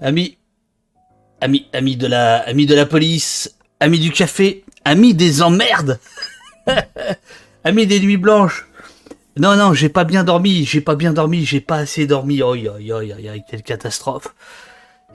[0.00, 0.38] Amis,
[1.40, 6.00] amis, amis de la, amis de la police, amis du café, amis des emmerdes,
[7.64, 8.66] amis des nuits blanches.
[9.36, 12.40] Non, non, j'ai pas bien dormi, j'ai pas bien dormi, j'ai pas assez dormi.
[12.42, 14.34] Oh, oh, oh, oh, quelle catastrophe.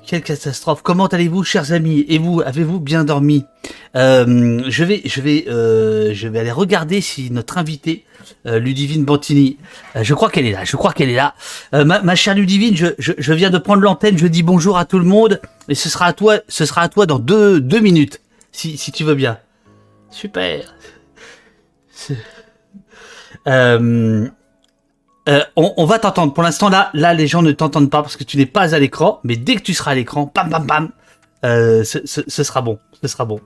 [0.09, 0.81] Quelle catastrophe.
[0.81, 2.03] Comment allez-vous, chers amis?
[2.09, 3.45] Et vous, avez-vous bien dormi?
[3.95, 8.05] Euh, Je vais, je vais, euh, je vais aller regarder si notre invitée,
[8.47, 9.59] euh, Ludivine Bantini,
[9.95, 10.63] euh, je crois qu'elle est là.
[10.65, 11.35] Je crois qu'elle est là.
[11.75, 14.17] Euh, ma, ma, chère Ludivine, je, je, je viens de prendre l'antenne.
[14.17, 16.89] Je dis bonjour à tout le monde et ce sera à toi, ce sera à
[16.89, 18.19] toi dans deux, deux minutes,
[18.51, 19.37] si, si tu veux bien.
[20.09, 20.73] Super.
[23.47, 24.27] Euh,
[25.29, 26.33] euh, on, va t'entendre.
[26.33, 28.79] Pour l'instant, là, là, les gens ne t'entendent pas parce que tu n'es pas à
[28.79, 29.19] l'écran.
[29.23, 30.89] Mais dès que tu seras à l'écran, pam, pam, pam,
[31.45, 32.79] euh, ce, sera bon.
[33.01, 33.39] Ce sera bon.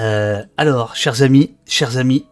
[0.00, 2.26] Euh, alors, chers amis, chers amis.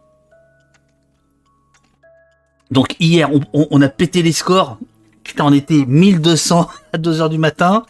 [2.69, 4.77] Donc hier, on, a pété les scores.
[5.23, 7.85] Putain, on était 1200 à 2h du matin.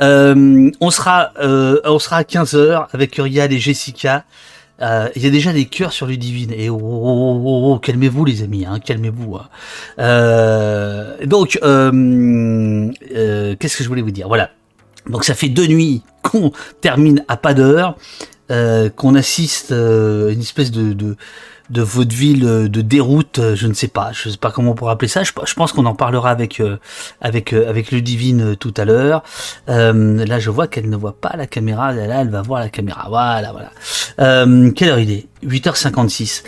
[0.00, 4.24] on sera, on sera à 15h avec Uriel et Jessica.
[4.80, 6.52] Euh, il y a déjà des cœurs sur Ludivine.
[6.52, 9.36] Et oh, oh, oh, oh, oh calmez-vous les amis, hein, calmez-vous.
[9.36, 9.48] Hein.
[9.98, 14.28] Euh, donc, euh, euh, qu'est-ce que je voulais vous dire?
[14.28, 14.50] Voilà.
[15.08, 17.96] Donc ça fait deux nuits qu'on termine à pas d'heure,
[18.50, 21.16] euh, qu'on assiste à une espèce de, de
[21.70, 24.70] de vaudeville, euh, de déroute, euh, je ne sais pas, je ne sais pas comment
[24.70, 25.22] on pourrait appeler ça.
[25.22, 26.78] Je, pense qu'on en parlera avec euh,
[27.20, 29.22] avec avec le divine tout à l'heure.
[29.66, 31.92] là, je vois qu'elle ne voit pas la caméra.
[31.92, 33.06] Là, elle va voir la caméra.
[33.08, 34.70] Voilà, voilà.
[34.72, 35.26] quelle heure il est?
[35.44, 36.42] 8h56.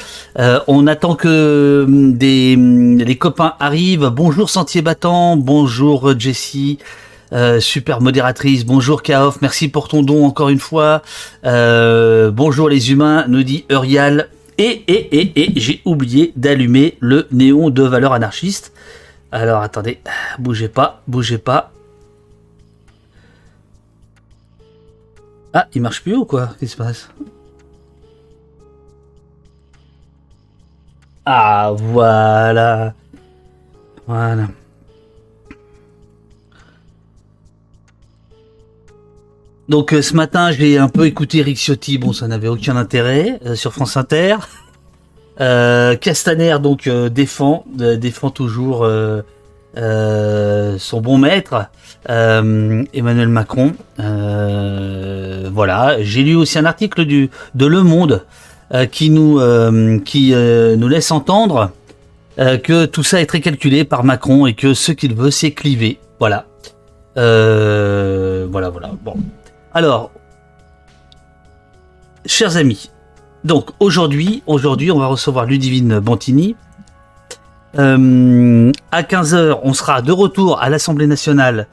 [0.67, 4.11] on attend que des les copains arrivent.
[4.13, 5.37] Bonjour Sentier Battant.
[5.37, 6.79] Bonjour Jessie.
[7.61, 11.03] super modératrice, bonjour Kaof, merci pour ton don encore une fois.
[11.45, 14.29] bonjour les humains, nous dit Urial.
[14.63, 18.75] Et, et, et, et j'ai oublié d'allumer le néon de valeur anarchiste.
[19.33, 20.01] Alors attendez,
[20.39, 21.73] bougez pas, bougez pas.
[25.55, 26.49] Ah, il marche plus ou quoi?
[26.49, 27.09] Qu'est-ce qui se passe?
[31.25, 32.93] Ah, voilà.
[34.07, 34.49] Voilà.
[39.71, 41.97] Donc euh, ce matin, j'ai un peu écouté Eric Ciotti.
[41.97, 44.35] Bon, ça n'avait aucun intérêt euh, sur France Inter.
[45.41, 48.87] Euh, Castaner donc défend, défend toujours
[49.77, 51.71] son bon maître,
[52.09, 53.73] Emmanuel Macron.
[53.97, 56.03] voilà.
[56.03, 58.25] J'ai lu aussi un article de Le Monde
[58.91, 59.41] qui nous
[60.05, 61.71] qui nous laisse entendre
[62.37, 66.01] que tout ça est très calculé par Macron et que ce qu'il veut, c'est cliver.
[66.19, 66.45] Voilà.
[67.15, 68.91] voilà, voilà.
[69.03, 69.15] Bon.
[69.73, 70.11] Alors,
[72.27, 72.91] chers amis,
[73.45, 76.57] donc aujourd'hui, aujourd'hui, on va recevoir Ludivine Bantini.
[77.79, 81.69] Euh, à 15h, on sera de retour à l'Assemblée nationale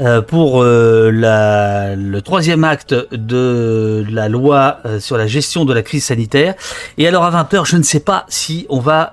[0.00, 5.74] euh, pour euh, la, le troisième acte de la loi euh, sur la gestion de
[5.74, 6.54] la crise sanitaire.
[6.96, 9.12] Et alors à 20h, je ne sais pas si on va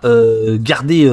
[0.60, 1.10] garder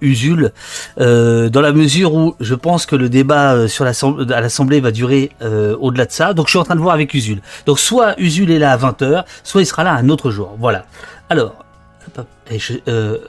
[0.00, 0.52] Usul
[0.98, 5.30] dans la mesure où je pense que le débat sur à l'Assemblée va durer
[5.80, 6.34] au-delà de ça.
[6.34, 7.40] Donc je suis en train de voir avec Usul.
[7.64, 10.56] Donc soit Usul est là à 20h, soit il sera là un autre jour.
[10.58, 10.84] Voilà.
[11.30, 11.54] Alors,
[12.50, 12.74] je,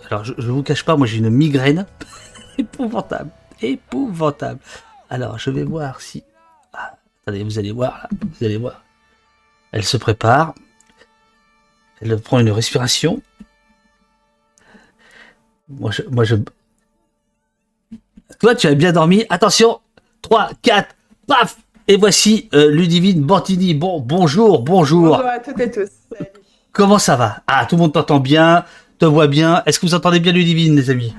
[0.10, 1.86] alors je, je vous cache pas, moi j'ai une migraine
[2.58, 3.30] épouvantable,
[3.62, 4.60] épouvantable.
[5.10, 6.24] Alors, je vais voir si...
[6.74, 8.10] Ah, attendez, vous allez voir, là.
[8.12, 8.84] Vous allez voir.
[9.72, 10.54] Elle se prépare.
[12.02, 13.22] Elle prend une respiration.
[15.70, 16.02] Moi, je...
[16.04, 16.36] Moi, je...
[18.40, 19.26] Toi, tu as bien dormi.
[19.30, 19.80] Attention
[20.22, 21.58] 3, 4, paf
[21.88, 23.74] Et voici euh, Ludivine Bantini.
[23.74, 25.18] Bon, bonjour, bonjour.
[25.18, 25.90] Bonjour à toutes et tous.
[26.74, 27.42] Comment ça va?
[27.48, 28.66] Ah, tout le monde t'entend bien,
[29.00, 29.64] te voit bien.
[29.66, 31.16] Est-ce que vous entendez bien Ludivine, les amis?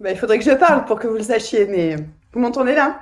[0.00, 1.96] Bah, Il faudrait que je parle pour que vous le sachiez, mais
[2.32, 2.98] vous m'entendez là?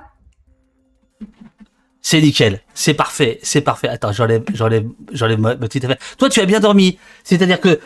[2.07, 3.87] C'est nickel, c'est parfait, c'est parfait.
[3.87, 5.97] Attends, j'enlève, j'enlève, j'enlève ma petite affaire.
[6.19, 7.79] Toi, tu as bien dormi, c'est-à-dire que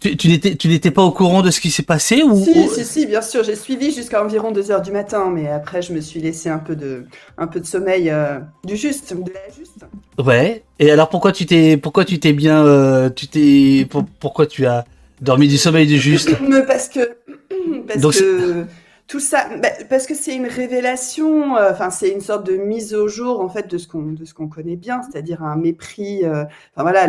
[0.00, 2.68] tu, tu n'étais, tu n'étais pas au courant de ce qui s'est passé ou Si,
[2.68, 5.92] si, si, bien sûr, j'ai suivi jusqu'à environ 2 heures du matin, mais après, je
[5.92, 7.04] me suis laissé un peu de,
[7.38, 9.86] un peu de sommeil euh, du juste, de la juste.
[10.18, 10.64] Ouais.
[10.80, 13.86] Et alors, pourquoi tu t'es, pourquoi tu t'es bien, euh, tu t'es,
[14.18, 14.84] pourquoi tu as
[15.20, 16.36] dormi du sommeil du juste?
[16.66, 17.18] Parce que,
[17.86, 18.66] parce que
[19.10, 22.94] tout ça, bah, parce que c'est une révélation, euh, enfin c'est une sorte de mise
[22.94, 26.24] au jour en fait de ce qu'on de ce qu'on connaît bien, c'est-à-dire un mépris.
[26.24, 26.44] Euh,
[26.76, 27.08] enfin voilà,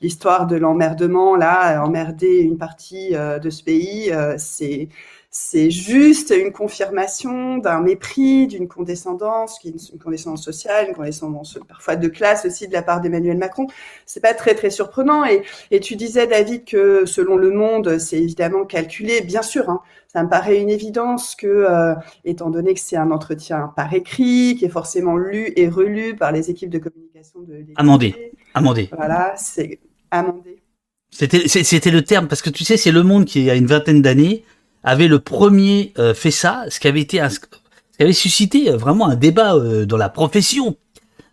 [0.00, 4.88] l'histoire de l'emmerdement là, emmerder une partie euh, de ce pays, c'est
[5.30, 12.08] c'est juste une confirmation d'un mépris, d'une condescendance, une condescendance sociale, une condescendance parfois de
[12.08, 13.66] classe aussi de la part d'Emmanuel Macron.
[14.06, 15.26] C'est pas très très surprenant.
[15.26, 19.68] Et, et tu disais David que selon Le Monde, c'est évidemment calculé, bien sûr.
[19.68, 19.82] Hein,
[20.16, 24.56] ça me paraît une évidence que, euh, étant donné que c'est un entretien par écrit,
[24.58, 28.32] qui est forcément lu et relu par les équipes de communication de Amendé.
[28.54, 28.88] Amendé.
[28.96, 29.78] Voilà, c'est
[30.10, 30.62] amendé.
[31.10, 33.66] C'était le terme, parce que tu sais, c'est Le Monde qui, il y a une
[33.66, 34.42] vingtaine d'années,
[34.82, 38.78] avait le premier euh, fait ça, ce qui avait été ce qui avait suscité euh,
[38.78, 39.54] vraiment un débat
[39.84, 40.76] dans la profession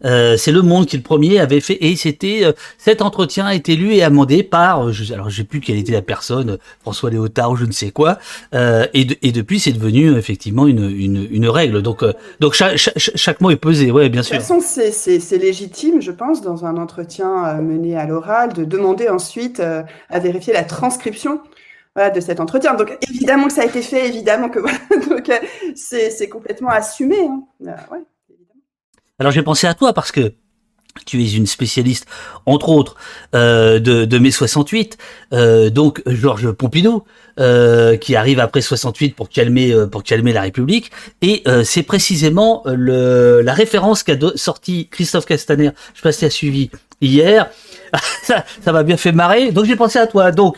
[0.06, 3.56] euh, c'est Le Monde qui le premier avait fait et c'était euh, cet entretien a
[3.56, 6.58] été lu et amendé par euh, je, alors je sais plus quelle était la personne
[6.82, 8.18] François Léotard ou je ne sais quoi
[8.54, 12.04] et, et depuis c'est devenu effectivement une, une, une règle donc
[12.40, 14.36] donc chaque, chaque, mot est pesé ouais bien sûr.
[14.36, 19.10] De toute façon c'est légitime je pense dans un entretien mené à l'oral de demander
[19.10, 21.40] ensuite à vérifier la transcription
[21.96, 22.74] voilà, de cet entretien.
[22.74, 24.78] Donc évidemment que ça a été fait, évidemment que voilà,
[25.10, 25.32] donc
[25.76, 27.28] c'est complètement assumé.
[27.28, 27.44] Hein.
[27.92, 28.00] Ouais.
[29.20, 30.34] Alors j'ai pensé à toi parce que
[31.06, 32.06] tu es une spécialiste,
[32.46, 32.96] entre autres,
[33.36, 34.98] euh, de, de mai 68,
[35.34, 37.04] euh, donc Georges Pompidou,
[37.40, 42.64] euh, qui arrive après 68 pour calmer euh, pour calmer la République, et c'est précisément
[42.66, 45.72] le, la référence qu'a sorti Christophe Castaner.
[45.94, 46.70] Je sais pas si suivi
[47.02, 47.50] hier,
[48.24, 49.52] ça m'a bien fait marrer.
[49.52, 50.32] Donc j'ai pensé à toi.
[50.32, 50.58] Donc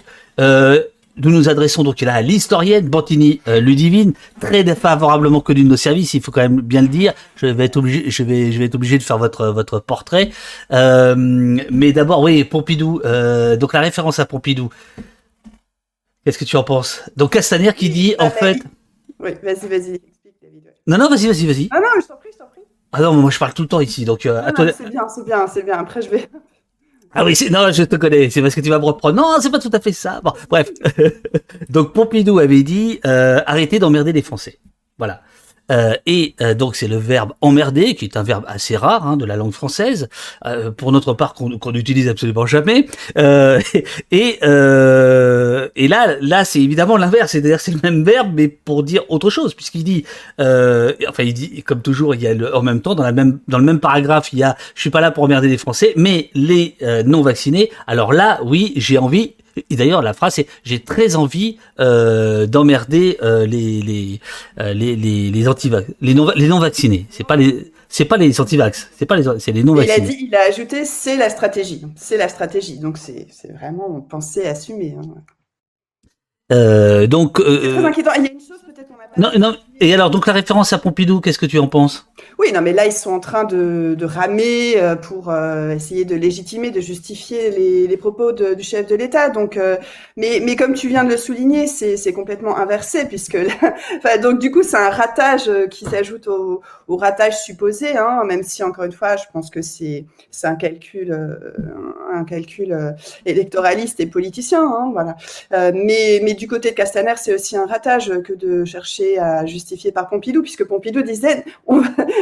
[1.18, 5.78] nous nous adressons donc là à l'historienne Bantini euh, Ludivine, très défavorablement connue de nos
[5.78, 7.14] services, il faut quand même bien le dire.
[7.36, 10.32] Je vais être obligé, je vais, je vais être obligé de faire votre votre portrait.
[10.72, 13.02] Euh, mais d'abord, oui, Pompidou.
[13.06, 14.70] Euh, donc la référence à Pompidou.
[16.24, 17.04] Qu'est-ce que tu en penses?
[17.16, 18.58] Donc Castaner qui dit en fait.
[19.20, 20.02] Oui, vas-y, vas-y.
[20.88, 21.68] Non, non, vas-y, vas-y, vas-y.
[21.72, 22.62] Ah non, je t'en prie, je t'en prie.
[22.92, 24.72] Ah non, moi je parle tout le temps ici, donc euh, à toi.
[24.72, 25.78] C'est bien, c'est bien, c'est bien.
[25.78, 26.30] Après, je vais.
[27.16, 29.16] Ah oui, non, je te connais, c'est parce que tu vas me reprendre.
[29.16, 30.20] Non, c'est pas tout à fait ça.
[30.22, 30.70] Bon, bref.
[31.70, 34.60] donc Pompidou avait dit euh, arrêtez d'emmerder les Français.
[34.98, 35.22] Voilà.
[35.72, 39.18] Euh, et euh, donc c'est le verbe emmerder, qui est un verbe assez rare hein,
[39.18, 40.10] de la langue française,
[40.46, 42.88] euh, pour notre part qu'on n'utilise absolument jamais.
[43.18, 43.60] Euh,
[44.12, 48.84] et euh, et là, là c'est évidemment l'inverse, c'est-à-dire c'est le même verbe, mais pour
[48.84, 50.06] dire autre chose, puisqu'il dit,
[50.40, 53.40] enfin il dit comme toujours, il y a le, en même temps dans la même
[53.48, 55.94] dans le même paragraphe, il y a, je suis pas là pour emmerder les Français,
[55.96, 57.72] mais les non vaccinés.
[57.88, 59.34] Alors là, oui, j'ai envie
[59.70, 64.20] et d'ailleurs, la phrase c'est j'ai très envie euh, d'emmerder euh, les les,
[64.60, 65.72] euh, les les les anti
[66.02, 67.06] les non les non vaccinés.
[67.10, 69.98] C'est pas les c'est pas les anti-vax, c'est pas les c'est les non vaccinés.
[69.98, 72.80] Il a dit, il a ajouté c'est la stratégie, c'est la stratégie.
[72.80, 74.96] Donc c'est c'est vraiment pensée assumée.
[75.00, 75.22] Hein.
[76.52, 78.12] Euh, donc, euh, très inquiétant.
[78.18, 78.60] Il y a une chose
[79.18, 79.56] Non, non.
[79.82, 82.08] Et alors, donc la référence à Pompidou, qu'est-ce que tu en penses?
[82.40, 86.16] Oui, non, mais là ils sont en train de, ramer euh, pour euh, essayer de
[86.16, 89.30] légitimer, de justifier les, propos du chef de l'État.
[89.30, 89.78] Donc, euh,
[90.16, 94.64] mais, comme tu viens de le souligner, c'est, complètement inversé puisque, là, donc du coup,
[94.64, 99.26] c'est un ratage qui s'ajoute au, ratage supposé, hein, même si encore une fois, je
[99.34, 100.06] pense que c'est,
[100.44, 101.18] un calcul,
[103.26, 105.16] électoraliste et politicien, hein, voilà.
[105.74, 110.10] mais du côté de Castaner, c'est aussi un ratage que de chercher à justifier par
[110.10, 111.82] Pompidou, puisque Pompidou disait on,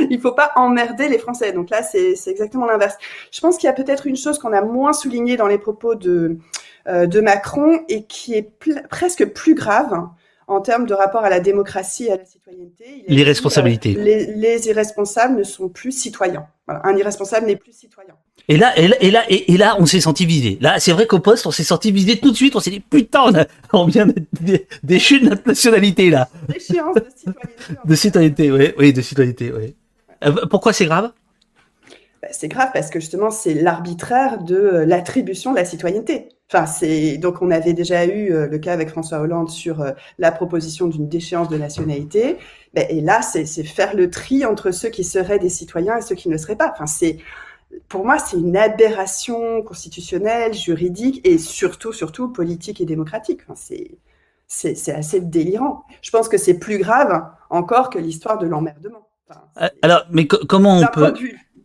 [0.10, 1.52] il faut pas emmerder les Français.
[1.52, 2.96] Donc là, c'est exactement l'inverse.
[3.32, 5.96] Je pense qu'il y a peut-être une chose qu'on a moins soulignée dans les propos
[5.96, 6.38] de,
[6.88, 8.52] euh, de Macron et qui est
[8.90, 10.08] presque plus grave
[10.48, 13.04] en termes de rapport à la démocratie et à la citoyenneté.
[13.08, 13.96] L'irresponsabilité.
[13.98, 16.48] Euh, les, les, irresponsables ne sont plus citoyens.
[16.68, 16.82] Voilà.
[16.86, 18.14] Un irresponsable n'est plus citoyen.
[18.48, 20.58] Et là, et là, et là, et, là on s'est senti visé.
[20.62, 22.56] Là, c'est vrai qu'au poste, on s'est senti visé tout de suite.
[22.56, 24.08] On s'est dit, putain, on, a, on vient
[24.84, 26.30] déchu de notre nationalité, là.
[26.48, 27.76] Déchéance de citoyenneté.
[27.86, 29.76] de citoyenneté, oui, oui, de citoyenneté, oui.
[30.26, 31.12] Euh, pourquoi c'est grave?
[32.24, 36.30] Bah, C'est grave parce que justement, c'est l'arbitraire de euh, l'attribution de la citoyenneté.
[36.50, 39.92] Enfin, c'est donc on avait déjà eu euh, le cas avec François Hollande sur euh,
[40.20, 42.38] la proposition d'une déchéance de nationalité.
[42.74, 46.16] Ben, et là, c'est faire le tri entre ceux qui seraient des citoyens et ceux
[46.16, 46.72] qui ne le seraient pas.
[46.74, 47.18] Enfin, c'est
[47.90, 53.42] pour moi, c'est une aberration constitutionnelle, juridique et surtout, surtout politique et démocratique.
[53.48, 53.60] Enfin,
[54.48, 55.84] c'est assez délirant.
[56.02, 59.08] Je pense que c'est plus grave encore que l'histoire de l'emmerdement.
[59.28, 61.14] Enfin, Alors, mais comment on peut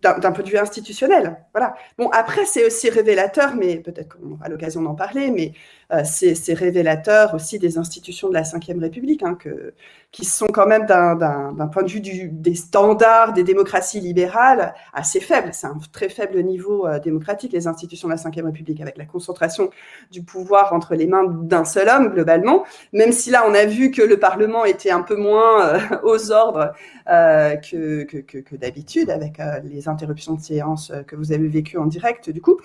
[0.02, 1.36] d'un point de vue institutionnel.
[1.52, 1.74] Voilà.
[1.96, 5.52] Bon, après, c'est aussi révélateur, mais peut-être qu'on aura l'occasion d'en parler, mais
[5.92, 9.74] euh, c'est révélateur aussi des institutions de la Ve République, hein, que,
[10.10, 15.50] qui sont quand même d'un point de vue des standards des démocraties libérales assez faibles.
[15.52, 19.04] C'est un très faible niveau euh, démocratique, les institutions de la Ve République, avec la
[19.04, 19.70] concentration
[20.10, 23.90] du pouvoir entre les mains d'un seul homme, globalement, même si là, on a vu
[23.90, 26.72] que le Parlement était un peu moins euh, aux ordres
[27.06, 31.86] que, que, que, que d'habitude, avec les interruptions de séance que vous avez vécues en
[31.86, 32.58] direct, du coup.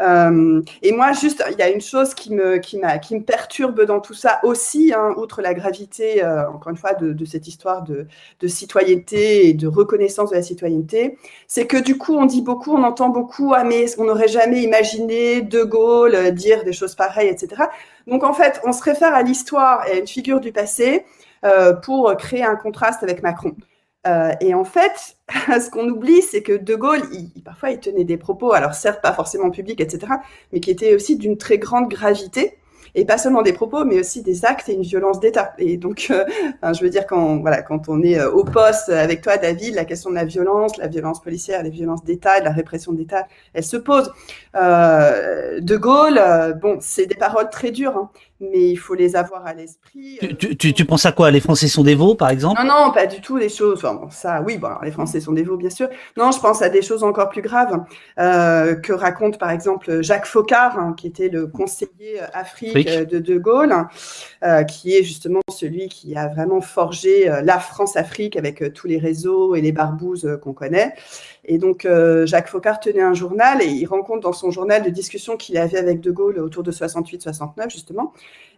[0.00, 3.82] Euh, et moi, juste, il y a une chose qui me, qui, qui me perturbe
[3.82, 8.06] dans tout ça aussi, hein, outre la gravité, euh, encore une de, cette histoire de,
[8.46, 12.82] citoyenneté et de reconnaissance de la citoyenneté, c'est que du coup, on dit beaucoup, on
[12.82, 17.28] entend beaucoup, ah mais on n'aurait jamais imaginé De Gaulle euh, dire des choses pareilles,
[17.28, 17.62] etc.
[18.06, 21.04] Donc en fait, on se réfère à l'histoire et à une figure du passé
[21.82, 23.54] pour créer un contraste avec Macron.
[24.06, 27.02] Euh, et en fait, ce qu'on oublie, c'est que De Gaulle,
[27.44, 30.12] parfois, il tenait des propos, alors certes pas forcément publics, etc.,
[30.52, 32.56] mais qui étaient aussi d'une très grande gravité
[32.94, 35.54] et pas seulement des propos, mais aussi des actes et une violence d'État.
[35.58, 36.24] Et donc, euh,
[36.72, 39.84] je veux dire, quand, voilà, quand on est euh, au poste avec toi, David, la
[39.84, 43.76] question de la violence, la violence policière, les violences d'État, la répression d'État, elle se
[43.76, 44.12] pose.
[44.56, 46.20] Euh, de Gaulle,
[46.60, 50.18] bon, c'est des paroles très dures, hein, mais il faut les avoir à l'esprit.
[50.38, 51.30] Tu, tu, tu, penses à quoi?
[51.30, 52.60] Les Français sont des veaux, par exemple?
[52.62, 53.78] Non, non, pas du tout des choses.
[53.84, 55.88] Enfin, bon, ça, oui, bon, les Français sont des veaux, bien sûr.
[56.16, 57.84] Non, je pense à des choses encore plus graves
[58.16, 63.38] que raconte, par exemple, Jacques Faucard, hein, qui était le conseiller Afrique euh, de De
[63.38, 63.74] Gaulle,
[64.42, 68.98] euh, qui est justement celui qui a vraiment forgé euh, la France-Afrique avec tous les
[68.98, 70.94] réseaux et les barbouzes qu'on connaît.
[71.44, 71.88] Et donc,
[72.24, 75.78] Jacques Faucard tenait un journal et il rencontre dans son journal de discussions qu'il avait
[75.78, 78.12] avec De Gaulle autour de 68-69, justement.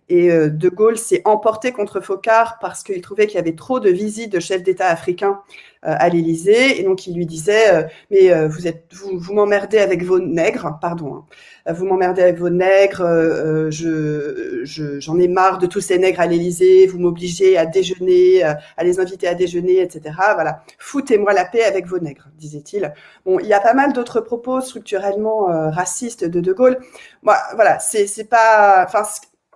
[0.09, 3.89] Et De Gaulle s'est emporté contre Faucard parce qu'il trouvait qu'il y avait trop de
[3.89, 5.41] visites de chefs d'État africains
[5.83, 6.79] à l'Élysée.
[6.81, 11.15] Et donc, il lui disait, mais vous, êtes, vous, vous m'emmerdez avec vos nègres, pardon,
[11.15, 11.25] hein.
[11.69, 15.99] Euh, vous m'emmerdez avec vos nègres, euh, euh, je, j'en ai marre de tous ces
[15.99, 20.15] nègres à l'Élysée, vous m'obligez à déjeuner, à les inviter à déjeuner, etc.
[20.35, 22.93] Voilà, foutez-moi la paix avec vos nègres, disait-il.
[23.25, 26.79] Bon, il y a pas mal d'autres propos structurellement racistes de De Gaulle.
[27.23, 28.87] Moi, voilà, c'est, c'est pas,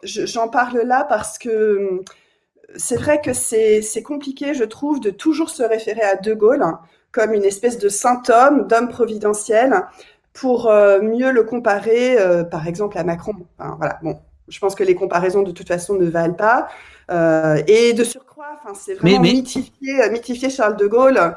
[0.02, 2.02] j'en parle là parce que hum,
[2.76, 6.64] c'est vrai que c'est, compliqué, je trouve, de toujours se référer à De Gaulle
[7.12, 9.86] comme une espèce de saint homme, d'homme providentiel,
[10.34, 13.32] pour euh, mieux le comparer, euh, par exemple, à Macron.
[13.58, 16.68] voilà, bon, je pense que les comparaisons, de toute façon, ne valent pas.
[17.10, 21.36] Euh, et de surcroît, c'est vraiment Mythifier, Charles de Gaulle,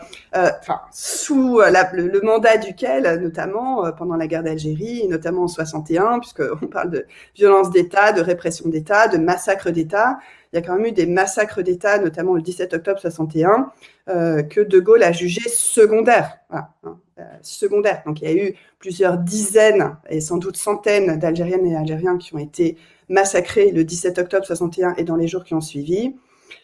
[0.92, 7.06] sous le, mandat duquel, notamment pendant la guerre d'Algérie, notamment en 61, puisqu'on parle de
[7.36, 10.18] violence d'État, de répression d'État, de massacre d'État.
[10.52, 13.72] Il y a quand même eu des massacres d'État, notamment le 17 octobre 61,
[14.08, 16.40] que de Gaulle a jugé secondaire.
[16.50, 16.98] Voilà, hein.
[17.20, 18.02] Euh, secondaire.
[18.06, 22.34] Donc il y a eu plusieurs dizaines et sans doute centaines d'Algériennes et Algériens qui
[22.34, 22.78] ont été
[23.10, 26.16] massacrés le 17 octobre 61 et dans les jours qui ont suivi.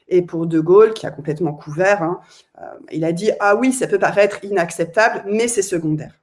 [0.08, 2.20] Et pour De Gaulle, qui a complètement couvert, hein,
[2.60, 6.14] euh, il a dit ah oui, ça peut paraître inacceptable, mais c'est secondaire.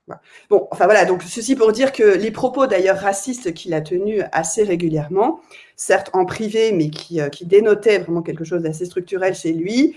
[0.51, 1.05] Bon, enfin voilà.
[1.05, 5.41] Donc ceci pour dire que les propos d'ailleurs racistes qu'il a tenus assez régulièrement,
[5.75, 9.97] certes en privé, mais qui, euh, qui dénotaient vraiment quelque chose d'assez structurel chez lui,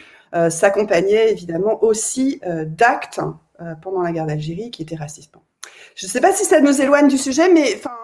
[0.50, 3.22] s'accompagnaient évidemment aussi d'actes
[3.62, 5.34] euh, pendant la guerre d'Algérie qui était raciste.
[5.96, 7.96] Je ne sais pas si ça nous éloigne du sujet, mais enfin.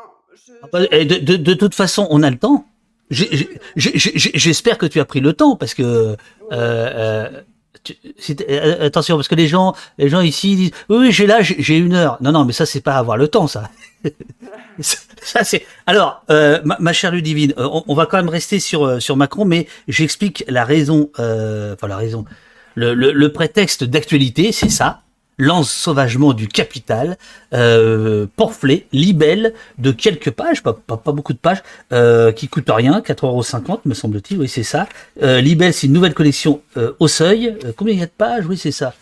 [0.64, 2.66] Ah bah, de, toute façon, on a le temps.
[3.10, 6.16] J'espère que tu as pris le temps parce que
[6.52, 7.30] euh,
[8.50, 11.94] euh, attention parce que les gens les gens ici disent oui, j'ai là j'ai une
[11.94, 12.18] heure.
[12.22, 13.70] Non non mais ça c'est pas avoir le temps ça.
[15.22, 16.26] Ça c'est alors
[16.64, 21.12] ma, chère Ludivine on, va quand même rester sur sur Macron mais j'explique la raison
[21.16, 22.26] enfin la raison.
[22.76, 25.02] Le, le prétexte d'actualité c'est ça
[25.38, 27.18] lance sauvagement du capital,
[27.54, 33.80] euh, porflé, libelle de quelques pages, pas, beaucoup de pages, euh, qui coûtent rien, 4,50€
[33.86, 34.88] me semble-t-il, oui c'est ça.
[35.24, 37.58] Euh, libelle, c'est une nouvelle collection euh, au seuil.
[37.66, 38.46] Euh, combien il y a de pages?
[38.46, 38.94] Oui c'est ça.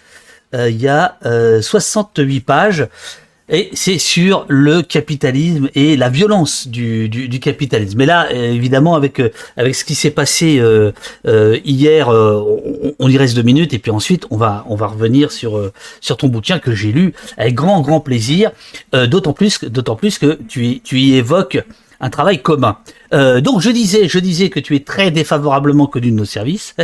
[0.53, 1.19] Il y a
[1.61, 2.87] 68 pages.
[3.51, 7.97] Et c'est sur le capitalisme et la violence du, du, du capitalisme.
[7.97, 10.91] Mais là, évidemment, avec euh, avec ce qui s'est passé euh,
[11.25, 14.75] euh hier, euh, on, on, y reste deux minutes et puis ensuite on va on
[14.75, 15.59] va revenir sur
[15.99, 18.51] sur ton bouquin que j'ai lu avec grand grand plaisir.
[18.93, 21.57] d'autant plus d'autant plus que tu tu y évoques
[21.99, 22.77] un travail commun.
[23.13, 26.75] Euh, donc je disais, je disais que tu es très défavorablement connu de nos services,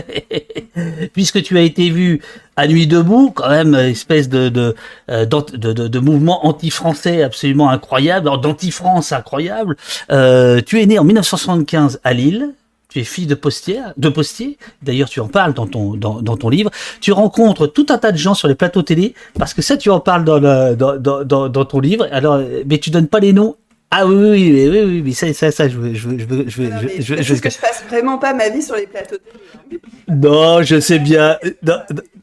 [1.14, 2.22] puisque tu as été vu
[2.56, 4.76] à nuit debout, quand même espèce de de,
[5.10, 9.78] euh, de, de, de mouvement anti-français absolument incroyable, d'anti-France incroyable.
[10.12, 12.54] Euh, tu es né en 1975 à Lille.
[12.90, 14.58] Tu es fille de postier, de postier.
[14.82, 16.72] D'ailleurs, tu en parles dans ton dans, dans, ton livre.
[17.02, 19.90] Tu rencontres tout un tas de gens sur les plateaux télé parce que ça, tu
[19.90, 22.08] en parles dans le, dans, dans, dans ton livre.
[22.14, 23.58] Alors, mais tu donnes pas les noms
[23.98, 26.26] ah oui, oui, oui, oui, oui, mais ça, ça, ça, je veux, je veux, je
[26.26, 29.16] veux, je veux, je, je, que je passe vraiment pas ma vie sur les plateaux
[29.70, 29.80] télé.
[30.10, 31.38] Non, je sais bien.
[31.64, 31.78] Non,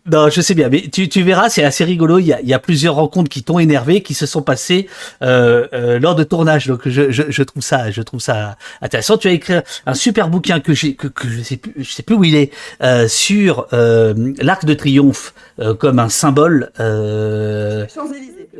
[0.05, 2.19] non, je sais bien, mais tu, tu verras, c'est assez rigolo.
[2.19, 4.87] Il y a, il y a plusieurs rencontres qui t'ont énervé, qui se sont passées
[5.23, 6.67] euh, euh, lors de tournage.
[6.67, 9.17] Donc, je, je, je trouve ça, je trouve ça intéressant.
[9.17, 9.55] Tu as écrit
[9.87, 12.35] un super bouquin que j'ai, que, que je sais plus, je sais plus où il
[12.35, 12.53] est,
[12.83, 16.71] euh, sur euh, l'arc de triomphe euh, comme un symbole.
[16.81, 18.51] Euh, Champs-Élysées.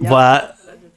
[0.00, 0.54] Voilà.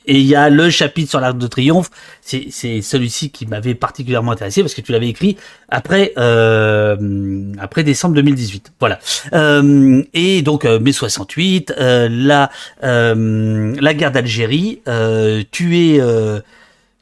[0.07, 1.89] Et il y a le chapitre sur l'Arc de Triomphe.
[2.21, 5.37] C'est celui-ci qui m'avait particulièrement intéressé parce que tu l'avais écrit
[5.69, 8.73] après euh, après décembre 2018.
[8.79, 8.99] Voilà.
[9.33, 12.49] Euh, et donc euh, mai 68, euh, la
[12.83, 14.81] euh, la guerre d'Algérie.
[14.87, 16.01] Euh, tu es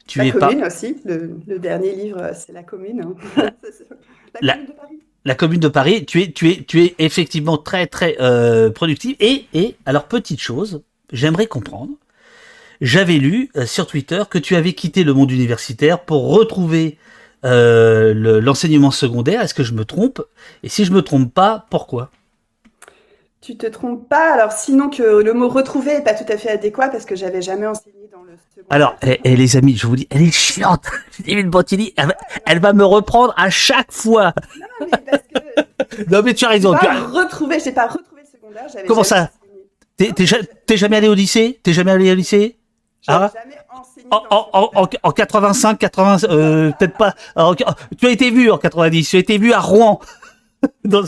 [0.06, 0.96] tu la es commune aussi.
[1.04, 3.14] Le, le, dernier livre, c'est la commune.
[3.36, 3.50] Hein.
[4.42, 7.58] la, commune de Paris la commune de Paris, tu es, tu es, tu es effectivement
[7.58, 9.16] très, très euh, productive.
[9.20, 11.92] Et, et, alors, petite chose, j'aimerais comprendre.
[12.80, 16.98] J'avais lu euh, sur Twitter que tu avais quitté le monde universitaire pour retrouver
[17.44, 19.42] euh, l'enseignement secondaire.
[19.42, 20.22] Est-ce que je me trompe?
[20.62, 22.10] Et si je me trompe pas, pourquoi?
[23.42, 24.34] Tu te trompes pas.
[24.34, 27.40] Alors, sinon que le mot retrouver est pas tout à fait adéquat parce que j'avais
[27.40, 28.66] jamais enseigné dans le secondaire.
[28.68, 30.84] Alors, et, et, les amis, je vous dis, elle est chiante.
[31.26, 32.14] David Bottini, elle,
[32.46, 34.34] elle, va me reprendre à chaque fois.
[34.58, 36.04] Non, mais parce que.
[36.10, 36.72] non, mais tu as raison.
[36.72, 38.84] Pas retrouvé, j'ai pas retrouvé le secondaire.
[38.86, 39.30] Comment ça?
[40.66, 41.60] T'es jamais allé au lycée?
[41.62, 42.56] T'es jamais allé au lycée?
[43.06, 47.14] Ah jamais enseigné en, en, en, en, 85, 80, euh, peut-être pas.
[47.98, 50.00] Tu as été vu en 90, tu as été vu à Rouen.
[50.84, 51.02] Dans,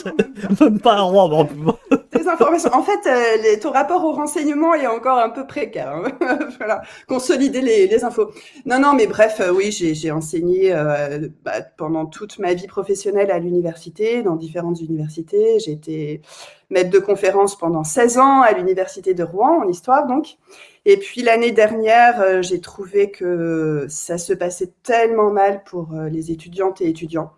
[0.61, 1.29] même pas Rouen.
[1.29, 1.77] Bon.
[2.13, 2.71] Des informations.
[2.73, 6.03] En fait, euh, ton rapport au renseignement est encore un peu précaire.
[6.59, 8.31] Voilà, consolider les, infos.
[8.67, 13.31] Non, non, mais bref, euh, oui, j'ai enseigné euh, bah, pendant toute ma vie professionnelle
[13.31, 15.59] à l'université, dans différentes universités.
[15.59, 16.23] J'ai été
[16.71, 20.37] maître de conférence pendant 16 ans à l'université de Rouen en histoire, donc.
[20.85, 26.81] Et puis l'année dernière, j'ai trouvé que ça se passait tellement mal pour les étudiantes
[26.81, 27.33] et étudiants.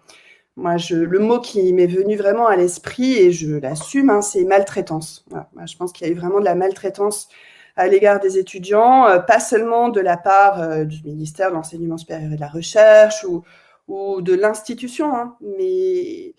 [0.57, 4.45] Moi, je, le mot qui m'est venu vraiment à l'esprit, et je l'assume, hein, c'est
[4.45, 5.25] maltraitance.
[5.67, 7.29] Je pense qu'il y a eu vraiment de la maltraitance
[7.77, 12.31] à l'égard des étudiants, euh, pas seulement de la part du ministère de l'Enseignement supérieur
[12.33, 13.43] et de la Recherche ou,
[13.89, 16.35] ou de l'institution, hein, mais,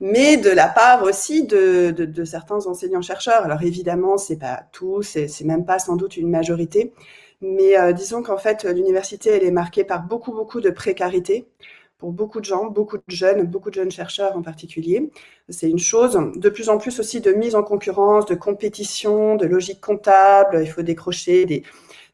[0.00, 3.44] mais de la part aussi de, de, de certains enseignants-chercheurs.
[3.44, 6.92] Alors évidemment, c'est pas tout, c'est même pas sans doute une majorité,
[7.40, 11.46] mais euh, disons qu'en fait, l'université, elle est marquée par beaucoup, beaucoup de précarité
[12.00, 15.10] pour beaucoup de gens, beaucoup de jeunes, beaucoup de jeunes chercheurs en particulier.
[15.50, 16.18] C'est une chose.
[16.34, 20.60] De plus en plus aussi de mise en concurrence, de compétition, de logique comptable.
[20.62, 21.62] Il faut décrocher des,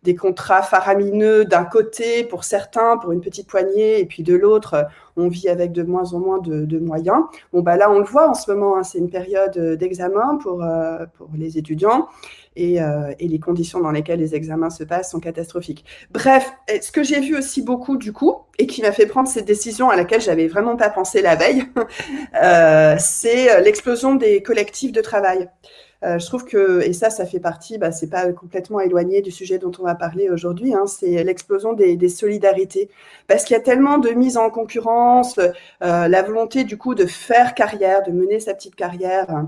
[0.07, 4.87] des contrats faramineux d'un côté pour certains, pour une petite poignée, et puis de l'autre,
[5.17, 7.25] on vit avec de moins en moins de, moyens.
[7.53, 10.63] Bon, bah là, on le voit en ce moment, hein, c'est une période d'examen pour,
[10.63, 12.09] euh, pour les étudiants.
[12.55, 15.85] Et, euh, les conditions dans lesquelles les examens se passent sont catastrophiques.
[16.13, 16.51] Bref,
[16.81, 19.91] ce que j'ai vu aussi beaucoup du coup, et qui m'a fait prendre cette décision
[19.91, 21.65] à laquelle j'avais vraiment pas pensé la veille,
[22.43, 25.49] euh, c'est l'explosion des collectifs de travail.
[26.05, 29.31] Euh, je trouve que, et ça, ça fait partie, bah, c'est pas complètement éloigné du
[29.31, 32.91] sujet dont on va parler aujourd'hui, hein, c'est l'explosion des, des, solidarités.
[33.27, 37.07] Parce qu'il y a tellement de mise en concurrence, euh, la volonté du coup de
[37.07, 39.47] faire carrière, de mener sa petite carrière.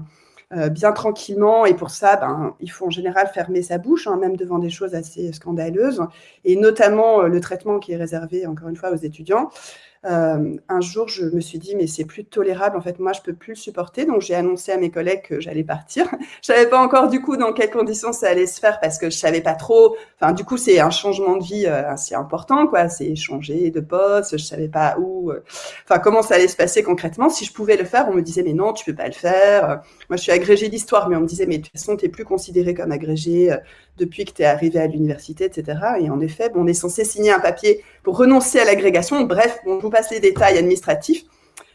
[0.56, 1.66] Euh, bien tranquillement.
[1.66, 4.70] Et pour ça, ben, il faut en général fermer sa bouche, hein, même devant des
[4.70, 6.00] choses assez scandaleuses,
[6.46, 9.50] et notamment euh, le traitement qui est réservé, encore une fois, aux étudiants.
[10.04, 12.76] Euh, un jour, je me suis dit, mais c'est plus tolérable.
[12.76, 14.04] En fait, moi, je peux plus le supporter.
[14.04, 16.06] Donc, j'ai annoncé à mes collègues que j'allais partir.
[16.42, 19.10] je savais pas encore, du coup, dans quelles conditions ça allait se faire parce que
[19.10, 19.96] je savais pas trop.
[20.20, 22.88] Enfin, du coup, c'est un changement de vie euh, assez important, quoi.
[22.88, 24.38] C'est changer de poste.
[24.38, 25.30] Je savais pas où.
[25.30, 25.42] Euh,
[25.84, 27.28] enfin, comment ça allait se passer concrètement.
[27.28, 29.82] Si je pouvais le faire, on me disait, mais non, tu peux pas le faire.
[30.08, 32.24] Moi, je suis agrégée d'histoire, mais on me disait, mais de toute façon, tu plus
[32.24, 33.54] considéré comme agrégé
[33.98, 35.78] depuis que tu es arrivé à l'université, etc.
[36.00, 39.20] Et en effet, bon, on est censé signer un papier pour renoncer à l'agrégation.
[39.24, 41.24] Bref, on vous passe les détails administratifs.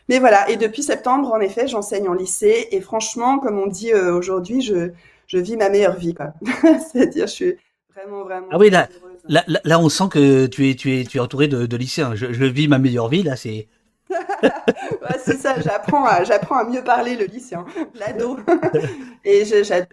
[0.10, 2.70] Mais voilà, et depuis septembre, en effet, j'enseigne en lycée.
[2.72, 4.90] Et franchement, comme on dit euh, aujourd'hui, je,
[5.28, 6.16] je vis ma meilleure vie.
[6.92, 7.56] C'est-à-dire, je suis
[7.94, 8.48] vraiment, vraiment.
[8.50, 8.90] Ah oui, là,
[9.28, 12.16] là, là, on sent que tu es, tu es, tu es entouré de, de lycéens.
[12.16, 13.68] Je, je vis ma meilleure vie, là, c'est.
[14.10, 18.40] ouais, c'est ça, j'apprends à, j'apprends à mieux parler le lycéen, l'ado.
[19.24, 19.88] et j'adore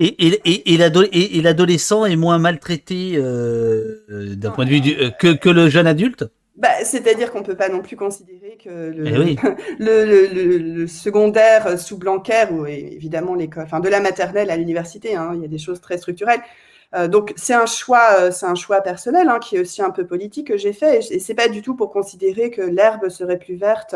[0.00, 5.68] et, l'adolescent est moins maltraité euh, euh, d'un point de vue euh, que, que le
[5.68, 6.24] jeune adulte?
[6.56, 9.36] Bah, C'est-à-dire qu'on ne peut pas non plus considérer que le, eh
[9.78, 15.42] le, secondaire sous Blanquer, ou évidemment l'école, enfin de la maternelle à l'université, hein, il
[15.42, 16.40] y a des choses très structurelles.
[17.08, 20.48] donc c'est un choix, c'est un choix personnel hein, qui est aussi un peu politique
[20.48, 23.94] que j'ai fait, et c'est pas du tout pour considérer que l'herbe serait plus verte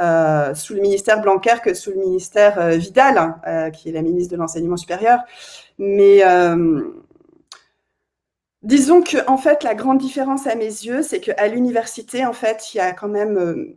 [0.00, 3.92] euh, sous le ministère Blanquer que sous le ministère euh, Vidal, hein, euh, qui est
[3.92, 5.20] la ministre de l'enseignement supérieur.
[5.78, 6.22] Mais
[8.62, 12.74] disons que en fait, la grande différence à mes yeux, c'est qu'à l'université, en fait,
[12.74, 13.76] il y a quand même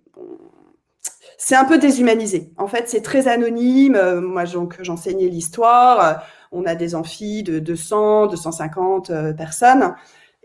[1.37, 2.51] c'est un peu déshumanisé.
[2.57, 3.99] En fait, c'est très anonyme.
[4.21, 4.43] Moi,
[4.81, 6.23] j'enseignais l'histoire.
[6.51, 9.93] On a des amphis de 200, 250 personnes.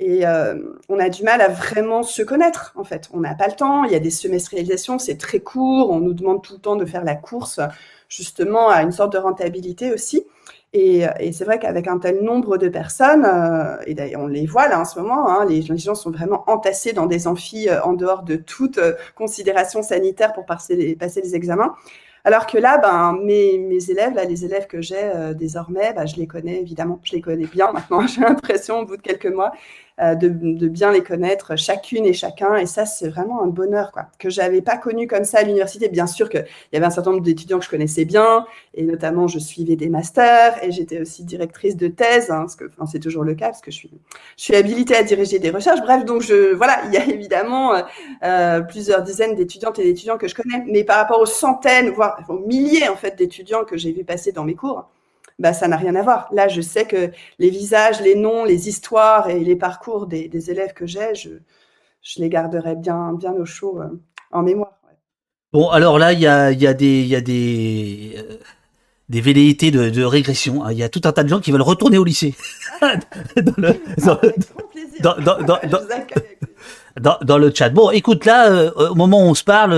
[0.05, 0.57] Et euh,
[0.89, 3.09] on a du mal à vraiment se connaître, en fait.
[3.13, 6.13] On n'a pas le temps, il y a des semestrialisations, c'est très court, on nous
[6.13, 7.61] demande tout le temps de faire la course,
[8.09, 10.25] justement, à une sorte de rentabilité aussi.
[10.73, 13.29] Et, c'est vrai qu'avec un tel nombre de personnes,
[13.87, 16.93] et d'ailleurs on les voit là en ce moment, hein, les, gens sont vraiment entassés
[16.93, 18.81] dans des amphis en dehors de toute
[19.15, 21.77] considération sanitaire pour passer les, les examens.
[22.25, 26.61] Alors que là, ben, mes, élèves, les élèves que j'ai désormais, ben, je les connais
[26.61, 29.53] évidemment, je les connais bien maintenant, j'ai l'impression au bout de quelques mois.
[30.03, 32.57] Euh, de, bien les connaître chacune et chacun.
[32.57, 35.89] Et ça, c'est vraiment un bonheur quoi, que j'avais pas connu comme ça à l'université.
[35.89, 39.29] Bien sûr qu'il y avait un certain nombre d'étudiants que je connaissais bien, et notamment
[39.29, 42.99] je suivais des masters, et j'étais aussi directrice de thèse, hein, parce que enfin, c'est
[42.99, 43.91] toujours le cas, parce que je suis,
[44.37, 45.81] je suis habilitée à diriger des recherches.
[45.83, 47.83] Bref, donc je, voilà, il y a évidemment euh,
[48.25, 52.19] euh, plusieurs dizaines d'étudiantes et d'étudiants que je connais, mais par rapport aux centaines, voire
[52.29, 54.89] aux milliers en fait d'étudiants que j'ai vu passer dans mes cours,
[55.43, 56.29] bah, ça n'a rien à voir.
[56.33, 60.73] Là, je sais que les visages, les noms, les histoires et les parcours des, élèves
[60.73, 61.31] que j'ai, je,
[62.19, 63.89] les garderai bien, bien au chaud euh,
[64.31, 64.79] en mémoire.
[65.53, 68.37] Bon, alors là, il y a, des, y a des, euh,
[69.09, 70.65] des velléités de, régression.
[70.65, 70.71] Hein.
[70.71, 72.37] Il y a tout un tas de gens qui veulent retourner au lycée.
[72.81, 73.75] dans, le,
[77.55, 77.71] chat.
[77.71, 79.73] Bon, écoute, là, euh, au moment où on se parle,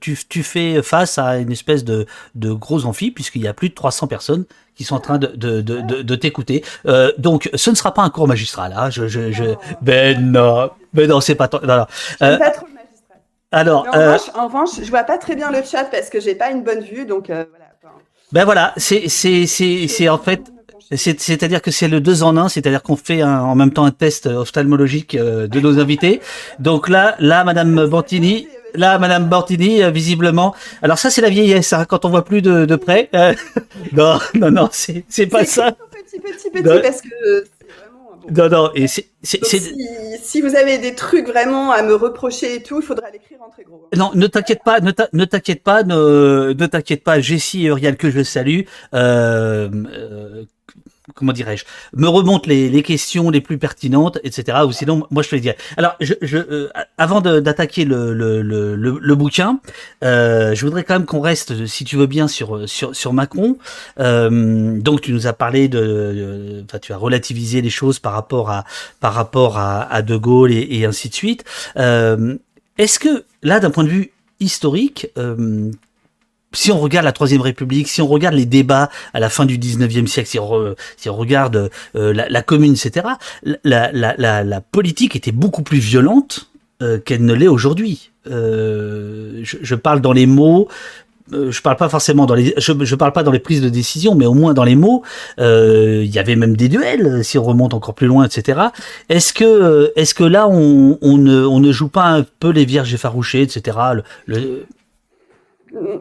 [0.00, 3.70] tu, tu, fais face à une espèce de, de gros amphi, puisqu'il y a plus
[3.70, 4.44] de 300 personnes
[4.80, 6.64] qui sont en train de, de, de, de, t'écouter.
[6.86, 8.74] Euh, donc, ce ne sera pas un cours magistral.
[8.74, 8.88] Hein.
[8.88, 9.44] Je, je, je...
[9.82, 11.50] Ben non, ben non, c'est pas.
[11.52, 11.86] Non, non.
[12.22, 13.18] Euh, pas trop le magistral.
[13.52, 14.12] Alors, en, euh...
[14.14, 16.62] revanche, en revanche, je vois pas très bien le chat parce que j'ai pas une
[16.62, 17.66] bonne vue, donc euh, voilà.
[18.32, 20.50] Ben voilà, c'est c'est c'est c'est en fait.
[20.92, 23.90] C'est-à-dire que c'est le deux en un, c'est-à-dire qu'on fait un, en même temps un
[23.92, 26.20] test ophtalmologique euh, de nos invités.
[26.58, 30.54] Donc là, là, Madame Bantini, Là, Madame Bortini, euh, visiblement.
[30.82, 33.08] Alors ça, c'est la vieillesse, hein, quand on voit plus de, de près.
[33.14, 33.34] Euh,
[33.92, 35.72] non, non, non, c'est, c'est pas ça.
[35.72, 36.80] Petit, petit, petit, non.
[36.80, 37.44] parce que
[38.30, 39.40] non, non, et c'est, si,
[40.22, 43.50] si, vous avez des trucs vraiment à me reprocher et tout, il faudra l'écrire en
[43.50, 43.88] très gros.
[43.96, 44.90] Non, ne t'inquiète pas, ne,
[45.24, 48.60] t'inquiète pas, ne, ne t'inquiète pas, Jessie et Uriel que je salue.
[48.94, 50.44] Euh, euh,
[51.14, 54.58] comment dirais-je, me remonte les, les, questions les plus pertinentes, etc.
[54.66, 55.54] Ou sinon, moi, je te les.
[55.76, 59.60] Alors, je, je euh, avant d'attaquer le, le, le, le, bouquin,
[60.04, 63.58] euh, je voudrais quand même qu'on reste, si tu veux bien, sur sur, sur Macron.
[63.98, 68.50] Euh, donc, tu nous as parlé de, enfin, tu as relativisé les choses par rapport
[68.50, 68.64] à
[69.00, 71.44] par rapport à, à De Gaulle et, et ainsi de suite.
[71.76, 72.36] Euh,
[72.78, 75.70] Est-ce que là, d'un point de vue historique, euh,
[76.52, 79.58] si on regarde la Troisième République, si on regarde les débats à la fin du
[79.58, 83.06] 19e siècle, si on, regarde euh, la, Commune, etc.,
[83.64, 86.50] la, politique était beaucoup plus violente
[86.82, 88.10] euh, qu'elle ne l'est aujourd'hui.
[88.30, 90.68] Euh, je, parle dans les mots.
[91.32, 94.26] Je parle pas forcément dans les, je, parle pas dans les prises de décision, mais
[94.26, 95.04] au moins dans les mots,
[95.38, 98.60] il y avait même des duels, si on remonte encore plus loin, etc.
[99.08, 103.76] Est-ce que, est-ce que là, on, ne, joue pas un peu les vierges effarouchées, etc.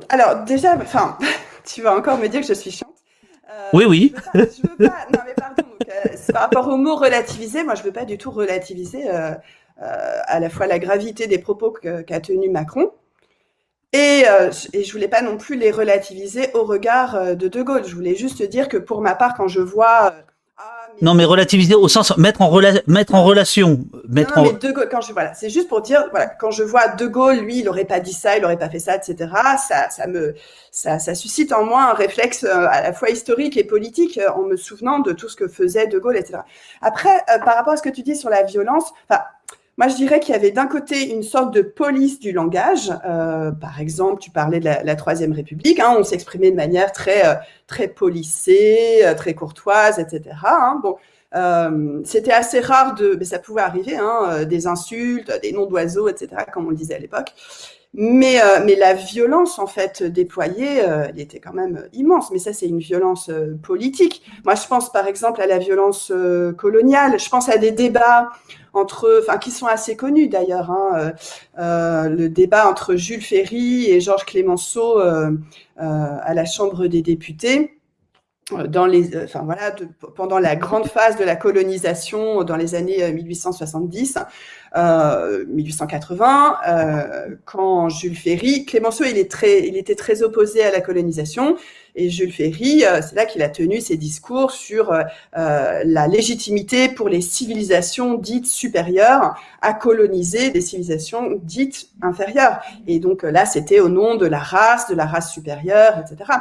[0.10, 1.18] alors, déjà, enfin,
[1.66, 2.96] tu vas encore me dire que je suis chiante.
[3.52, 4.16] Euh, oui, oui.
[4.34, 5.64] Je veux pas, non, mais pardon.
[5.88, 9.34] Euh, par rapport au mot relativiser, moi, je veux pas du tout relativiser euh,
[9.78, 12.92] à la fois la gravité des propos qu'a tenu Macron.
[13.92, 14.24] Et,
[14.74, 17.88] et je voulais pas non plus les relativiser au regard de De Gaulle.
[17.88, 20.14] Je voulais juste dire que pour ma part, quand je vois
[21.02, 22.52] non, mais relativiser au sens mettre en,
[22.88, 23.80] mettre en relation.
[24.08, 26.64] Mettre non, mais De Gaulle, quand je, voilà, c'est juste pour dire, voilà, quand je
[26.64, 29.30] vois De Gaulle, lui, il aurait pas dit ça, il aurait pas fait ça, etc.
[29.68, 30.36] Ça, ça me,
[30.72, 34.30] ça, ça suscite en moi un réflexe euh, à la fois historique et politique euh,
[34.32, 36.40] en me souvenant de tout ce que faisait De Gaulle, etc.
[36.82, 39.22] Après, euh, par rapport à ce que tu dis sur la violence, enfin,
[39.80, 42.92] moi, je dirais qu'il y avait d'un côté une sorte de police du langage.
[43.06, 45.80] Euh, par exemple, tu parlais de la, Troisième République.
[45.80, 50.36] Hein, on s'exprimait de manière très, euh, très policée, euh, très courtoise, etc.
[50.46, 50.82] Hein,
[52.04, 56.28] c'était assez rare de, mais ça pouvait arriver, hein, des insultes, des noms d'oiseaux, etc.
[56.54, 57.34] Comme on le disait à l'époque.
[57.96, 62.30] Mais, euh, mais la violence, en fait, déployée, euh, elle était quand même immense.
[62.32, 64.22] Mais ça, c'est une violence euh, politique.
[64.46, 66.12] Moi, je pense, par exemple, à la violence
[66.58, 67.20] coloniale.
[67.20, 68.30] Je pense à des débats
[68.74, 70.70] entre, enfin, qui sont assez connus d'ailleurs.
[70.70, 71.14] Hein,
[71.58, 77.79] le débat entre Jules Ferry et Georges Clémenceau à la Chambre des députés
[78.68, 79.76] dans les, enfin voilà,
[80.16, 84.18] pendant la grande phase de la colonisation dans les années 1870,
[84.76, 90.72] euh, 1880, euh, quand Jules Ferry, Clémenceau, il, est très, il était très opposé à
[90.72, 91.58] la colonisation,
[91.96, 96.88] et Jules Ferry, euh, c'est là qu'il a tenu ses discours sur euh, la légitimité
[96.90, 102.62] pour les civilisations dites supérieures à coloniser des civilisations dites inférieures.
[102.88, 106.32] Et donc là, c'était au nom de la race, de la race supérieure, etc.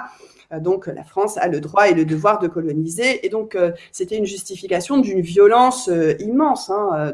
[0.50, 3.26] Donc la France a le droit et le devoir de coloniser.
[3.26, 3.56] Et donc
[3.92, 6.70] c'était une justification d'une violence immense.
[6.70, 7.12] Hein,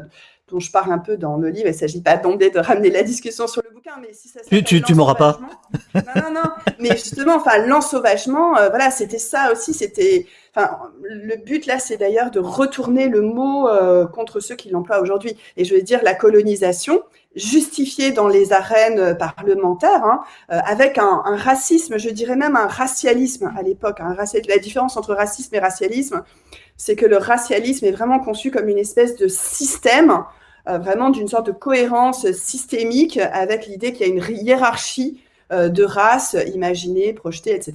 [0.49, 1.67] dont je parle un peu dans le livre.
[1.67, 4.41] Il ne s'agit pas d'emblée de ramener la discussion sur le bouquin, mais si ça
[4.47, 5.39] tu, tu, tu m'auras pas.
[5.95, 6.49] Non, non, non.
[6.79, 9.73] mais justement, enfin, l'ensauvagement, euh, voilà, c'était ça aussi.
[9.73, 14.69] C'était, enfin, le but là, c'est d'ailleurs de retourner le mot euh, contre ceux qui
[14.69, 15.35] l'emploient aujourd'hui.
[15.57, 17.01] Et je veux dire, la colonisation,
[17.35, 20.21] justifiée dans les arènes parlementaires, hein,
[20.51, 23.99] euh, avec un, un, racisme, je dirais même un racialisme à l'époque.
[23.99, 24.15] Hein,
[24.47, 26.23] la différence entre racisme et racialisme,
[26.77, 30.23] c'est que le racialisme est vraiment conçu comme une espèce de système
[30.67, 35.24] euh, vraiment d'une sorte de cohérence systémique avec l'idée qu'il y a une hiérarchie euh,
[35.51, 37.73] de races imaginées, projetées, etc.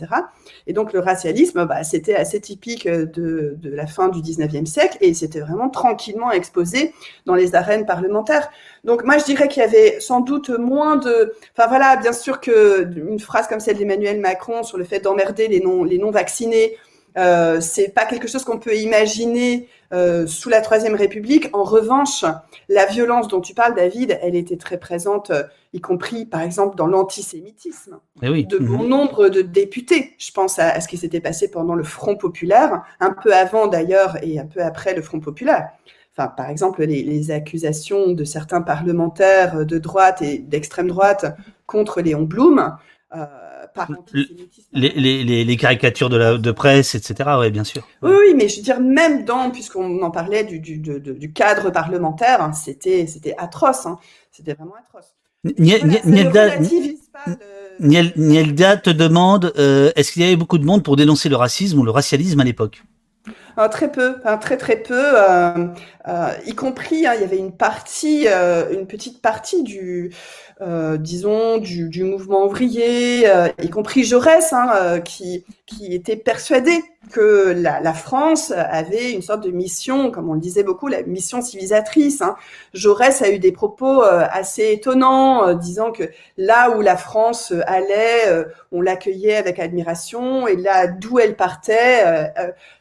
[0.66, 4.98] Et donc le racialisme, bah, c'était assez typique de, de, la fin du 19e siècle
[5.00, 6.92] et c'était vraiment tranquillement exposé
[7.26, 8.50] dans les arènes parlementaires.
[8.84, 11.34] Donc moi je dirais qu'il y avait sans doute moins de...
[11.56, 15.48] Enfin voilà, bien sûr que une phrase comme celle d'Emmanuel Macron sur le fait d'emmerder
[15.48, 16.10] les non, les non
[17.18, 21.48] euh, c'est pas quelque chose qu'on peut imaginer euh, sous la Troisième République.
[21.52, 22.24] En revanche,
[22.68, 25.42] la violence dont tu parles, David, elle était très présente, euh,
[25.72, 28.88] y compris par exemple dans l'antisémitisme eh de bon mhm.
[28.88, 30.14] nombre de députés.
[30.18, 34.16] Je pense à, ce qui s'était passé pendant le Front populaire, un peu avant d'ailleurs
[34.22, 35.70] et un peu après le Front populaire.
[36.16, 42.00] Enfin, par exemple, les, les accusations de certains parlementaires de droite et d'extrême droite contre
[42.00, 42.76] Léon Blum.
[43.16, 43.26] Euh,
[44.72, 47.30] les, les, les, caricatures de la de presse, etc.
[47.38, 47.86] Oui, bien sûr.
[48.02, 51.70] Oui, oui, mais je veux dire, même dans, puisqu'on en parlait du, du, du cadre
[51.70, 53.86] parlementaire, hein, c'était atroce.
[53.86, 53.98] Hein,
[54.30, 55.14] c'était vraiment atroce.
[57.80, 61.78] Nielda, te demande euh, est-ce qu'il y avait beaucoup de monde pour dénoncer le racisme
[61.78, 62.82] ou le racialisme à l'époque?
[63.56, 65.66] Ah, très peu, très très peu, euh,
[66.08, 70.14] euh, y compris hein, il y avait une partie, une petite partie du,
[70.62, 76.16] euh, disons, du, du, mouvement ouvrier, euh, y compris Jaurès, hein, euh, qui, qui était
[76.16, 76.72] persuadé
[77.10, 81.02] que la, la, France avait une sorte de mission, comme on le disait beaucoup, la
[81.02, 82.20] mission civilisatrice.
[82.20, 82.36] Hein.
[82.74, 86.04] Jaurès a eu des propos assez étonnants, disant que
[86.36, 92.32] là où la France allait, on l'accueillait avec admiration, et là d'où elle partait,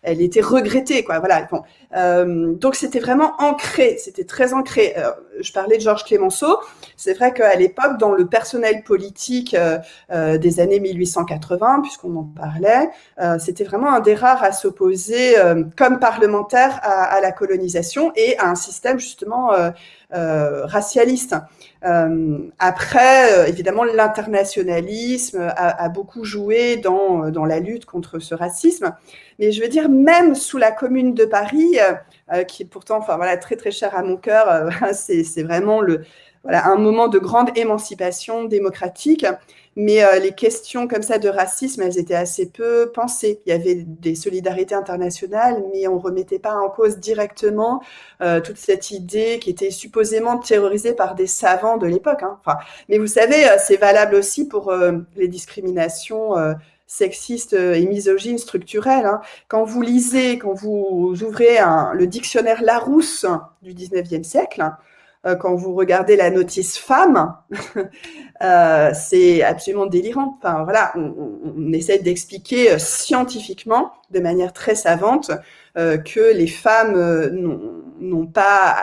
[0.04, 1.04] elle était regrettée.
[1.04, 1.20] Quoi.
[1.20, 1.48] Voilà.
[1.92, 4.96] Donc c'était vraiment ancré, c'était très ancré.
[5.40, 6.60] je parlais de Georges Clémenceau.
[7.00, 9.78] C'est vrai qu'à l'époque, dans le personnel politique euh,
[10.12, 12.90] euh, des années 1880, puisqu'on en parlait,
[13.22, 15.36] euh, c'était vraiment un des rares à s'opposer
[15.78, 19.52] comme parlementaire à, la colonisation et à un système justement
[20.12, 21.36] racialiste.
[21.82, 28.94] après, évidemment, l'internationalisme a, beaucoup joué dans, dans la lutte contre ce racisme.
[29.38, 31.78] Mais je veux dire, même sous la Commune de Paris,
[32.48, 36.02] qui est pourtant, enfin voilà, très très cher à mon cœur, c'est vraiment le
[36.44, 39.26] voilà, un moment de grande émancipation démocratique.
[39.82, 43.40] Mais euh, les questions comme ça de racisme, elles étaient assez peu pensées.
[43.46, 47.82] Il y avait des solidarités internationales, mais on remettait pas en cause directement
[48.22, 52.24] euh, toute cette idée qui était supposément terrorisée par des savants de l'époque.
[52.24, 52.38] Hein.
[52.42, 52.58] Enfin,
[52.90, 54.74] mais vous savez, euh, c'est valable aussi pour
[55.16, 56.34] les discriminations
[56.86, 59.06] sexistes et misogynes structurelles.
[59.06, 59.22] Hein.
[59.48, 61.60] Quand vous lisez, quand vous ouvrez
[61.94, 63.26] le dictionnaire Larousse
[63.62, 64.62] du 19e siècle,
[65.40, 67.36] quand vous regardez la notice femme,
[68.42, 70.38] euh, c'est absolument délirant.
[70.38, 75.32] Enfin voilà, on, on essaie d'expliquer euh, scientifiquement, de manière très savante,
[75.76, 77.32] que les femmes
[78.02, 78.76] n'ont pas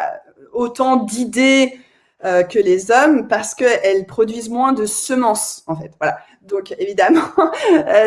[0.55, 1.79] autant d'idées
[2.23, 5.91] que les hommes parce qu'elles produisent moins de semences en fait.
[6.01, 6.19] Voilà.
[6.41, 7.21] Donc évidemment,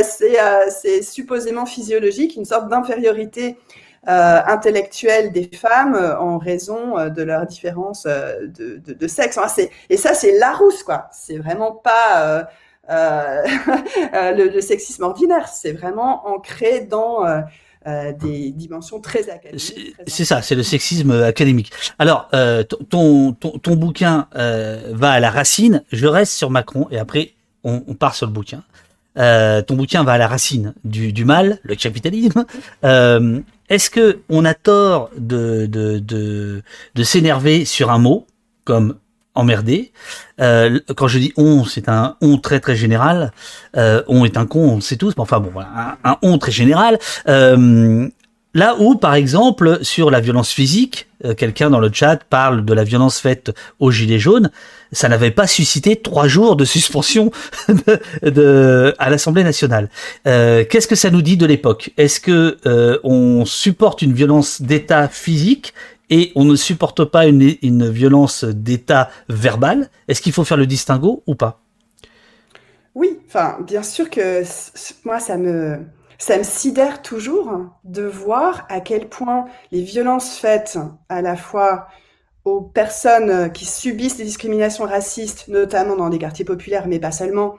[0.02, 3.58] c'est supposément physiologique, une sorte d'infériorité
[4.08, 9.38] euh, intellectuelle des femmes euh, en raison euh, de leur différence de, de, de sexe.
[9.90, 11.10] et ça, c'est Larousse, quoi.
[11.12, 12.48] C'est vraiment pas
[12.90, 15.50] le, le, sexisme ordinaire.
[15.50, 17.26] C'est vraiment ancré dans
[17.86, 19.96] des dimensions très académiques.
[20.08, 21.72] C'est ça, c'est le sexisme académique.
[22.00, 22.30] Alors,
[22.90, 25.84] ton, ton, ton, bouquin va à la racine.
[25.92, 27.34] Je reste sur Macron et après
[27.66, 28.64] on, on part sur le bouquin.
[29.16, 32.46] ton bouquin va à la racine du, du mal, le capitalisme.
[33.70, 38.26] Est-ce que on a tort de, de, de, s'énerver sur un mot
[38.66, 38.96] comme
[39.36, 39.92] emmerdé
[40.42, 43.32] euh, Quand je dis on, c'est un on très très général.
[43.78, 45.14] Euh, on est un con, on le sait tous.
[45.16, 47.00] Mais enfin bon, un, on très général.
[47.28, 48.10] Euh,
[48.56, 52.84] Là où, par exemple, sur la violence physique, quelqu'un dans le chat parle de la
[52.84, 54.50] violence faite aux gilets jaunes,
[54.92, 57.32] ça n'avait pas suscité trois jours de suspension
[58.24, 59.90] à l'Assemblée nationale.
[60.28, 61.92] Euh, Qu'est-ce que ça nous dit de l'époque?
[61.98, 65.74] Est-ce que euh, on supporte une violence d'État physique
[66.10, 69.90] et on ne supporte pas une, une violence d'État verbale?
[70.08, 71.62] Est-ce qu'il faut faire le distinguo ou pas?
[72.96, 74.44] Oui, enfin, bien sûr que
[75.06, 75.80] moi, ça me
[76.22, 77.50] ça me sidère toujours
[77.86, 81.88] de voir à quel point les violences faites à la fois
[82.46, 87.58] aux personnes qui subissent des discriminations racistes, notamment dans des quartiers populaires, mais pas seulement,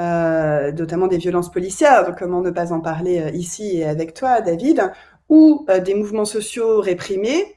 [0.00, 4.40] euh, notamment des violences policières, comment ne pas en parler euh, ici et avec toi,
[4.40, 4.90] David,
[5.28, 7.56] ou euh, des mouvements sociaux réprimés,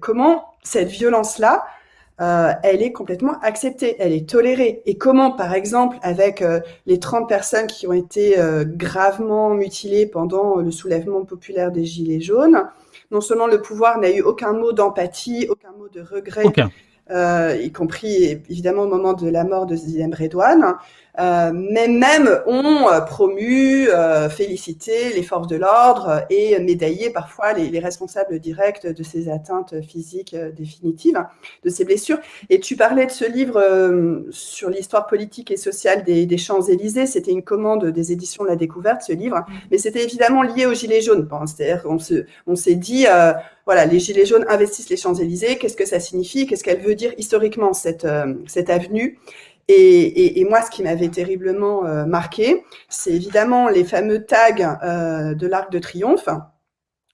[0.00, 1.64] comment cette violence-là,
[2.18, 4.80] elle est complètement acceptée, elle est tolérée?
[4.86, 6.44] Et comment, par exemple, avec
[6.86, 8.36] les 30 personnes qui ont été
[8.76, 12.68] gravement mutilées pendant le soulèvement populaire des Gilets jaunes,
[13.10, 16.44] non seulement le pouvoir n'a eu aucun mot d'empathie, aucun mot de regret,
[17.62, 20.74] y compris évidemment au moment de la mort de Zidane Redouane,
[21.18, 27.52] euh, mais même ont euh, promu, euh, félicité les forces de l'ordre et médaillé parfois
[27.52, 31.20] les, les, responsables directs de ces atteintes physiques définitives,
[31.64, 32.18] de ces blessures.
[32.50, 33.60] Et tu parlais de ce livre
[34.30, 37.06] sur l'histoire politique et sociale des, des Champs-Élysées.
[37.06, 39.52] C'était une commande des éditions de la Découverte, ce livre, mm.
[39.70, 41.28] mais c'était évidemment lié aux Gilets jaunes.
[41.46, 43.06] C'est-à-dire qu'on se, on s'est dit,
[43.64, 45.56] voilà, les Gilets jaunes investissent les Champs-Élysées.
[45.58, 46.46] Qu'est-ce que ça signifie?
[46.46, 48.06] Qu'est-ce qu'elle veut dire historiquement cette,
[48.46, 49.18] cette avenue?
[49.68, 55.46] Et, moi, ce qui m'avait terriblement euh, marqué, c'est évidemment les fameux tags euh, de
[55.46, 56.28] l'Arc de Triomphe.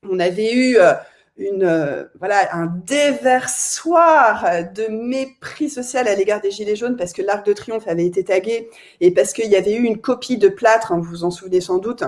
[0.09, 6.97] On avait eu euh, voilà, un déversoir de mépris social à l'égard des Gilets jaunes
[6.97, 8.69] parce que l'Arc de Triomphe avait été tagué
[9.01, 11.61] et parce qu'il y avait eu une copie de plâtre, hein, vous vous en souvenez
[11.61, 12.05] sans doute,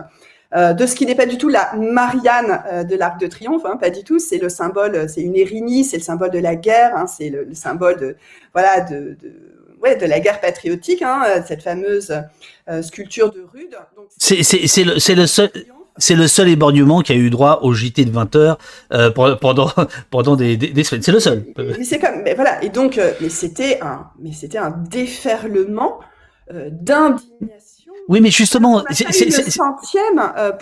[0.54, 3.90] de ce qui n'est pas du tout la Marianne de l'Arc de Triomphe, hein, pas
[3.90, 4.20] du tout.
[4.20, 7.52] C'est le symbole, c'est une Érinie, c'est le symbole de la guerre, hein, c'est le,
[7.52, 8.16] symbole de
[8.54, 9.16] voilà de
[9.82, 12.12] ouais, de la guerre patriotique, hein, cette fameuse
[12.68, 13.76] euh, sculpture de Rude.
[14.18, 14.36] C'est
[14.84, 15.50] le, le seul.
[15.98, 18.58] C'est le seul éborgnement qui a eu droit au JT de 20 heures
[18.92, 19.70] euh, pendant
[20.10, 21.02] pendant des, des, semaines.
[21.02, 21.46] C'est le seul.
[21.56, 22.62] Mais c'est comme, mais voilà.
[22.62, 26.00] Et donc, euh, mais c'était un, mais c'était un déferlement
[26.50, 27.65] d'indignation
[28.08, 29.10] oui, mais justement, c'est euh,
[30.38, 30.52] euh.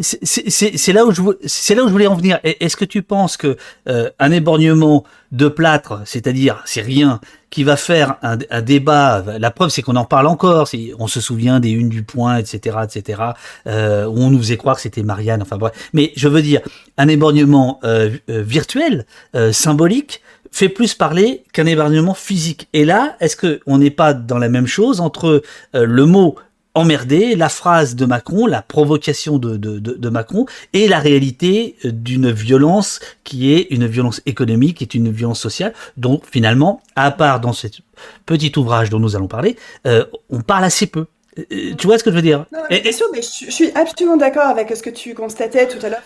[0.00, 2.40] C'est là où je c'est là où je voulais en venir.
[2.42, 3.56] Est-ce que tu penses que
[3.88, 9.24] euh, un éborgnement de plâtre, c'est-à-dire c'est rien, qui va faire un, un débat.
[9.38, 10.68] La preuve, c'est qu'on en parle encore.
[10.98, 13.22] On se souvient des unes du point, etc., etc.
[13.68, 15.42] Euh, où on nous faisait croire que c'était Marianne.
[15.42, 15.90] Enfin bref.
[15.92, 16.62] Mais je veux dire,
[16.96, 19.06] un éborgnement euh, virtuel,
[19.52, 22.68] symbolique, fait plus parler qu'un épargnement physique.
[22.72, 25.42] Et là, est-ce qu'on n'est pas dans la même chose entre
[25.74, 26.36] euh, le mot
[26.74, 31.90] emmerdé, la phrase de Macron, la provocation de, de, de, Macron, et la réalité euh,
[31.92, 37.10] d'une violence qui est une violence économique, qui est une violence sociale, dont finalement, à
[37.10, 37.66] part dans ce
[38.26, 41.06] petit ouvrage dont nous allons parler, euh, on parle assez peu.
[41.76, 42.46] tu vois ce que je veux dire?
[42.52, 45.88] Non, mais sûr, mais je, suis absolument d'accord avec ce que tu constatais tout à
[45.88, 46.02] l'heure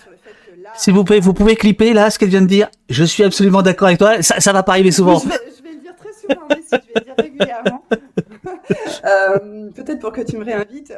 [0.76, 2.68] s'il vous plaît, vous pouvez clipper là ce qu'elle vient de dire.
[2.88, 4.22] Je suis absolument d'accord avec toi.
[4.22, 5.18] Ça, ça va pas arriver souvent.
[5.18, 5.34] Je vais,
[5.72, 7.84] le dire très souvent, mais si, je vais le dire régulièrement.
[9.04, 10.92] euh, Peut-être pour que tu me réinvites.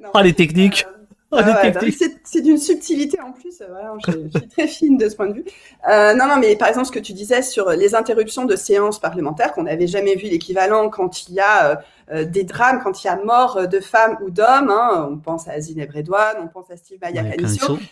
[0.00, 0.86] non, oh, les techniques.
[0.88, 0.96] Euh,
[1.32, 1.38] Oh,
[2.24, 3.60] c'est d'une subtilité en plus.
[3.68, 5.44] Voilà, je, je, suis très fine de ce point de vue.
[5.88, 9.00] Euh, non, non, mais par exemple, ce que tu disais sur les interruptions de séances
[9.00, 11.76] parlementaires, qu'on n'avait jamais vu l'équivalent quand il y a euh, euh,
[12.12, 14.70] des drames, quand il y a mort de femmes ou d'hommes.
[14.70, 17.24] Hein, on pense à Zineb Redouane, on pense à Steve Maya.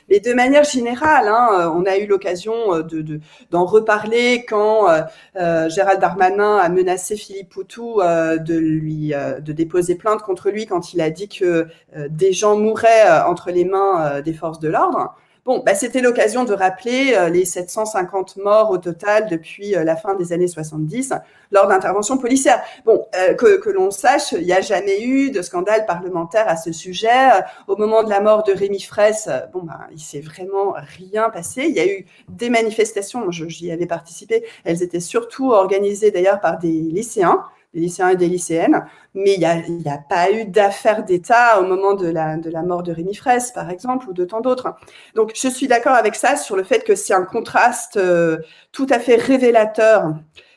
[0.08, 4.86] Mais de manière générale, hein, on a eu l'occasion de d'en reparler quand
[5.34, 11.00] Gérald Darmanin a menacé Philippe Poutou de lui de déposer plainte contre lui quand il
[11.00, 11.66] a dit que
[12.08, 15.14] des gens mouraient entre les mains euh, des forces de l'ordre.
[15.44, 19.94] Bon, bah, c'était l'occasion de rappeler euh, les 750 morts au total depuis euh, la
[19.94, 21.12] fin des années 70
[21.50, 22.62] lors d'interventions policières.
[22.86, 23.06] Bon,
[23.38, 27.30] que, que l'on sache, il n'y a jamais eu de scandale parlementaire à ce sujet.
[27.68, 31.66] Au moment de la mort de Rémi Fraisse, bon, bah, il s'est vraiment rien passé.
[31.68, 34.44] Il y a eu des manifestations, j'y avais participé.
[34.64, 38.84] Elles étaient surtout organisées d'ailleurs par des lycéens des lycéens et des lycéennes,
[39.14, 42.62] mais il n'y a, a, pas eu d'affaire d'État au moment de la, de la
[42.62, 44.74] mort de Rémi Fraisse, par exemple, ou de tant d'autres.
[45.14, 48.38] Donc, je suis d'accord avec ça sur le fait que c'est un contraste euh,
[48.72, 50.14] tout à fait révélateur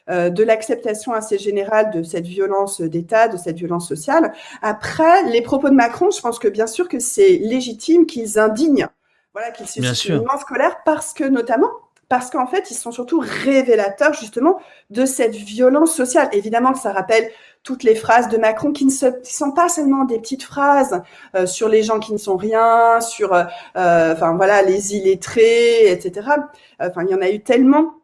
[0.10, 4.32] euh, de l'acceptation assez générale de cette violence d'État, de cette violence sociale.
[4.62, 8.88] Après, les propos de Macron, je pense que bien sûr que c'est légitime qu'ils indignent,
[9.34, 11.72] voilà, qu'ils suscitent une immense colère, parce que notamment,
[12.10, 16.30] parce qu'en fait, ils sont surtout révélateurs justement de cette violence sociale.
[16.32, 17.30] Évidemment que ça rappelle
[17.64, 21.02] toutes les phrases de Macron qui ne sont pas seulement des petites phrases
[21.36, 23.44] euh, sur les gens qui ne sont rien, sur, euh,
[23.76, 26.30] euh, enfin voilà, les illettrés, etc.
[26.80, 27.96] Enfin, il y en a eu tellement.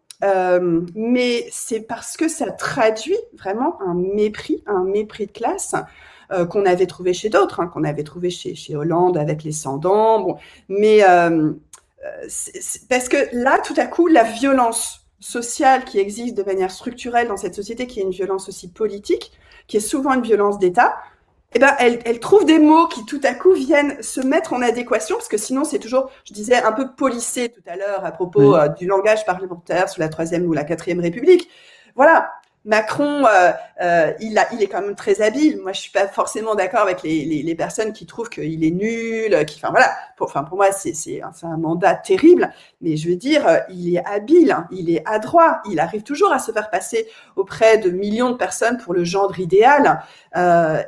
[0.94, 5.76] mais c'est parce que ça traduit vraiment un mépris, un mépris de classe
[6.50, 9.78] qu'on avait trouvé chez d'autres, hein, qu'on avait trouvé chez, chez Hollande avec les sans
[9.78, 10.38] Bon,
[10.68, 11.54] mais euh,
[12.90, 17.38] parce que là, tout à coup, la violence sociale qui existe de manière structurelle dans
[17.38, 19.32] cette société, qui est une violence aussi politique,
[19.68, 20.98] qui est souvent une violence d'État,
[21.56, 24.62] eh ben, elle, elle, trouve des mots qui tout à coup viennent se mettre en
[24.62, 28.12] adéquation, parce que sinon c'est toujours, je disais, un peu polissé tout à l'heure à
[28.12, 31.48] propos euh, du langage parlementaire sous la troisième ou la quatrième République.
[31.96, 32.32] Voilà,
[32.66, 33.52] Macron, euh,
[33.82, 35.60] euh, il, est quand même très habile.
[35.62, 39.46] Moi, je suis pas forcément d'accord avec les, personnes qui trouvent qu'il est nul.
[39.46, 42.54] Qui, enfin voilà, pour, enfin pour moi, c'est un mandat terrible.
[42.82, 45.62] Mais je veux dire, euh, il est habile, hein, il est adroit.
[45.70, 49.38] Il arrive toujours à se faire passer auprès de millions de personnes pour le genre
[49.40, 50.02] idéal.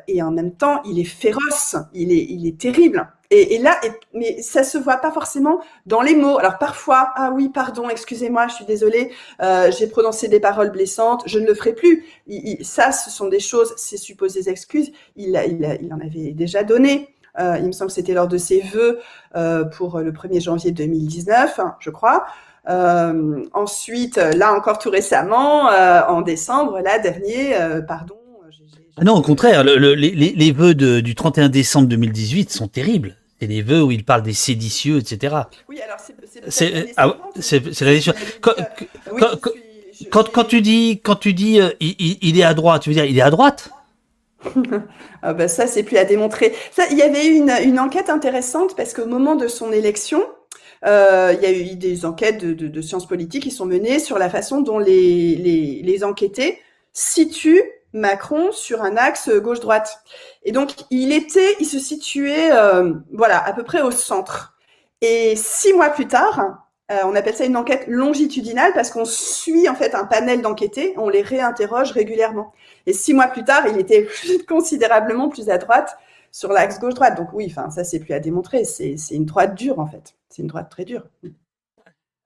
[0.08, 1.76] Et en même temps, il est féroce.
[1.94, 2.12] Il
[2.48, 3.08] est terrible.
[3.32, 3.80] Et, et, là,
[4.14, 6.38] mais ça se voit pas forcément dans les mots.
[6.38, 9.12] Alors parfois, ah oui, pardon, excusez-moi, je suis désolée,
[9.42, 12.06] euh, j'ai prononcé des paroles blessantes, je ne le ferai plus.
[12.62, 17.10] Ça, ce sont des choses, ces supposées excuses, il, il, il en avait déjà donné.
[17.40, 19.00] Euh, il me semble que c'était lors de ses vœux
[19.36, 22.26] euh, pour le 1er janvier 2019, hein, je crois.
[22.68, 28.16] Euh, ensuite, là encore tout récemment, euh, en décembre, là dernier, euh, pardon.
[28.98, 32.68] Ah non, au contraire, le, le, les, les, vœux de, du 31 décembre 2018 sont
[32.68, 33.18] terribles.
[33.40, 35.36] C'est les vœux où il parle des séditieux, etc.
[35.68, 35.98] Oui, alors
[36.48, 38.14] c'est ah, la.
[38.40, 38.54] Quand,
[39.12, 39.52] oui, quand,
[39.92, 42.90] suis, quand, quand, tu dis, quand tu dis euh, il, il, est à droite, tu
[42.90, 43.70] veux dire il est à droite?
[45.28, 46.54] Ah bah ça, c'est plus à démontrer.
[46.72, 50.24] Ça, il y avait eu une, une enquête intéressante parce qu'au moment de son élection,
[50.86, 53.98] euh, il y a eu des enquêtes de, de, de, sciences politiques qui sont menées
[53.98, 56.60] sur la façon dont les, les, les enquêtés
[56.94, 57.64] situent
[57.96, 60.00] Macron sur un axe gauche-droite.
[60.44, 64.58] Et donc, il était, il se situait, euh, voilà, à peu près au centre.
[65.02, 69.68] Et six mois plus tard, euh, on appelle ça une enquête longitudinale parce qu'on suit
[69.68, 72.54] en fait un panel d'enquêtés, on les réinterroge régulièrement.
[72.86, 74.08] Et six mois plus tard, il était
[74.48, 75.98] considérablement plus à droite
[76.32, 77.18] sur l'axe gauche-droite.
[77.18, 78.66] Donc oui, enfin ça c'est plus à démontrer.
[78.66, 80.16] C'est une droite dure en fait.
[80.30, 81.04] C'est une droite très dure.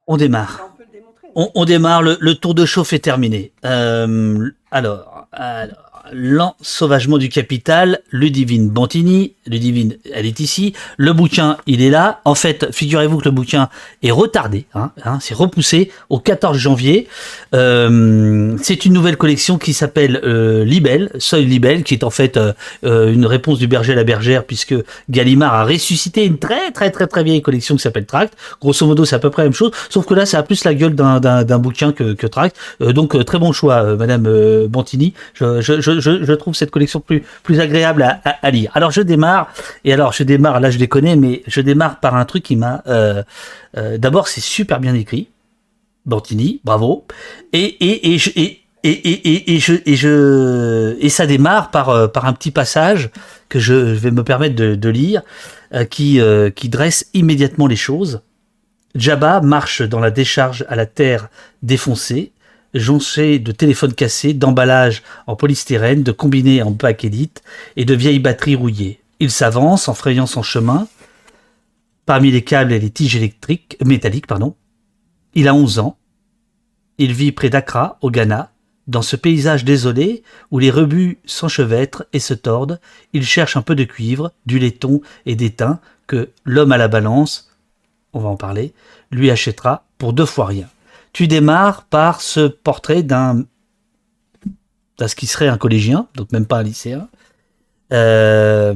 [0.08, 0.74] On démarre.
[0.76, 1.19] On,
[1.56, 2.02] on, démarre.
[2.02, 3.52] Le, le, tour de chauffe est terminé.
[3.66, 11.82] Euh, alors, alors l'ensauvagement du capital, Ludivine Bantini, Ludivine, elle est ici, le bouquin, il
[11.82, 12.22] est là.
[12.26, 13.70] En fait, figurez-vous que le bouquin
[14.04, 17.08] est retardé, hein, hein, c'est repoussé au 14 janvier.
[17.54, 22.38] Euh, c'est une nouvelle collection qui s'appelle euh, Libelle, Seuil Libelle, qui est en fait
[22.38, 22.54] euh,
[22.84, 24.76] euh, une réponse du berger à la bergère, puisque
[25.10, 28.34] Gallimard a ressuscité une très très très très vieille collection qui s'appelle Tract.
[28.62, 30.64] Grosso modo, c'est à peu près la même chose, sauf que là, ça a plus
[30.64, 32.56] la gueule d'un bouquin que, Tract.
[32.82, 35.14] Euh, donc, très bon choix, Madame Bantini.
[35.34, 38.72] je je, trouve cette collection plus, agréable à, lire.
[38.74, 39.52] Alors je démarre,
[39.84, 42.56] et alors je démarre, là je les connais, mais je démarre par un truc qui
[42.56, 42.84] m'a...
[42.88, 43.24] Euh,
[43.78, 45.30] euh, D'abord c'est super bien écrit,
[46.06, 47.06] Bantini, bravo,
[47.54, 52.08] et, et, et, je, et, et, et, et, je, et, et ça démarre par, euh,
[52.08, 53.10] par un petit passage
[53.50, 55.22] que je vais me permettre de, lire,
[55.90, 56.20] qui,
[56.56, 58.22] qui dresse immédiatement les choses.
[58.96, 61.30] Jabba marche dans la décharge à la terre
[61.64, 62.32] défoncée,
[62.74, 67.42] jonché de téléphones cassés, d'emballages en polystyrène, de combinés en bakélite
[67.76, 69.02] et de vieilles batteries rouillées.
[69.20, 70.88] Il s'avance en frayant son chemin
[72.06, 74.28] parmi les câbles et les tiges électriques, métalliques.
[74.28, 74.56] Pardon.
[75.36, 75.98] Il a 11 ans.
[76.98, 78.52] Il vit près d'Accra, au Ghana.
[78.88, 82.80] Dans ce paysage désolé où les rebuts s'enchevêtrent et se tordent,
[83.14, 87.52] il cherche un peu de cuivre, du laiton et d'étain que l'homme à la balance,
[88.14, 88.74] on va en parler,
[89.12, 90.68] lui achètera pour deux fois rien
[91.14, 93.46] tu démarres par ce portrait d'un
[95.08, 97.08] ce qui serait un collégien, donc même pas un lycéen.
[97.92, 98.74] Euh,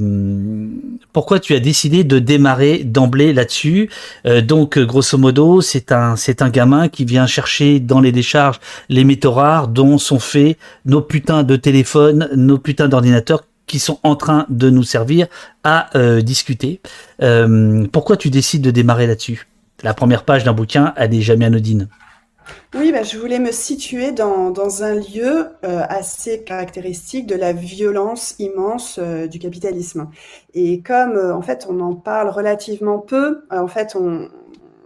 [1.11, 3.89] pourquoi tu as décidé de démarrer d'emblée là-dessus?
[4.25, 8.59] Euh, Donc, grosso modo, c'est un gamin qui vient chercher dans les décharges
[8.89, 13.99] les métaux rares dont sont faits nos putains de téléphones, nos putains d'ordinateurs qui sont
[14.03, 15.27] en train de nous servir
[15.63, 16.81] à euh, discuter.
[17.91, 19.47] Pourquoi tu décides de démarrer là-dessus?
[19.83, 21.87] La première page d'un bouquin, elle n'est jamais anodine.
[22.75, 28.35] Oui, bah, je voulais me situer dans, un lieu euh, assez caractéristique de la violence
[28.39, 30.09] immense euh, du capitalisme.
[30.53, 34.29] Et comme euh, en fait on en parle relativement peu, en fait on,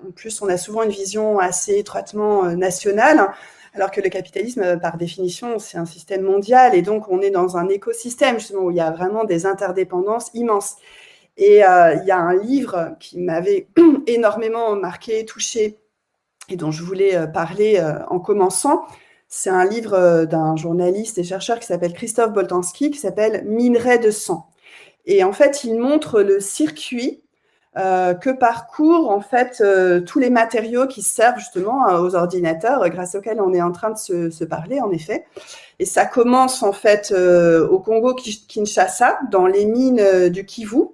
[0.05, 3.27] en plus on a souvent une vision assez étroitement nationale,
[3.73, 7.57] alors que le capitalisme par définition c'est un système mondial et donc on est dans
[7.57, 10.75] un écosystème justement où il y a vraiment des interdépendances immenses.
[11.37, 13.67] Et il y a un livre qui m'avait
[14.07, 15.77] énormément marqué, touché
[16.49, 18.85] et dont je voulais euh, parler euh, en commençant.
[19.27, 23.99] C'est un livre euh, d'un journaliste et chercheur qui s'appelle Christophe Boltanski, qui s'appelle Minerai
[23.99, 24.47] de sang.
[25.05, 27.21] Et en fait, il montre le circuit
[27.75, 29.63] que parcourent en fait
[30.07, 33.97] tous les matériaux qui servent justement aux ordinateurs, grâce auxquels on est en train de
[33.99, 35.27] se, se parler, en effet.
[35.77, 40.85] Et ça commence en fait au Congo Kinshasa, dans les mines du Kivu,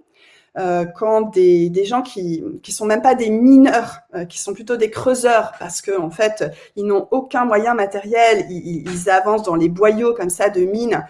[0.57, 4.53] euh, quand des, des, gens qui qui sont même pas des mineurs, euh, qui sont
[4.53, 6.43] plutôt des creuseurs, parce que en fait
[6.75, 11.05] ils n'ont aucun moyen matériel, ils, ils, avancent dans les boyaux comme ça de mines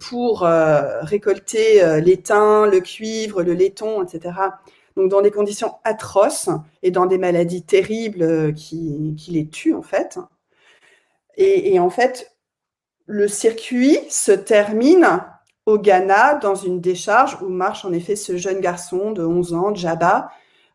[0.00, 4.34] pour récolter l'étain, le cuivre, le laiton, etc.
[4.96, 6.48] Donc dans des conditions atroces
[6.82, 10.18] et dans des maladies terribles qui, qui les tuent en fait.
[11.36, 12.34] Et, et en fait,
[13.06, 15.20] le circuit se termine
[15.70, 19.74] au Ghana dans une décharge où marche en effet ce jeune garçon de 11 ans,
[19.74, 20.30] Jabba,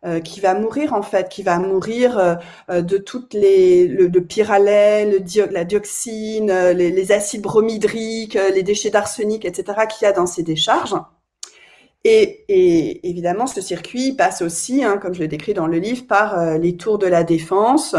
[0.06, 2.36] euh, qui va mourir en fait, qui va mourir euh,
[2.70, 5.16] euh, de toutes les le, le pyralène,
[5.52, 9.88] la dioxine, les, acides bromhydriques, les déchets d'arsenic, etc.
[9.90, 10.96] qu'il y a dans ces décharges.
[12.04, 16.06] Et, et, évidemment, ce circuit passe aussi, hein, comme je le décris dans le livre,
[16.06, 17.96] par les tours de la défense,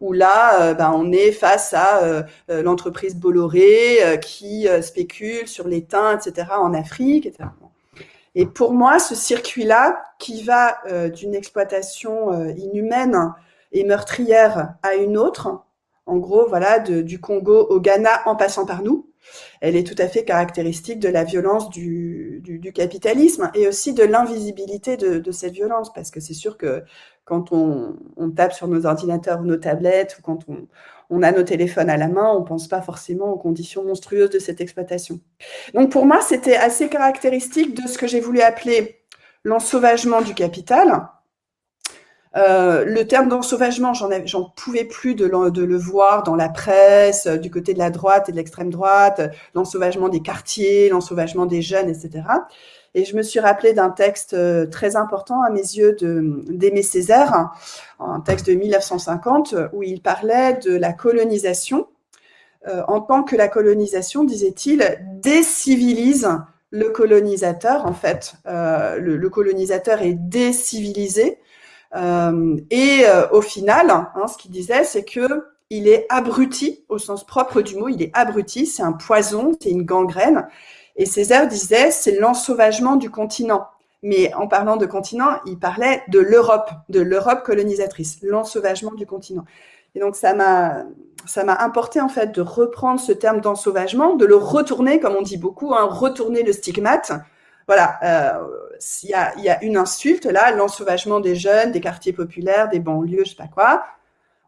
[0.00, 6.48] où là, ben, on est face à l'entreprise Bolloré qui spécule sur les teints, etc.
[6.52, 7.50] en Afrique, etc.
[8.34, 13.34] Et pour moi, ce circuit-là, qui va euh, d'une exploitation euh, inhumaine
[13.72, 15.64] et meurtrière à une autre,
[16.06, 19.09] en gros, voilà, du Congo au Ghana en passant par nous,
[19.60, 22.42] elle est tout à fait caractéristique de la violence du,
[22.74, 26.82] capitalisme et aussi de l'invisibilité de, cette violence, parce que c'est sûr que
[27.24, 30.66] quand on, on, tape sur nos ordinateurs ou nos tablettes, ou quand on,
[31.10, 34.30] on a nos téléphones à la main, on ne pense pas forcément aux conditions monstrueuses
[34.30, 35.20] de cette exploitation.
[35.74, 39.00] Donc pour moi, c'était assez caractéristique de ce que j'ai voulu appeler
[39.44, 41.08] l'ensauvagement du capital.
[42.36, 47.50] Euh, le terme d'ensauvagement, j'en pouvais plus de, le voir dans la presse, euh, du
[47.50, 49.20] côté de la droite et de l'extrême droite,
[49.54, 52.22] l'ensauvagement des quartiers, l'ensauvagement des jeunes, etc.
[52.94, 57.50] Et je me suis rappelé d'un texte euh, très important à mes yeux d'Aimé Césaire,
[57.98, 61.86] un texte de 1950, où il parlait de la colonisation,
[62.68, 66.28] euh, en tant que la colonisation, disait-il, décivilise
[66.70, 67.86] le colonisateur.
[67.86, 71.38] En fait, euh, le, colonisateur est décivilisé.
[71.96, 76.98] Euh, et euh, au final, hein, ce qu'il disait, c'est que il est abruti au
[76.98, 77.88] sens propre du mot.
[77.88, 80.48] Il est abruti, c'est un poison, c'est une gangrène.
[80.96, 83.66] Et Césaire disait, c'est l'ensauvagement du continent.
[84.02, 89.44] Mais en parlant de continent, il parlait de l'Europe, de l'Europe colonisatrice, l'ensauvagement du continent.
[89.94, 90.84] Et donc ça m'a
[91.26, 95.22] ça m'a importé en fait de reprendre ce terme d'ensauvagement, de le retourner, comme on
[95.22, 97.12] dit beaucoup, hein, retourner le stigmate.
[97.70, 98.48] Voilà, euh,
[99.04, 103.30] il y, a, une insulte là, l'ensauvagement des jeunes, des quartiers populaires, des banlieues, je
[103.30, 103.84] sais pas quoi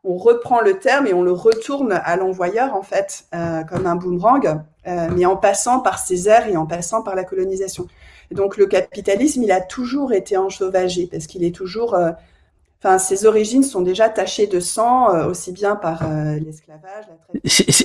[0.02, 3.94] on reprend le terme et on le retourne à l'envoyeur en fait euh, comme un
[3.94, 7.86] boomerang, euh, mais en passant par ces airs et en passant par la colonisation.
[8.32, 11.96] Donc le capitalisme, il a toujours été ensauvagé parce qu'il est toujours
[12.84, 17.04] Enfin, ses origines sont déjà tachées de sang, euh, aussi bien par euh, l'esclavage.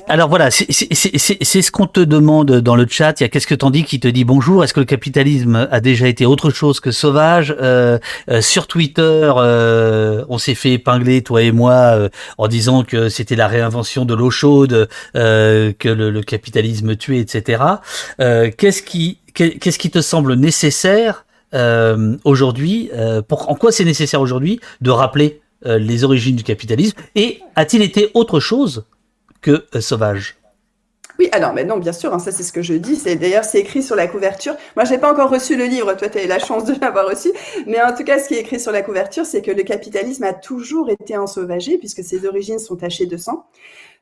[0.08, 3.20] Alors voilà, c'est ce qu'on te demande dans le chat.
[3.20, 4.64] Il y a qu'est-ce que t'en dis qui te dit bonjour?
[4.64, 7.56] Est-ce que le capitalisme a déjà été autre chose que sauvage?
[7.62, 8.00] Euh,
[8.42, 14.04] Sur Twitter, on s'est fait épingler toi et moi en disant que c'était la réinvention
[14.04, 17.64] de l'eau chaude, que le, le, capitalisme tuait, etc.
[18.18, 21.27] qu'est-ce qui qu'est-ce qui te semble nécessaire
[21.58, 26.98] euh, aujourd'hui, euh, en quoi c'est nécessaire aujourd'hui de rappeler euh, les origines du capitalisme
[27.16, 28.86] Et a-t-il été autre chose
[29.42, 30.38] que sauvage?
[31.20, 33.02] Oui, alors maintenant, bien sûr, hein, ça c'est ce que je dis.
[33.16, 34.56] D'ailleurs c'est écrit sur la couverture.
[34.76, 35.96] Moi, j'ai pas encore reçu le livre.
[35.96, 37.30] Toi, tu as eu la chance de l'avoir reçu.
[37.66, 40.24] Mais en tout cas, ce qui est écrit sur la couverture, c'est que le capitalisme
[40.26, 43.48] a toujours été ensauvagé puisque ses origines sont tachées de sang.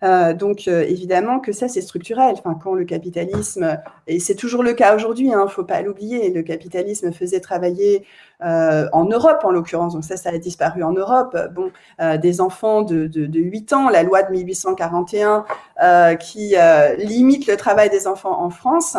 [0.04, 2.36] Euh, donc euh, évidemment que ça c'est structurel.
[2.38, 6.44] Enfin, quand le capitalisme et c'est toujours le cas aujourd'hui, hein, faut pas l'oublier, le
[6.44, 8.06] capitalisme faisait travailler
[8.44, 9.94] euh, en Europe en l'occurrence.
[9.94, 11.38] Donc ça, ça a disparu en Europe.
[11.54, 11.72] Bon,
[12.02, 15.46] euh, des enfants de, de, de, 8 ans, la loi de 1841
[15.82, 16.56] euh, qui
[16.98, 18.98] limite le travail des enfants en France,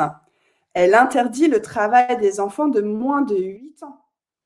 [0.72, 3.98] elle interdit le travail des enfants de moins de 8 ans.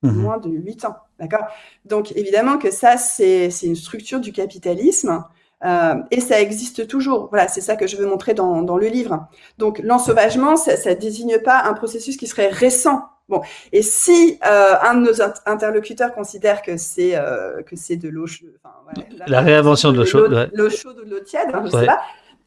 [0.03, 0.11] Mmh.
[0.12, 1.46] Moins de 8 ans, d'accord?
[1.84, 5.22] Donc évidemment que ça, c'est une structure du capitalisme
[5.64, 7.28] euh, et ça existe toujours.
[7.30, 9.26] Voilà, c'est ça que je veux montrer dans, dans le livre.
[9.58, 13.02] Donc, l'ensauvagement, ça, ça désigne pas un processus qui serait récent.
[13.28, 18.08] Bon, et si euh, un de nos interlocuteurs considère que c'est euh, que c'est de
[18.08, 21.62] l'eau chaude, enfin, la, réinvention de l'eau chaude, l'eau chaude ou de l'eau tiède, hein,
[21.64, 21.80] je ouais.
[21.80, 22.00] sais pas.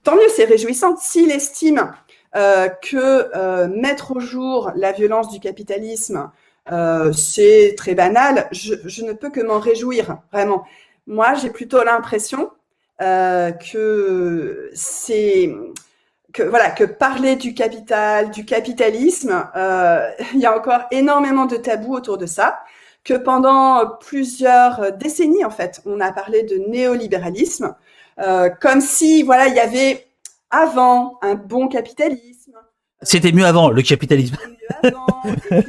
[0.04, 0.98] Tant mieux, c'est réjouissant.
[0.98, 1.94] S'il estime
[2.36, 6.32] euh, que euh, mettre au jour la violence du capitalisme,
[6.72, 10.66] euh, c'est très banal, je, je ne peux que m'en réjouir, vraiment.
[11.06, 12.50] Moi, j'ai plutôt l'impression
[13.04, 15.54] euh, que c'est
[16.32, 21.58] que voilà que parler du capital, du capitalisme, euh, il y a encore énormément de
[21.58, 22.60] tabous autour de ça.
[23.04, 27.76] Que pendant plusieurs décennies en fait, on a parlé de néolibéralisme,
[28.20, 30.08] euh, comme si voilà il y avait
[30.50, 32.54] avant un bon capitalisme.
[33.02, 34.38] C'était mieux avant le capitalisme.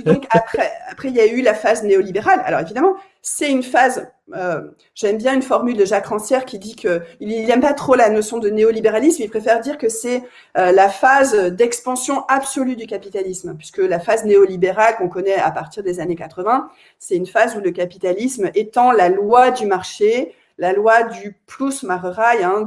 [0.05, 2.43] donc après, après il y a eu la phase néolibérale.
[2.45, 4.07] Alors évidemment, c'est une phase.
[4.35, 4.63] Euh,
[4.95, 8.11] J'aime bien une formule de Jacques Rancière qui dit que il n'aime pas trop la
[8.11, 9.23] notion de néolibéralisme.
[9.23, 10.23] Il préfère dire que c'est
[10.59, 15.83] euh, la phase d'expansion absolue du capitalisme, puisque la phase néolibérale qu'on connaît à partir
[15.83, 20.73] des années 80, c'est une phase où le capitalisme étant la loi du marché, la
[20.73, 22.65] loi du plus mareraille, hein,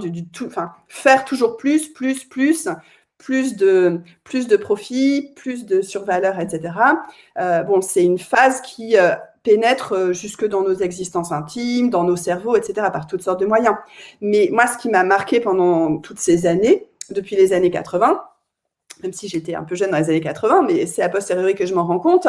[0.88, 2.68] faire toujours plus, plus, plus
[3.18, 6.74] plus de, plus de profit, plus de survaleur, etc.
[7.39, 12.03] Euh, bon, c'est une phase qui euh, pénètre euh, jusque dans nos existences intimes, dans
[12.03, 13.76] nos cerveaux, etc., par toutes sortes de moyens.
[14.22, 18.22] Mais moi, ce qui m'a marqué pendant toutes ces années, depuis les années 80,
[19.03, 21.65] même si j'étais un peu jeune dans les années 80, mais c'est a posteriori que
[21.65, 22.28] je m'en rends compte,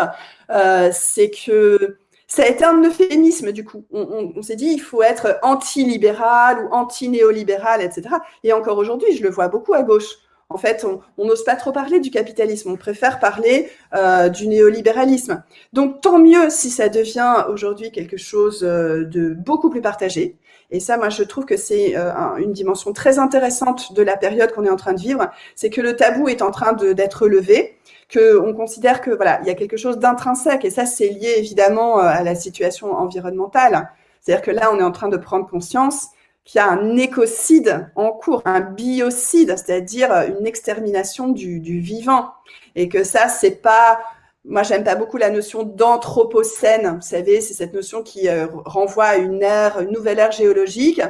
[0.93, 3.86] c'est que ça a été un euphémisme du coup.
[3.91, 8.16] On, on s'est dit il faut être anti-libéral ou anti-néolibéral, etc.
[8.45, 10.18] Et encore aujourd'hui, je le vois beaucoup à gauche
[10.51, 10.86] en fait,
[11.18, 15.42] on n'ose pas trop parler du capitalisme, on préfère parler euh, du néolibéralisme.
[15.74, 20.36] Donc, tant mieux si ça devient aujourd'hui quelque chose euh, de beaucoup plus partagé.
[20.70, 24.53] Et ça, moi, je trouve que c'est euh, une dimension très intéressante de la période
[24.53, 27.76] qu'on est en train de vivre, c'est que le tabou est en train d'être levé,
[28.09, 31.34] que on considère que voilà, il y a quelque chose d'intrinsèque, et ça, c'est lié
[31.36, 33.90] évidemment à la situation environnementale.
[34.22, 36.09] C'est-à-dire que là, on est en train de prendre conscience
[36.49, 42.32] qu'il y a un écocide en cours, un biocide, c'est-à-dire une extermination du, vivant.
[42.74, 44.01] Et que ça, c'est pas.
[44.46, 46.96] Moi, j'aime pas beaucoup la notion d'anthropocène.
[46.96, 51.03] Vous savez, c'est cette notion qui euh, renvoie à une ère, une nouvelle ère géologique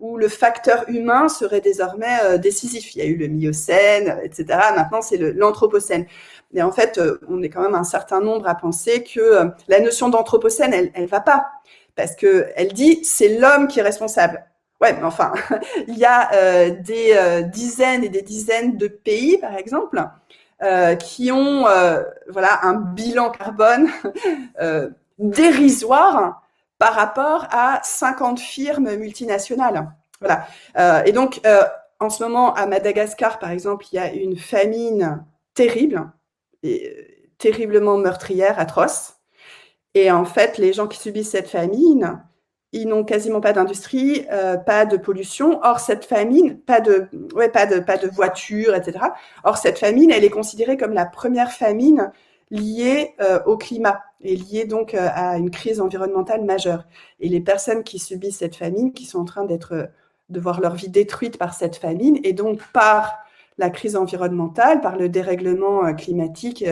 [0.00, 2.96] où le facteur humain serait désormais euh, décisif.
[2.96, 4.58] Il y a eu le Miocène, etc.
[4.74, 6.06] Maintenant, c'est l'Anthropocène.
[6.52, 9.78] Mais en fait, euh, on est quand même un certain nombre à penser que la
[9.78, 11.46] notion d'Anthropocène, elle, elle va pas.
[11.94, 14.49] Parce que elle dit, c'est l'homme qui est responsable.
[14.80, 15.32] Ouais, mais enfin,
[15.88, 20.02] il y a euh, des euh, dizaines et des dizaines de pays, par exemple,
[20.62, 21.64] euh, qui ont
[22.28, 23.90] voilà un bilan carbone
[25.18, 26.42] dérisoire
[26.78, 29.90] par rapport à 50 firmes multinationales.
[30.20, 31.04] Voilà.
[31.06, 31.40] et donc,
[31.98, 35.24] en ce moment, à Madagascar, par exemple, il y a une famine
[35.54, 36.10] terrible,
[37.38, 39.14] terriblement meurtrière, atroce.
[39.94, 42.22] Et en fait, les gens qui subissent cette famine,
[42.72, 45.60] ils n'ont quasiment pas d'industrie, euh, pas de pollution.
[45.64, 48.98] Or, cette famine, pas de, ouais, pas de, pas de voiture, etc.
[49.44, 52.12] Or, cette famine, elle est considérée comme la première famine
[52.50, 56.84] liée euh, au climat et liée donc euh, à une crise environnementale majeure.
[57.18, 59.90] Et les personnes qui subissent cette famine, qui sont en train d'être,
[60.28, 63.18] de voir leur vie détruite par cette famine, et donc par
[63.58, 66.64] la crise environnementale, par le dérèglement climatique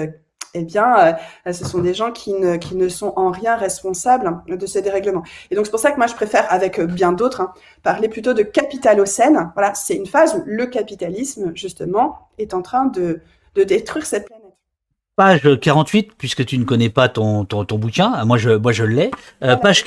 [0.59, 4.42] eh bien, euh, ce sont des gens qui ne, qui ne sont en rien responsables
[4.48, 5.22] de ces dérèglements.
[5.50, 7.52] Et donc, c'est pour ça que moi, je préfère, avec euh, bien d'autres, hein,
[7.82, 9.50] parler plutôt de capitalocène.
[9.54, 13.20] Voilà, c'est une phase où le capitalisme, justement, est en train de,
[13.54, 14.44] de détruire cette planète.
[15.16, 18.84] Page 48, puisque tu ne connais pas ton, ton, ton bouquin, moi je, moi je
[18.84, 19.11] l'ai.
[19.42, 19.84] Euh, page,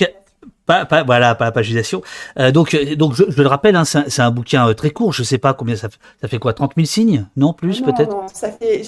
[0.71, 2.01] pas, pas, voilà, pas la pagination.
[2.39, 5.11] Euh, donc, euh, donc je, je le rappelle, hein, c'est un, bouquin euh, très court.
[5.13, 5.89] Je sais pas combien ça,
[6.21, 8.83] ça fait quoi, 30 000 signes Non, plus peut-être Non, ça fait.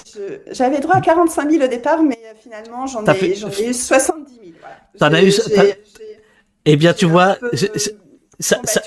[0.51, 4.55] J'avais droit à 45 000 au départ, mais finalement j'en ai, ai, eu 70 000.
[4.59, 4.75] Voilà.
[4.97, 5.33] T'en as eu.
[6.65, 7.35] Eh bien, tu vois,
[8.43, 8.81] ça, ça,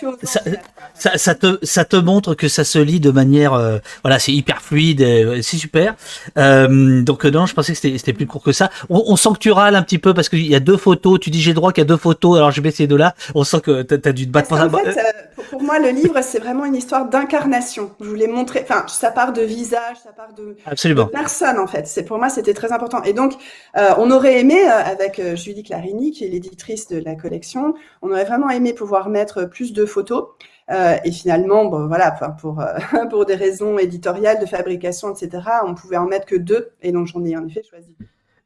[0.94, 4.32] ça, ça, te, ça te montre que ça se lit de manière, euh, voilà, c'est
[4.32, 5.94] hyper fluide, euh, c'est super.
[6.36, 8.70] Euh, donc non, je pensais que c'était plus court que ça.
[8.90, 11.18] On, on, sent que tu râles un petit peu parce qu'il y a deux photos.
[11.20, 13.14] Tu dis j'ai droit qu'il y a deux photos, alors je vais essayer de là.
[13.34, 14.52] On sent que tu as, dû te battre.
[14.52, 14.96] En fait,
[15.50, 17.90] pour moi, le livre, c'est vraiment une histoire d'incarnation.
[18.00, 21.04] Je voulais montrer, enfin, ça part de visage, ça part de, Absolument.
[21.04, 21.86] de personne en fait.
[21.86, 23.02] C'est pour moi, c'était très important.
[23.04, 23.32] Et donc,
[23.74, 28.50] on aurait aimé avec Julie Clarini, qui est l'éditrice de la collection, on aurait vraiment
[28.50, 30.26] aimé pouvoir mettre plus de photos.
[30.70, 32.66] Euh, et finalement, voilà, pour, euh,
[33.10, 36.70] pour des raisons éditoriales, de fabrication, etc., on pouvait en mettre que deux.
[36.82, 37.94] Et donc, j'en ai en effet choisi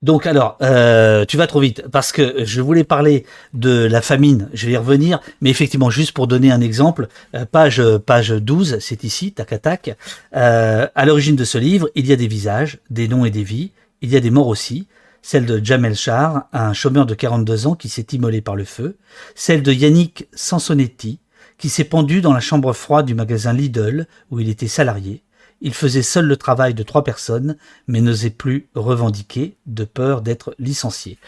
[0.02, 4.48] donc alors, euh, tu vas trop vite parce que je voulais parler de la famine,
[4.54, 7.08] je vais y revenir, mais effectivement juste pour donner un exemple,
[7.52, 9.94] page page 12, c'est ici, tac à tac.
[10.32, 13.72] à l'origine de ce livre, il y a des visages, des noms et des vies,
[14.00, 14.86] il y a des morts aussi,
[15.22, 18.96] celle de Jamel Char, un chômeur de 42 ans qui s'est immolé par le feu,
[19.34, 21.20] celle de Yannick Sansonetti,
[21.58, 25.22] qui s'est pendu dans la chambre froide du magasin Lidl où il était salarié.
[25.60, 27.56] Il faisait seul le travail de trois personnes,
[27.86, 31.18] mais n'osait plus revendiquer de peur d'être licencié.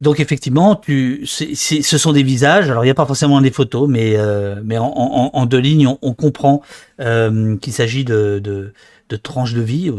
[0.00, 2.70] Donc effectivement, tu, ce sont des visages.
[2.70, 6.14] Alors il n'y a pas forcément des photos, mais euh, mais en, deux lignes, on,
[6.14, 6.62] comprend
[7.00, 8.72] euh, qu'il s'agit de,
[9.10, 9.92] de tranches de vie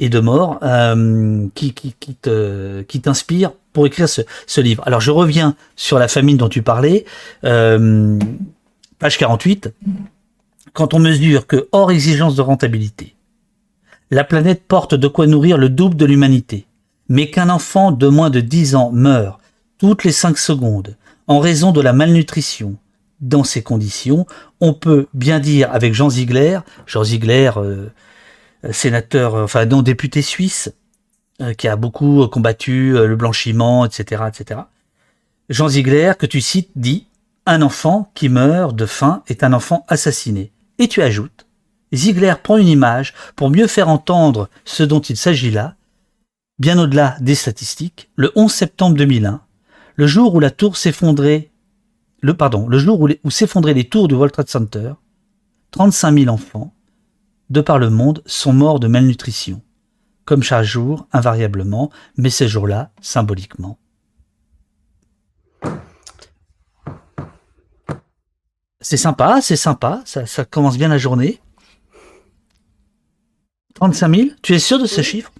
[0.00, 1.72] et de mort euh, qui,
[3.02, 4.82] t'inspire pour écrire ce, livre.
[4.86, 7.04] Alors je reviens sur la famine dont tu parlais,
[7.44, 8.18] euh,
[8.98, 9.72] page 48.
[10.72, 13.14] Quand on mesure que hors exigence de rentabilité,
[14.10, 16.66] la planète porte de quoi nourrir le double de l'humanité.
[17.08, 19.38] Mais qu'un enfant de moins de 10 ans meurt
[19.78, 20.96] toutes les 5 secondes
[21.26, 22.76] en raison de la malnutrition,
[23.20, 24.26] dans ces conditions,
[24.60, 27.88] on peut bien dire avec Jean Ziegler, Jean Ziegler, euh,
[28.72, 30.72] sénateur, enfin non, député suisse,
[31.40, 34.60] euh, qui a beaucoup combattu euh, le blanchiment, etc., etc.
[35.48, 37.08] Jean Ziegler, que tu cites, dit
[37.44, 40.52] Un enfant qui meurt de faim est un enfant assassiné.
[40.78, 41.46] Et tu ajoutes
[41.92, 45.74] Ziegler prend une image pour mieux faire entendre ce dont il s'agit là,
[46.60, 48.10] bien au-delà des statistiques.
[48.14, 49.40] Le 11 septembre 2001,
[49.96, 51.50] le jour où la tour s'effondrait,
[52.20, 54.92] le pardon, le jour où, où s'effondraient les tours du World Trade Center,
[55.72, 56.72] 35 000 enfants,
[57.50, 59.62] de par le monde, sont morts de malnutrition,
[60.24, 63.78] comme chaque jour, invariablement, mais ces jours-là, symboliquement.
[68.80, 71.40] C'est sympa, c'est sympa, ça, commence bien la journée.
[73.76, 75.32] 35 000, tu es sûr de ce chiffre?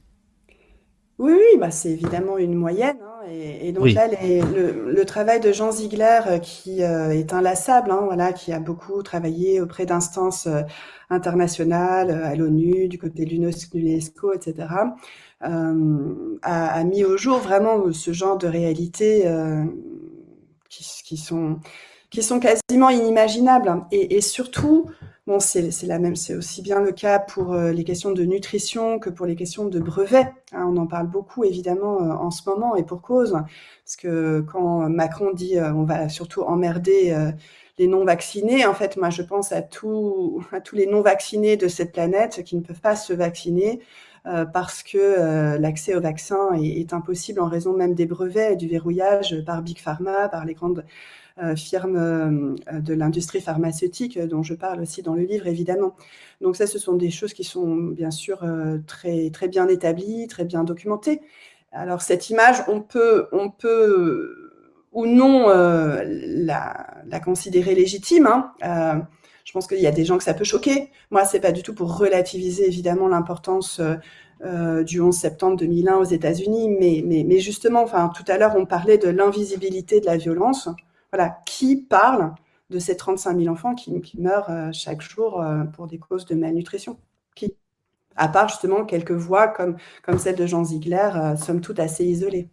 [1.18, 2.96] Oui, oui bah c'est évidemment une moyenne.
[3.02, 3.14] Hein.
[3.30, 8.32] Et, donc là, le, travail de Jean Ziegler, euh, qui euh, est inlassable, hein, voilà,
[8.32, 10.48] qui a beaucoup travaillé auprès d'instances
[11.14, 14.68] euh, internationales, à l'ONU, du côté de l'UNESCO, etc.,
[15.40, 19.24] a, mis au jour vraiment ce genre de réalités
[20.70, 21.58] qui, sont,
[22.10, 23.84] qui sont quasiment inimaginables.
[23.90, 24.86] Et, surtout,
[25.26, 28.98] Bon, c'est la même, c'est aussi bien le cas pour euh, les questions de nutrition
[28.98, 30.30] que pour les questions de brevets.
[30.52, 30.66] Hein.
[30.68, 34.86] on en parle beaucoup évidemment euh, en ce moment et pour cause, parce que quand
[34.90, 37.16] Macron dit euh, on va surtout emmerder
[37.79, 41.57] les non vaccinés, en fait, moi je pense à, tout, à tous les non vaccinés
[41.57, 43.81] de cette planète qui ne peuvent pas se vacciner.
[44.53, 49.43] parce que l'accès au vaccin est, impossible en raison même des brevets et du verrouillage
[49.45, 50.85] par Big Pharma, par les grandes
[51.43, 55.97] euh, firmes euh, de l'industrie pharmaceutique, euh, dont je parle aussi dans le livre, évidemment.
[56.41, 58.45] Donc ça, ce sont des choses qui sont bien sûr
[58.87, 61.22] très, très bien établies, très bien documentées.
[61.72, 64.43] Alors cette image, on peut, on peut
[64.95, 68.26] ou non la, la, considérer légitime.
[68.26, 69.07] Hein.
[69.45, 70.90] je pense qu'il y a des gens que ça peut choquer.
[71.11, 73.80] Moi, c'est pas du tout pour relativiser évidemment l'importance
[74.86, 80.01] du 11 septembre 2001 aux États-Unis, mais, justement, tout à l'heure, on parlait de l'invisibilité
[80.01, 80.68] de la violence
[81.12, 82.32] voilà, qui parle
[82.70, 86.34] de ces 35 000 enfants qui, meurent euh, chaque jour euh, pour des causes de
[86.34, 86.99] malnutrition?
[87.34, 87.55] Qui
[88.16, 89.76] À part justement quelques voix comme,
[90.18, 92.51] celle de Jean Ziegler, euh, somme toute assez isolées.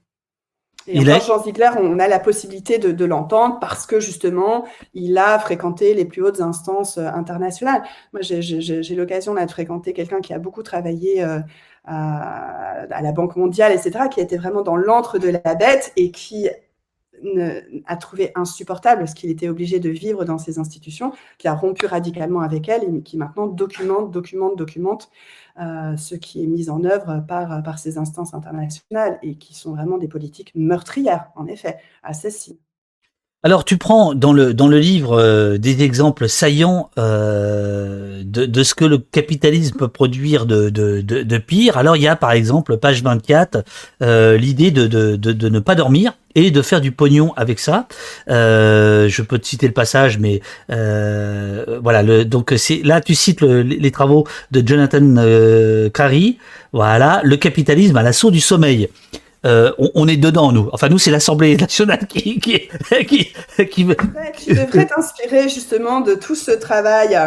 [0.87, 5.93] Et Jean Ziegler, on a la possibilité de, l'entendre parce que justement, il a fréquenté
[5.93, 7.83] les plus hautes instances internationales.
[8.13, 11.43] Moi, j'ai l'occasion de fréquenter quelqu'un qui a beaucoup travaillé à,
[11.85, 16.49] à, la Banque mondiale, etc., qui était vraiment dans l'antre de la bête et qui
[17.85, 21.85] a trouvé insupportable ce qu'il était obligé de vivre dans ces institutions, qui a rompu
[21.85, 25.09] radicalement avec elle et qui maintenant documente, documente, documente euh,
[25.57, 29.97] ce qui est mis en œuvre par, par ces instances internationales et qui sont vraiment
[29.97, 32.57] des politiques meurtrières, en effet, assassines.
[33.43, 38.63] Alors tu prends dans le dans le livre euh, des exemples saillants euh, de, de,
[38.63, 41.75] ce que le capitalisme peut produire de, de, de, pire.
[41.75, 43.65] Alors il y a par exemple page 24
[44.03, 47.87] euh, l'idée de, de, de, ne pas dormir et de faire du pognon avec ça.
[48.29, 52.03] Euh, je peux te citer le passage, mais voilà.
[52.03, 55.15] Le, donc c'est là tu cites les travaux de Jonathan
[55.91, 56.35] Carey.
[56.73, 58.87] Voilà, le capitalisme à l'assaut du sommeil.
[59.45, 60.69] Euh, on, est dedans, nous.
[60.71, 62.69] Enfin, nous, c'est l'Assemblée nationale qui, qui,
[63.07, 63.33] qui,
[63.69, 63.87] qui...
[64.37, 67.17] Tu devrais t'inspirer justement de tout ce travail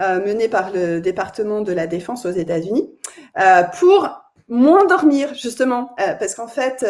[0.00, 2.90] euh, mené par le département de la défense aux États-Unis
[3.38, 4.08] euh, pour
[4.48, 6.84] moins dormir, justement, parce qu'en fait,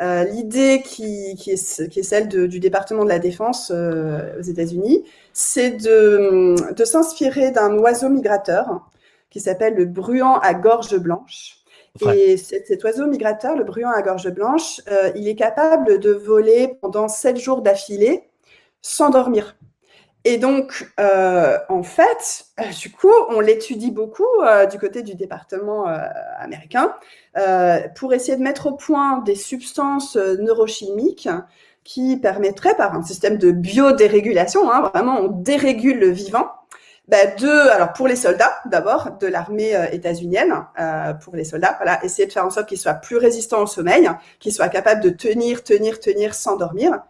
[0.00, 5.04] l'idée qui, qui, est, qui est celle du département de la défense aux États-Unis,
[5.34, 8.88] c'est de, de s'inspirer d'un oiseau migrateur
[9.28, 11.57] qui s'appelle le bruant à gorge blanche
[12.14, 16.76] et cet, oiseau migrateur, le bruant à gorge blanche, euh, il est capable de voler
[16.80, 18.28] pendant sept jours d'affilée
[18.82, 19.56] sans dormir.
[20.24, 24.26] Et donc, euh, en fait, euh, du coup, on l'étudie beaucoup
[24.70, 25.86] du côté du département
[26.38, 26.94] américain
[27.96, 31.28] pour essayer de mettre au point des substances neurochimiques
[31.84, 36.50] qui permettraient, par un système de biodérégulation, hein, vraiment on dérégule le vivant,
[37.08, 41.74] bah, deux, alors pour les soldats d'abord de l'armée euh, états-unienne, euh, pour les soldats,
[41.78, 45.00] voilà, essayer de faire en sorte qu'ils soient plus résistants au sommeil, qu'ils soient capables
[45.00, 47.00] de tenir, tenir, tenir sans dormir.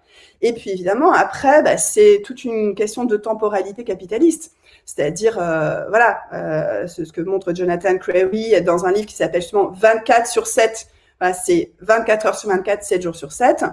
[0.40, 4.52] Et puis évidemment après, bah, c'est toute une question de temporalité capitaliste,
[4.84, 9.70] c'est-à-dire euh, voilà euh, ce, que montre Jonathan Crary dans un livre qui s'appelle justement
[9.70, 10.86] 24 sur 7.
[11.20, 13.64] Voilà, c'est 24 heures sur 24, 7 jours sur 7.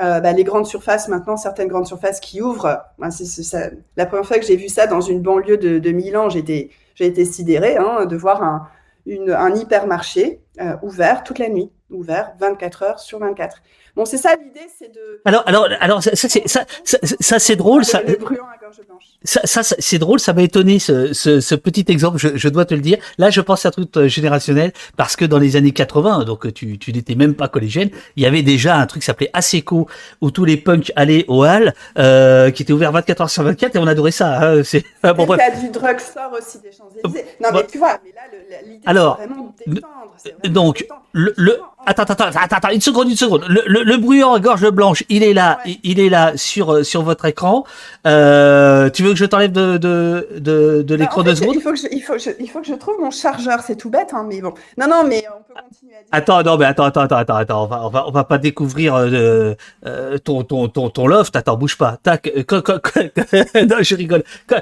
[0.00, 2.80] Euh, bah, les grandes surfaces maintenant, certaines grandes surfaces qui ouvrent.
[3.10, 6.70] c'est, la première fois que j'ai vu ça dans une banlieue de, de Milan, j'ai
[6.98, 8.68] été, sidérée hein, de voir un,
[9.06, 10.40] une, un hypermarché
[10.82, 13.62] ouvert toute la nuit, ouvert 24 heures sur 24.
[13.96, 15.20] Bon, c'est ça l'idée, c'est de.
[15.24, 17.84] Alors, alors, alors, ça, c'est ça, ça, ça c'est drôle.
[17.84, 18.46] Ça, le brûlant
[18.86, 19.04] blanche.
[19.24, 20.20] Ça, ça, c'est drôle.
[20.20, 22.18] Ça m'a étonné ce, ce, ce, petit exemple.
[22.18, 22.98] Je, je, dois te le dire.
[23.18, 26.52] Là, je pense à un truc euh, générationnel parce que dans les années 80, donc
[26.52, 29.88] tu, tu n'étais même pas collégienne, il y avait déjà un truc qui s'appelait Aseco
[30.20, 33.76] où tous les punks allaient au hall, euh, qui était ouvert 24 heures sur 24
[33.76, 34.40] et on adorait ça.
[34.40, 35.40] Hein, c'est bon, bref.
[35.42, 37.26] Il y a du drugstore aussi des Champs-Élysées.
[37.42, 38.22] Non, mais tu vois, mais là,
[38.64, 39.86] l'idée alors, c'est vraiment détendre.
[40.24, 41.02] Vraiment donc, détendre.
[41.12, 43.44] le, le attends, attends, attends, attends, une seconde, une seconde.
[43.48, 45.78] Le, le, le bruyant à gorge blanche, il est là, ouais.
[45.82, 47.64] il est là sur euh, sur votre écran.
[48.06, 48.59] Euh,
[48.92, 51.54] tu veux que je t'enlève de de de, de l'écran Bah, en de fait, secondes
[51.56, 53.60] il faut, que je, il, faut que je, il faut que je trouve mon chargeur,
[53.60, 54.54] c'est tout bête, hein, mais bon.
[54.78, 56.08] Non, non, mais on peut continuer à dire.
[56.12, 58.38] Attends, non, mais attends, attends, attends, attends, attends, on va, on va, on va pas
[58.38, 59.54] découvrir euh,
[59.86, 61.34] euh, ton, ton, ton, ton loft.
[61.36, 61.98] Attends, bouge pas.
[62.02, 62.26] Tac.
[62.28, 62.42] euh,
[63.68, 64.22] non, je rigole.
[64.48, 64.56] Co-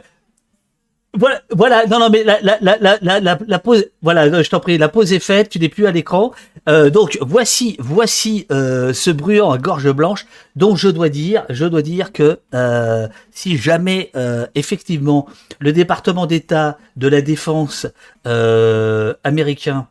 [1.51, 4.89] Voilà, non, non, mais la, la, la, la, pause, voilà, non, je t'en prie, la
[4.89, 6.33] pause est faite, tu n'es plus à l'écran.
[6.69, 11.65] Euh, donc, voici, voici euh, ce bruyant à gorge blanche, dont je dois dire, je
[11.65, 15.27] dois dire que euh, si jamais, euh, effectivement,
[15.59, 17.87] le département d'État de la défense
[18.27, 19.89] euh, américain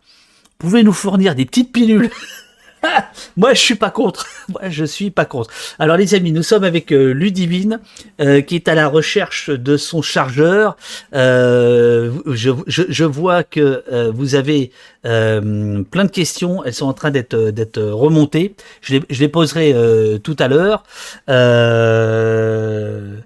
[0.60, 2.10] pouvait nous fournir des petites pilules.
[3.38, 4.26] Moi, je suis pas contre.
[4.50, 5.50] Moi, je suis pas contre.
[5.80, 7.80] Alors, les amis, nous sommes avec euh, Ludivine,
[8.22, 10.78] euh, qui est à la recherche de son chargeur.
[11.14, 14.72] Euh, je, je, je vois que euh, vous avez
[15.06, 16.64] euh, plein de questions.
[16.64, 18.56] Elles sont en train d'être d'être remontées.
[18.82, 20.84] Je les, je les poserai euh, tout à l'heure.
[21.30, 23.18] Euh,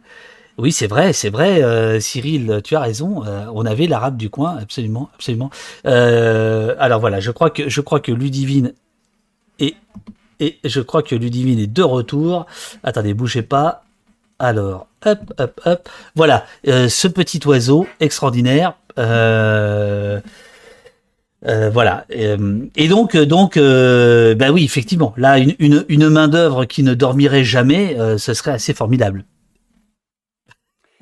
[0.58, 3.24] oui, c'est vrai, c'est vrai, euh, Cyril, tu as raison.
[3.26, 5.49] euh, on avait l'arabe du coin, absolument, absolument.
[5.88, 8.74] Euh, alors voilà, je crois que je crois que Ludivine
[9.60, 12.47] et je crois que Ludivine est de retour.
[12.84, 13.84] Attendez, bougez pas.
[14.39, 15.89] Alors, hop, hop, hop.
[16.16, 18.74] Voilà, euh, ce petit oiseau extraordinaire.
[18.97, 20.20] Euh,
[21.47, 22.06] euh, voilà.
[22.10, 27.95] Et donc, donc, bah oui, effectivement, là, une, une, main d'œuvre qui ne dormirait jamais,
[28.18, 29.26] ce serait assez formidable.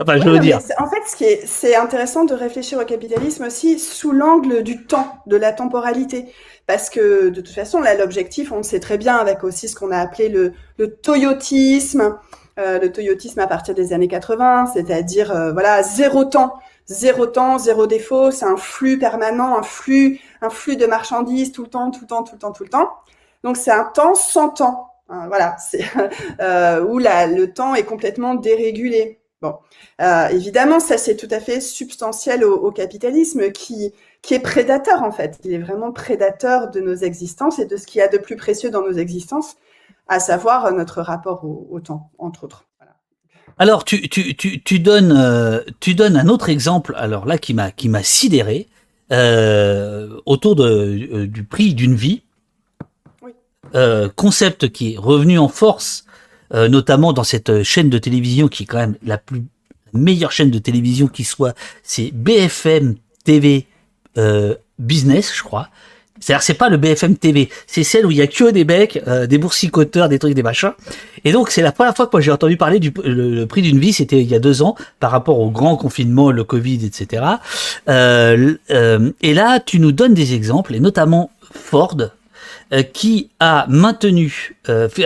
[0.01, 0.59] Enfin, je Ouais, veux dire.
[0.77, 4.85] En fait, ce qui est, c'est intéressant de réfléchir au capitalisme aussi sous l'angle du
[4.85, 6.27] temps, de la temporalité.
[6.67, 9.75] Parce que de toute façon, là, l'objectif, on le sait très bien, avec aussi ce
[9.75, 12.17] qu'on a appelé le, le toyotisme,
[12.59, 16.53] euh, le toyotisme à partir des années 80, c'est-à-dire, euh, voilà, zéro temps.
[16.87, 21.63] Zéro temps, zéro défaut, c'est un flux permanent, un flux, un flux de marchandises tout
[21.63, 22.89] le temps, tout le temps, tout le temps, tout le temps.
[23.43, 24.87] Donc c'est un temps sans temps.
[25.09, 25.83] Hein, voilà, c'est
[26.41, 29.18] euh, où la, le temps est complètement dérégulé.
[29.41, 29.55] Bon,
[30.01, 35.01] euh, évidemment, ça c'est tout à fait substantiel au, au capitalisme qui qui est prédateur
[35.03, 35.39] en fait.
[35.45, 38.35] Il est vraiment prédateur de nos existences et de ce qu'il y a de plus
[38.35, 39.55] précieux dans nos existences,
[40.09, 42.65] à savoir notre rapport au, au temps, entre autres.
[42.79, 42.95] Voilà.
[43.57, 47.53] Alors, tu, tu, tu, tu donnes, euh, tu donnes un autre exemple, alors là, qui
[47.53, 48.67] m'a, qui m'a sidéré,
[49.13, 52.23] euh, autour de, du prix d'une vie.
[53.21, 53.31] Oui.
[54.17, 56.03] Concept qui est revenu en force,
[56.53, 59.43] euh, notamment dans cette chaîne de télévision qui est quand même la plus
[59.93, 63.65] meilleure chaîne de télévision qui soit, c'est BFM TV
[64.17, 65.69] euh, Business, je crois.
[66.19, 69.01] C'est-à-dire, c'est pas le BFM TV, c'est celle où il y a que des becs,
[69.07, 70.73] euh, des boursicoteurs, des trucs, des machins.
[71.23, 73.79] Et donc, c'est la première fois que moi j'ai entendu parler du le, prix d'une
[73.79, 77.23] vie, c'était il y a deux ans, par rapport au grand confinement, le Covid, etc.
[77.87, 81.95] Euh, euh, et là, tu nous donnes des exemples, et notamment Ford,
[82.83, 85.03] qui a maintenu, euh, qui,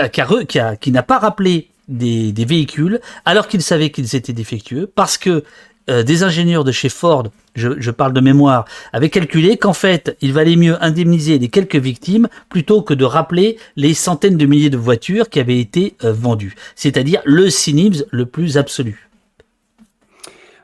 [0.47, 5.17] qui, qui n'a pas rappelé des, des véhicules, alors qu'il savait qu'ils étaient défectueux, parce
[5.17, 5.43] que
[5.89, 10.15] euh, des ingénieurs de chez Ford, je, je parle de mémoire, avaient calculé qu'en fait,
[10.21, 14.69] il valait mieux indemniser les quelques victimes plutôt que de rappeler les centaines de milliers
[14.69, 16.55] de voitures qui avaient été euh, vendues.
[16.75, 19.09] C'est-à-dire le cynisme le plus absolu.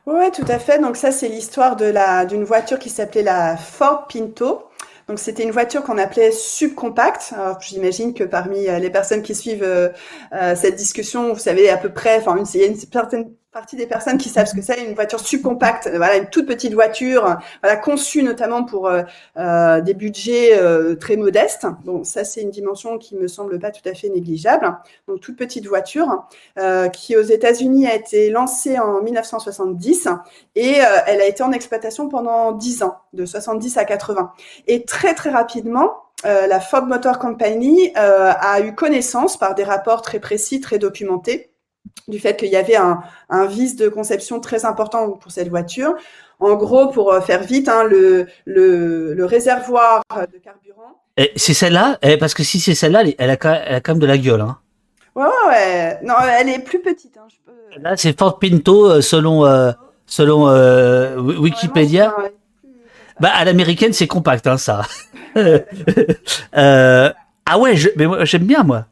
[0.05, 0.81] Oui, tout à fait.
[0.81, 4.68] Donc ça, c'est l'histoire de la d'une voiture qui s'appelait la Ford Pinto.
[5.10, 7.34] Donc c'était une voiture qu'on appelait subcompacte.
[7.36, 9.89] Alors j'imagine que parmi euh, les personnes qui suivent euh,
[10.34, 13.75] euh, cette discussion, vous savez à peu près, enfin il y a une certaine partie
[13.75, 15.89] des personnes qui savent ce que c'est une voiture subcompacte.
[15.95, 19.01] Voilà, une toute petite voiture, voilà conçue notamment pour euh,
[19.37, 21.65] euh, des budgets euh, très modestes.
[21.83, 24.77] Bon, ça c'est une dimension qui me semble pas tout à fait négligeable.
[25.07, 26.25] Donc toute petite voiture
[26.59, 30.09] euh, qui aux États-Unis a été lancée en 1970
[30.55, 34.31] et euh, elle a été en exploitation pendant 10 ans, de 70 à 80.
[34.67, 39.63] Et très très rapidement, euh, la Ford Motor Company euh, a eu connaissance par des
[39.63, 41.48] rapports très précis, très documentés,
[42.07, 45.95] du fait qu'il y avait un, un, vice de conception très important pour cette voiture.
[46.39, 51.01] En gros, pour euh, faire vite, hein, le, le, le, réservoir de carburant.
[51.36, 51.97] C'est celle-là?
[52.01, 54.07] Eh, Parce que si c'est celle-là, elle, a quand même, elle a quand même de
[54.07, 54.41] la gueule.
[54.41, 54.57] Hein.
[55.15, 57.17] Ouais, ouais, non, elle est plus petite.
[57.17, 57.82] Hein, je peux...
[57.82, 59.71] Là, c'est Ford Pinto, selon, euh,
[60.05, 62.15] selon euh, Wikipédia.
[63.19, 64.84] Bah, à l'américaine, c'est compact, hein, ça.
[65.36, 67.11] euh,
[67.45, 68.86] ah ouais, je, mais moi, j'aime bien, moi.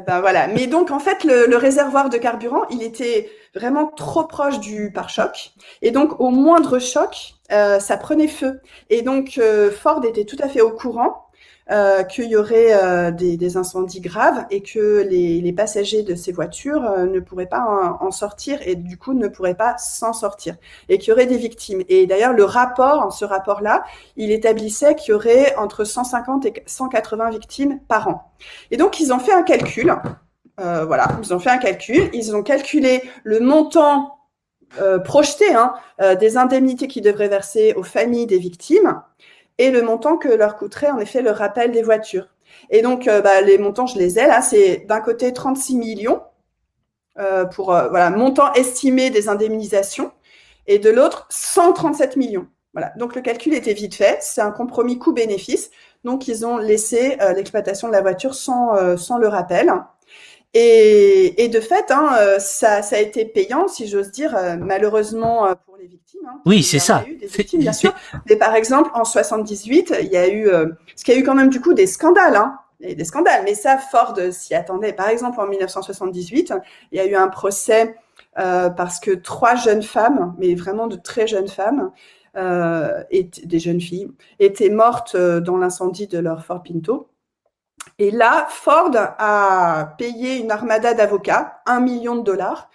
[0.00, 0.46] Ben voilà.
[0.48, 4.90] Mais donc, en fait, le, le, réservoir de carburant, il était vraiment trop proche du
[4.92, 5.52] pare-choc.
[5.82, 8.60] Et donc, au moindre choc, euh, ça prenait feu.
[8.90, 11.26] Et donc, euh, Ford était tout à fait au courant
[11.70, 16.84] euh, qu'il y aurait euh, des, incendies graves et que les, passagers de ces voitures
[16.84, 20.56] euh, ne pourraient pas en, sortir et du coup ne pourraient pas s'en sortir
[20.88, 21.82] et qu'il y aurait des victimes.
[21.88, 23.84] Et d'ailleurs, le rapport, ce rapport-là,
[24.16, 28.32] il établissait qu'il y aurait entre 150 et 180 victimes par an.
[28.72, 29.94] Et donc, ils ont fait un calcul.
[30.58, 32.10] Voilà, ils ont fait un calcul.
[32.12, 34.18] Ils ont calculé le montant
[35.04, 35.74] projeté hein,
[36.16, 39.00] des indemnités qu'ils devraient verser aux familles des victimes
[39.58, 42.28] et le montant que leur coûterait en effet le rappel des voitures.
[42.70, 46.22] Et donc, euh, bah, les montants, je les ai là, c'est d'un côté 36 millions
[47.18, 50.12] euh, pour euh, voilà montant estimé des indemnisations,
[50.66, 52.46] et de l'autre 137 millions.
[52.72, 52.92] Voilà.
[52.96, 55.70] Donc le calcul était vite fait, c'est un compromis coût-bénéfice.
[56.04, 59.70] Donc ils ont laissé l'exploitation de la voiture sans, sans le rappel.
[60.54, 66.01] Et, de fait, hein, ça, a été payant, si j'ose dire, malheureusement pour les victimes.
[66.26, 67.04] Hein, oui, c'est ça.
[67.06, 67.94] Eu des victimes, bien sûr.
[68.28, 70.66] Mais par exemple, en 78, il y a eu, euh,
[70.96, 72.36] ce qu'il y a eu quand même du coup des scandales.
[72.36, 73.42] Hein, et des scandales.
[73.44, 74.92] Mais ça, Ford s'y attendait.
[74.92, 76.52] Par exemple, en 1978,
[76.90, 77.96] il y a eu un procès
[78.38, 81.92] euh, parce que trois jeunes femmes, mais vraiment de très jeunes femmes,
[82.36, 84.08] euh, et des jeunes filles,
[84.40, 87.08] étaient mortes dans l'incendie de leur Ford Pinto.
[87.98, 92.68] Et là, Ford a payé une armada d'avocats, un million de dollars.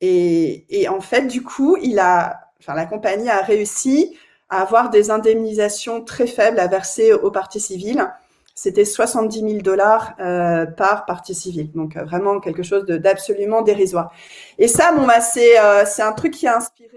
[0.00, 4.16] Et, et, en fait, du coup, il a, enfin, la compagnie a réussi
[4.48, 8.06] à avoir des indemnisations très faibles à verser aux parties civiles.
[8.54, 11.72] C'était 70 000 dollars euh, par partie civile.
[11.72, 14.12] Donc, euh, vraiment quelque chose d'absolument dérisoire.
[14.58, 16.90] Et ça, bon, bah, c'est euh, un truc qui a inspiré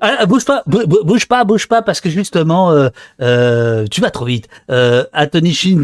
[0.00, 2.72] ah, bouge pas, bouge pas, bouge pas, parce que justement,
[3.18, 4.48] tu vas trop vite.
[4.70, 5.82] Euh, Anthony Shin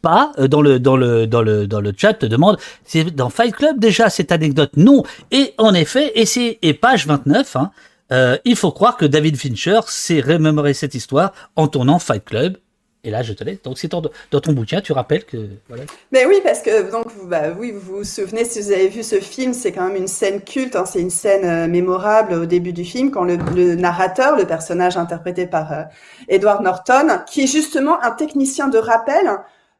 [0.00, 3.54] pas dans le dans le dans le dans le chat te demande c'est dans Fight
[3.54, 7.70] Club déjà cette anecdote non et en effet et c'est et page 29 hein,
[8.12, 12.56] euh, il faut croire que David Fincher s'est remémoré cette histoire en tournant Fight Club
[13.04, 13.60] et là, je te laisse.
[13.62, 15.48] Donc, c'est dans, ton bouquin, tu rappelles que.
[15.68, 15.84] Voilà.
[16.12, 19.02] Mais oui, parce que donc, vous, bah, oui, vous vous souvenez, si vous avez vu
[19.02, 20.76] ce film, c'est quand même une scène culte.
[20.76, 24.46] Hein, c'est une scène euh, mémorable au début du film, quand le, le narrateur, le
[24.46, 25.82] personnage interprété par euh,
[26.28, 29.26] Edward Norton, qui est justement un technicien de rappel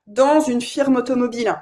[0.09, 1.55] dans une firme automobile.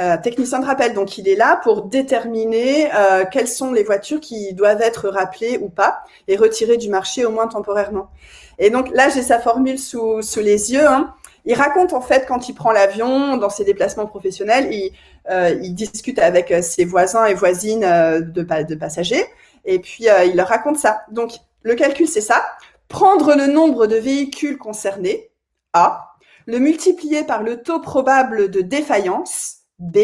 [0.00, 4.18] Euh, technicien de rappel, donc il est là pour déterminer euh, quelles sont les voitures
[4.18, 8.10] qui doivent être rappelées ou pas et retirées du marché au moins temporairement.
[8.58, 10.86] Et donc là, j'ai sa formule sous, sous les yeux.
[10.86, 11.14] Hein.
[11.44, 14.92] Il raconte en fait quand il prend l'avion dans ses déplacements professionnels, il,
[15.30, 19.24] euh, il discute avec euh, ses voisins et voisines euh, de, de, passagers
[19.64, 21.02] et puis il leur raconte ça.
[21.10, 21.32] Donc
[21.62, 22.44] le calcul c'est ça
[22.88, 25.30] prendre le nombre de véhicules concernés
[25.72, 26.14] A,
[26.46, 29.98] le multiplier par le taux probable de défaillance B,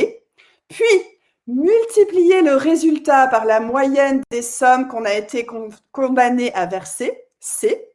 [0.68, 0.84] puis
[1.46, 5.46] multiplier le résultat par la moyenne des sommes qu'on a été
[5.92, 7.90] condamné à verser C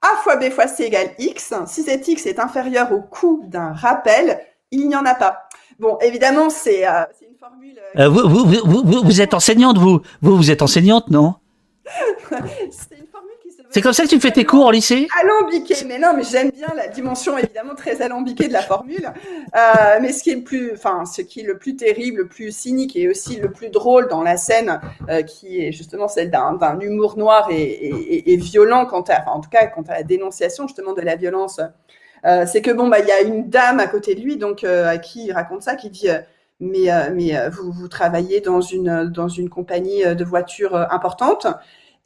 [0.00, 1.52] a fois B fois C égale X.
[1.66, 4.40] Si cet X est inférieur au coût d'un rappel,
[4.70, 5.48] il n'y en a pas.
[5.78, 7.78] Bon, évidemment, c'est euh, une formule.
[7.96, 11.34] Euh, euh, vous, vous, vous, vous, êtes enseignante, vous Vous, vous êtes enseignante, non?
[13.70, 16.50] C'est comme ça que tu fais tes cours au lycée Alambiqué, mais non, mais j'aime
[16.50, 19.12] bien la dimension évidemment très alambiquée de la formule.
[19.54, 22.28] Euh, mais ce qui est le plus, enfin, ce qui est le plus terrible, le
[22.28, 26.30] plus cynique et aussi le plus drôle dans la scène, euh, qui est justement celle
[26.30, 30.94] d'un humour noir et, violent quant à, en tout cas, quant à la dénonciation justement
[30.94, 31.60] de la violence.
[32.24, 34.64] Euh, c'est que bon, bah, il y a une dame à côté de lui, donc
[34.64, 36.08] à qui il raconte ça, qui dit
[36.60, 41.46] mais, mais vous, vous travaillez dans une, dans une compagnie de voitures importante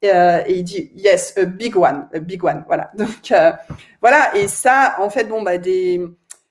[0.04, 2.64] euh, et il dit yes, a big one, a big one.
[2.66, 2.90] Voilà.
[2.96, 3.52] Donc euh,
[4.00, 4.34] voilà.
[4.36, 5.52] Et ça, en fait, bon bah.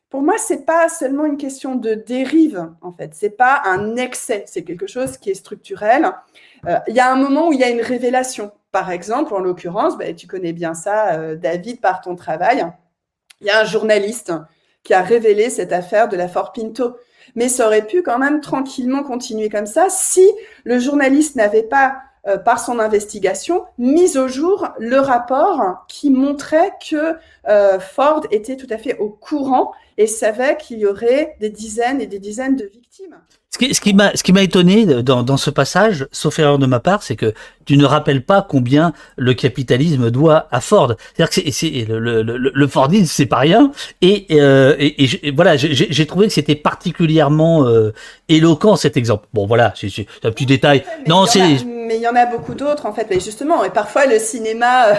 [0.09, 2.69] Pour moi, c'est pas seulement une question de dérive.
[2.81, 4.43] En fait, c'est pas un excès.
[4.45, 6.11] C'est quelque chose qui est structurel.
[6.67, 8.51] Euh, il y a un moment où il y a une révélation.
[8.73, 12.65] Par exemple, en l'occurrence, bah, tu connais bien ça, David, par ton travail.
[13.39, 14.33] Il y a un journaliste
[14.83, 16.97] qui a révélé cette affaire de la Fort Pinto.
[17.35, 20.27] Mais ça aurait pu quand même tranquillement continuer comme ça si
[20.65, 26.71] le journaliste n'avait pas euh, par son investigation, mise au jour le rapport qui montrait
[26.87, 27.15] que
[27.49, 31.99] euh, Ford était tout à fait au courant et savait qu'il y aurait des dizaines
[31.99, 33.17] et des dizaines de victimes.
[33.53, 36.57] Ce qui, ce qui m'a, ce qui m'a étonné dans, dans ce passage, sauf erreur
[36.57, 37.33] de ma part, c'est que
[37.65, 40.93] tu ne rappelles pas combien le capitalisme doit à Ford.
[41.13, 43.71] C'est-à-dire que c'est, c'est le, le, le, le, Fordisme, c'est pas rien.
[44.01, 47.93] Et, euh, et, et, voilà, j'ai, j'ai trouvé que c'était particulièrement euh,
[48.29, 49.27] éloquent cet exemple.
[49.33, 50.85] Bon, voilà, c'est, c'est un petit détail.
[51.07, 51.57] Non, c'est.
[51.91, 53.07] Mais il y en a beaucoup d'autres en fait.
[53.09, 54.93] Mais justement, et parfois le cinéma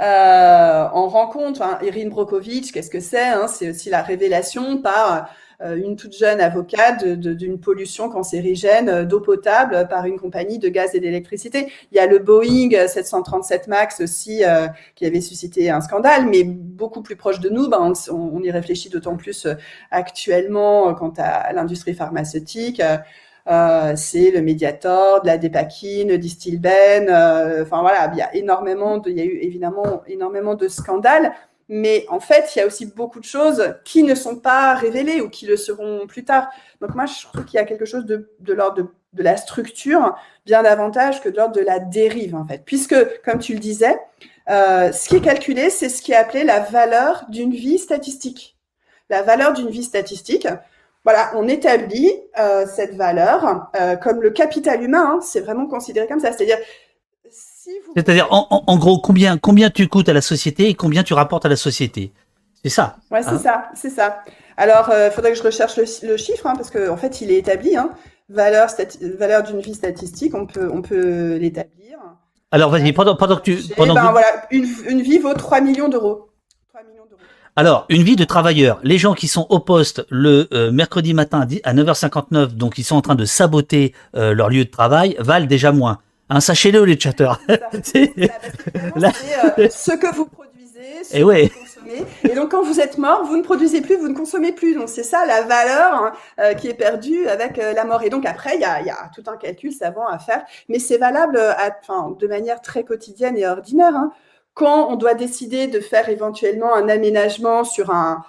[0.00, 1.62] euh, en rencontre.
[1.62, 1.78] Hein.
[1.82, 3.48] Irine Brokovich, qu'est-ce que c'est hein?
[3.48, 9.20] C'est aussi la révélation par euh, une toute jeune avocate d'une pollution cancérigène euh, d'eau
[9.20, 11.72] potable par une compagnie de gaz et d'électricité.
[11.90, 16.44] Il y a le Boeing 737 Max aussi euh, qui avait suscité un scandale, mais
[16.44, 17.68] beaucoup plus proche de nous.
[17.68, 19.48] Ben, on, y réfléchit d'autant plus
[19.90, 22.80] actuellement quant à, l'industrie pharmaceutique.
[23.48, 27.08] Euh, c'est le Mediator, de la Dépakine, Distilben.
[27.08, 31.32] Euh, voilà, il y a énormément de, il y a eu évidemment énormément de scandales.
[31.70, 35.20] Mais en fait, il y a aussi beaucoup de choses qui ne sont pas révélées
[35.20, 36.48] ou qui le seront plus tard.
[36.80, 40.62] Donc moi, je trouve qu'il y a quelque chose de, l'ordre de, la structure bien
[40.62, 42.62] davantage que de l'ordre de la dérive, en fait.
[42.64, 43.98] Puisque, comme tu le disais,
[44.48, 48.56] euh, ce qui est calculé, c'est ce qui est appelé la valeur d'une vie statistique.
[49.10, 50.48] La valeur d'une vie statistique,
[51.04, 56.06] voilà, on établit euh, cette valeur euh, comme le capital humain, hein, c'est vraiment considéré
[56.06, 56.32] comme ça.
[56.32, 56.58] C'est-à-dire,
[57.94, 61.48] c'est-à-dire, en, gros, combien, combien tu coûtes à la société et combien tu rapportes à
[61.48, 62.12] la société
[62.62, 62.96] C'est ça.
[63.10, 64.20] Ouais, c'est hein ça, c'est ça.
[64.56, 67.30] Alors, il euh, faudrait que je recherche le, chiffre, hein, parce qu'en en fait, il
[67.30, 67.76] est établi.
[67.76, 67.90] Hein.
[68.30, 68.68] Valeur,
[69.18, 71.98] valeur d'une vie statistique, on peut, on peut l'établir.
[72.50, 73.58] Alors, vas-y, pendant, pendant que tu.
[73.76, 76.27] Pendant ben, voilà, une, une, vie vaut 3 millions d'euros.
[77.58, 81.44] Alors, une vie de travailleur, les gens qui sont au poste le euh, mercredi matin
[81.64, 85.46] à 9h59, donc ils sont en train de saboter euh, leur lieu de travail, valent
[85.46, 85.98] déjà moins.
[86.30, 87.40] Hein, Sachez-le, les chatters.
[87.82, 92.04] C'est euh, ce que vous produisez, ce et que vous consommez.
[92.30, 94.76] Et donc, quand vous êtes mort, vous ne produisez plus, vous ne consommez plus.
[94.76, 98.04] Donc, c'est ça la valeur hein, euh, qui est perdue avec euh, la mort.
[98.04, 100.44] Et donc, après, il y a, y a, tout un calcul savant à faire.
[100.68, 101.70] Mais c'est valable à,
[102.20, 103.96] de manière très quotidienne et ordinaire.
[103.96, 104.12] Hein.
[104.58, 108.24] Quand on doit décider de faire éventuellement un aménagement sur un,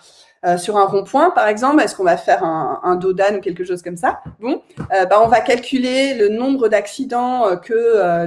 [0.46, 4.22] euh, rond-point, par exemple, est-ce qu'on va faire un, un ou quelque chose comme ça?
[4.40, 4.62] Bon,
[4.94, 7.74] euh, bah, on va calculer le nombre d'accidents euh, que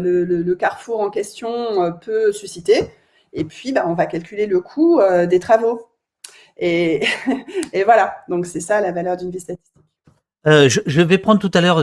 [0.01, 2.91] le, le, carrefour en question peut susciter,
[3.33, 5.89] et puis bah, on va calculer le coût des travaux.
[6.59, 7.07] Et,
[7.73, 9.72] et voilà, donc c'est ça la valeur d'une vie statistique.
[10.47, 11.83] Euh, je, je, vais prendre tout à l'heure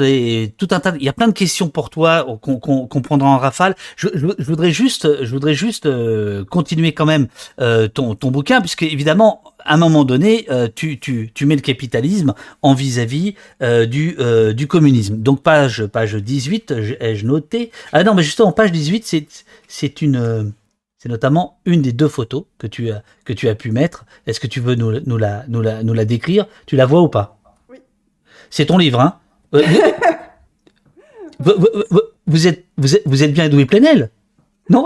[0.58, 0.94] tout un tas.
[0.98, 3.76] Il y a plein de questions pour toi qu'on qu prendra en rafale.
[3.96, 7.28] Je, je, je, voudrais juste, je voudrais juste euh, continuer quand même
[7.62, 11.56] euh, ton, ton bouquin, puisque évidemment, à un moment donné, euh, tu, tu, tu mets
[11.56, 14.18] le capitalisme en vis-à-vis -vis, du,
[14.54, 15.18] du communisme.
[15.18, 17.72] Donc page page 18, ai-je noté?
[17.94, 19.28] Ah non, mais justement page 18, c'est
[19.68, 20.52] c'est une
[20.98, 24.06] c'est notamment une des deux photos que tu as que tu as pu mettre.
[24.28, 26.46] Est-ce que tu veux nous la nous la nous la décrire?
[26.66, 27.39] Tu la vois ou pas?
[28.50, 29.20] C'est ton livre, hein
[29.56, 29.64] euh,
[32.28, 34.12] vous, êtes, vous, êtes, vous êtes bien Edoué Plenel
[34.70, 34.86] Non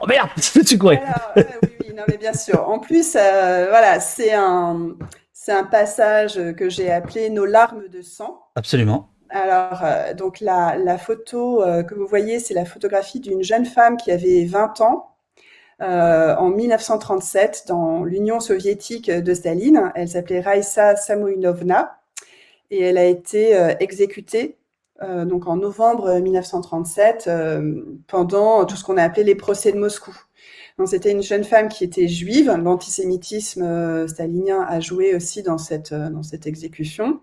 [0.00, 0.28] Oh merde,
[0.66, 0.92] tu quoi
[1.36, 2.68] oui, oui, non, mais bien sûr.
[2.68, 4.96] En plus, euh, voilà, c'est un,
[5.32, 8.40] c'est un passage que j'ai appelé Nos larmes de sang.
[8.56, 9.08] Absolument.
[9.30, 13.96] Alors, euh, donc la, la photo que vous voyez, c'est la photographie d'une jeune femme
[13.96, 15.06] qui avait 20 ans
[15.80, 19.92] en 1937 dans l'Union soviétique de Staline.
[19.94, 21.99] Elle s'appelait Raïssa Samouinovna
[22.70, 24.56] et elle a été euh, exécutée
[25.02, 29.78] euh, donc en novembre 1937 euh, pendant tout ce qu'on a appelé les procès de
[29.78, 30.16] Moscou.
[30.86, 32.50] C'était une jeune femme qui était juive.
[32.56, 37.20] L'antisémitisme stalinien a joué aussi dans cette, dans cette exécution.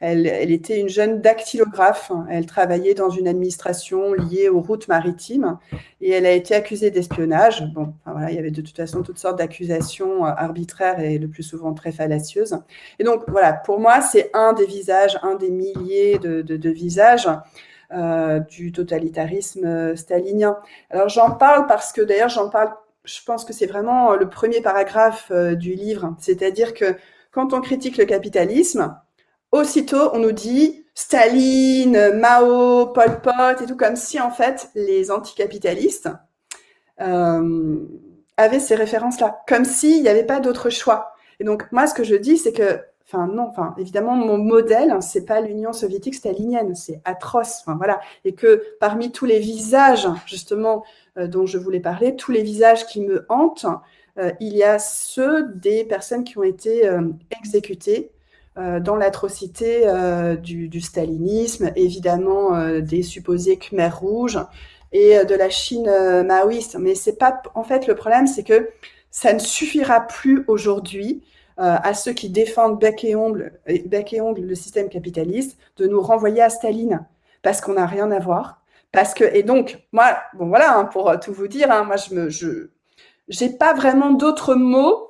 [0.00, 2.10] Elle, était une jeune dactylographe.
[2.30, 5.58] Elle travaillait dans une administration liée aux routes maritimes
[6.00, 7.66] et elle a été accusée d'espionnage.
[7.74, 11.28] Bon, voilà, il y avait de toute façon toutes sortes d'accusations euh, arbitraires et le
[11.28, 12.58] plus souvent très fallacieuses.
[12.98, 17.28] Et donc, voilà, pour moi, c'est un des visages, un des milliers de, visages
[17.92, 20.56] euh, du totalitarisme stalinien.
[20.88, 22.72] Alors, j'en parle parce que d'ailleurs, j'en parle,
[23.04, 26.16] je pense que c'est vraiment le premier paragraphe euh, du livre.
[26.18, 26.96] C'est-à-dire que
[27.32, 28.96] quand on critique le capitalisme,
[29.52, 35.10] aussitôt, on nous dit Staline, Mao, Pol Pot et tout, comme si en fait les
[35.10, 36.10] anticapitalistes
[37.00, 37.78] euh,
[38.36, 41.12] avaient ces références-là, comme s'il n'y avait pas d'autre choix.
[41.40, 44.90] Et donc, moi, ce que je dis, c'est que, enfin, non, enfin, évidemment, mon modèle,
[44.90, 48.00] hein, c'est pas l'Union soviétique stalinienne, c'est atroce, enfin, voilà.
[48.24, 50.84] Et que parmi tous les visages, justement,
[51.18, 53.66] euh, dont je voulais parler, tous les visages qui me hantent,
[54.18, 56.90] euh, il y a ceux des personnes qui ont été
[57.30, 58.12] exécutées
[58.56, 64.38] dans l'atrocité euh, du, stalinisme, évidemment euh, des supposés Khmer rouges
[64.92, 65.88] et de la Chine
[66.26, 66.76] maoïste.
[66.78, 68.70] Mais c'est pas, en fait, le problème, c'est que
[69.10, 71.22] ça ne suffira plus aujourd'hui
[71.56, 73.52] à ceux qui défendent bec et, ongle,
[73.84, 77.04] bec et ongle le système capitaliste de nous renvoyer à Staline
[77.42, 78.62] parce qu'on n'a rien à voir.
[78.92, 82.14] Parce que, et donc, moi, bon voilà, hein, pour tout vous dire, hein, moi, je
[82.14, 82.70] me, je,
[83.28, 85.09] j'ai pas vraiment d'autres mots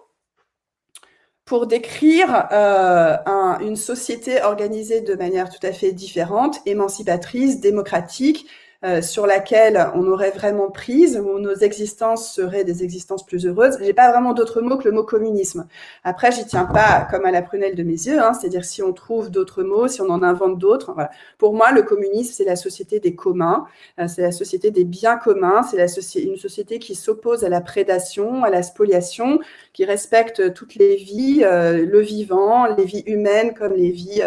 [1.50, 3.16] pour décrire euh,
[3.58, 8.46] une société organisée de manière tout à fait différente, émancipatrice, démocratique,
[8.82, 13.76] euh, sur laquelle on aurait vraiment prise, où nos existences seraient des existences plus heureuses.
[13.82, 15.66] J'ai pas vraiment d'autre mot que le mot communisme.
[16.02, 18.94] Après, j'y tiens pas comme à la prunelle de mes yeux, hein, c'est-à-dire si on
[18.94, 20.94] trouve d'autres mots, si on en invente d'autres.
[20.94, 21.10] Voilà.
[21.36, 23.66] Pour moi, le communisme, c'est la société des communs,
[23.98, 25.76] euh, c'est la société des biens communs, c'est
[26.18, 29.40] une société qui s'oppose à la prédation, à la spoliation,
[29.74, 34.22] qui respecte toutes les vies, euh, le vivant, les vies humaines comme les vies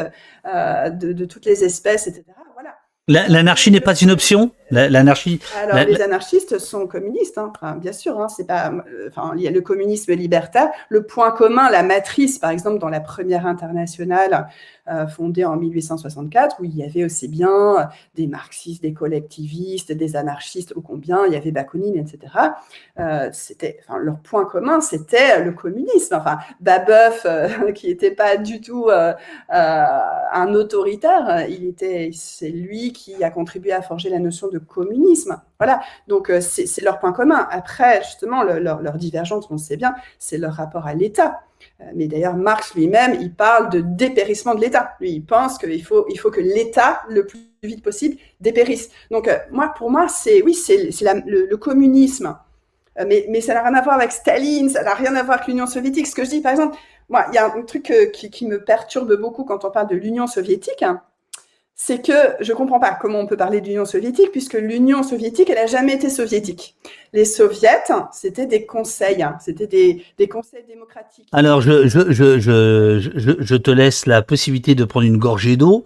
[0.45, 2.23] de, de toutes les espèces, etc.
[3.07, 4.51] L'anarchie n'est pas une option?
[4.73, 5.39] L'anarchie.
[5.61, 7.51] Alors, les anarchistes sont communistes, hein.
[7.79, 8.19] bien sûr.
[8.19, 10.69] Hein, c'est pas, euh, enfin, il y a le communisme libertaire.
[10.89, 14.47] Le point commun, la matrice, par exemple, dans la première internationale
[14.89, 20.15] euh, fondée en 1864, où il y avait aussi bien des marxistes, des collectivistes, des
[20.15, 22.33] anarchistes, au combien il y avait Bakounine, etc.
[22.99, 26.15] Euh, c'était, enfin, leur point commun, c'était le communisme.
[26.15, 27.25] Enfin, Babeuf,
[27.75, 28.89] qui n'était pas du tout
[29.49, 35.41] un autoritaire, il était, c'est lui qui a contribué à forger la notion de communisme.
[35.59, 37.47] Voilà, donc euh, c'est leur point commun.
[37.49, 41.41] Après, justement, leur, divergence, on sait bien, c'est leur rapport à l'État.
[41.81, 44.95] Euh, mais d'ailleurs, Marx lui-même, il parle de dépérissement de l'État.
[44.99, 48.89] Lui, il pense qu'il faut, il faut que l'État, le plus vite possible, dépérisse.
[49.11, 50.91] Donc, euh, moi, pour moi, c'est oui, c'est
[51.25, 52.37] le, communisme.
[53.07, 55.47] Mais, mais ça n'a rien à voir avec Staline, ça n'a rien à voir avec
[55.47, 56.07] l'Union soviétique.
[56.07, 56.77] Ce que je dis, par exemple,
[57.09, 59.95] moi, il y a un truc qui, qui, me perturbe beaucoup quand on parle de
[59.95, 60.83] l'Union soviétique.
[60.83, 61.01] Hein
[61.75, 65.57] c'est que je comprends pas comment on peut parler d'Union soviétique puisque l'Union soviétique, elle
[65.57, 66.75] a jamais été soviétique.
[67.13, 69.37] Les soviets, c'était des conseils, hein.
[69.41, 71.27] c'était des, des, conseils démocratiques.
[71.31, 75.85] Alors, je, je, je, je, je te laisse la possibilité de prendre une gorgée d'eau.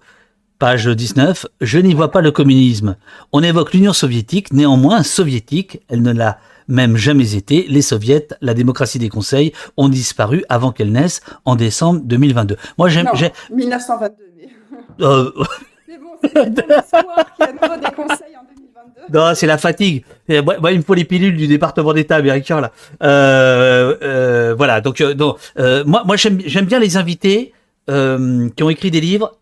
[0.59, 2.95] Page 19, je n'y vois pas le communisme.
[3.31, 7.65] On évoque l'Union soviétique, néanmoins soviétique, elle ne l'a même jamais été.
[7.69, 12.57] Les soviets, la démocratie des conseils, ont disparu avant qu'elle naisse en décembre 2022.
[12.77, 13.07] Moi, j'aime...
[13.51, 14.15] 1922.
[15.01, 15.31] Euh,
[19.14, 20.03] non, c'est la fatigue.
[20.30, 22.72] Moi, il me faut les pilules du département d'État américain là.
[23.03, 24.81] Euh, euh, voilà.
[24.81, 27.53] Donc, euh, moi, moi, j'aime bien les invités
[27.88, 29.38] qui ont écrit des livres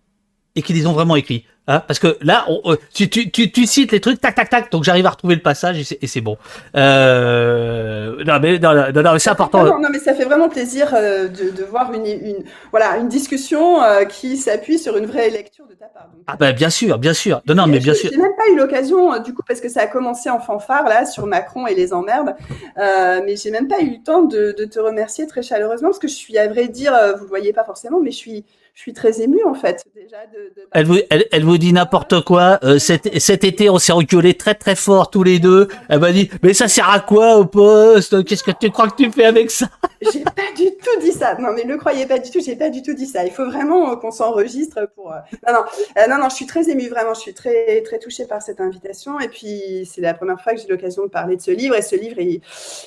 [0.56, 1.46] et qui les ont vraiment écrits.
[1.68, 4.50] Hein, parce que là, on, euh, tu, tu, tu, tu, cites les trucs, tac, tac,
[4.50, 6.38] tac, donc j'arrive à retrouver le passage et c'est bon.
[6.76, 9.64] Euh, non, mais, non, non, non, mais c'est important.
[9.64, 13.08] Non, non, mais ça fait vraiment plaisir euh, de, de, voir une, une, voilà, une
[13.08, 16.08] discussion euh, qui s'appuie sur une vraie lecture de ta part.
[16.28, 17.42] ah ben bien sûr, bien sûr.
[17.48, 18.12] Non, non, mais bien sûr.
[18.12, 21.08] J'ai même pas eu l'occasion, du coup, parce que ça a commencé en fanfare là
[21.08, 22.36] sur Macron et les emmerdes,
[22.78, 26.08] mais j'ai même pas eu le temps de, de, te remercier très chaleureusement parce que
[26.08, 28.46] je suis à vrai dire, vous le voyez pas forcément, mais je suis
[28.76, 30.68] je suis très émue en fait déjà de, de...
[30.72, 32.60] Elle, vous, elle, elle, vous dit n'importe quoi.
[32.64, 35.70] Euh, cet, cet, été, on s'est reculé très très fort tous les deux.
[35.88, 38.26] Elle m'a dit mais ça sert à quoi au poste?
[38.26, 39.68] Qu'est-ce que tu crois que tu fais avec ça?
[40.02, 41.36] J'ai pas du tout dit ça.
[41.36, 42.42] Non mais ne croyez pas du tout.
[42.42, 43.26] J'ai pas du tout dit ça.
[43.26, 45.14] Il faut vraiment euh, qu'on s'enregistre pour.
[45.14, 45.66] Euh, non non
[45.98, 46.30] euh, non non.
[46.30, 47.14] Je suis très émue vraiment.
[47.14, 49.22] Je suis très très touchée par cette invitation.
[49.22, 51.76] Et puis c'est la première fois que j'ai l'occasion de parler de ce livre.
[51.76, 52.42] Et ce livre il,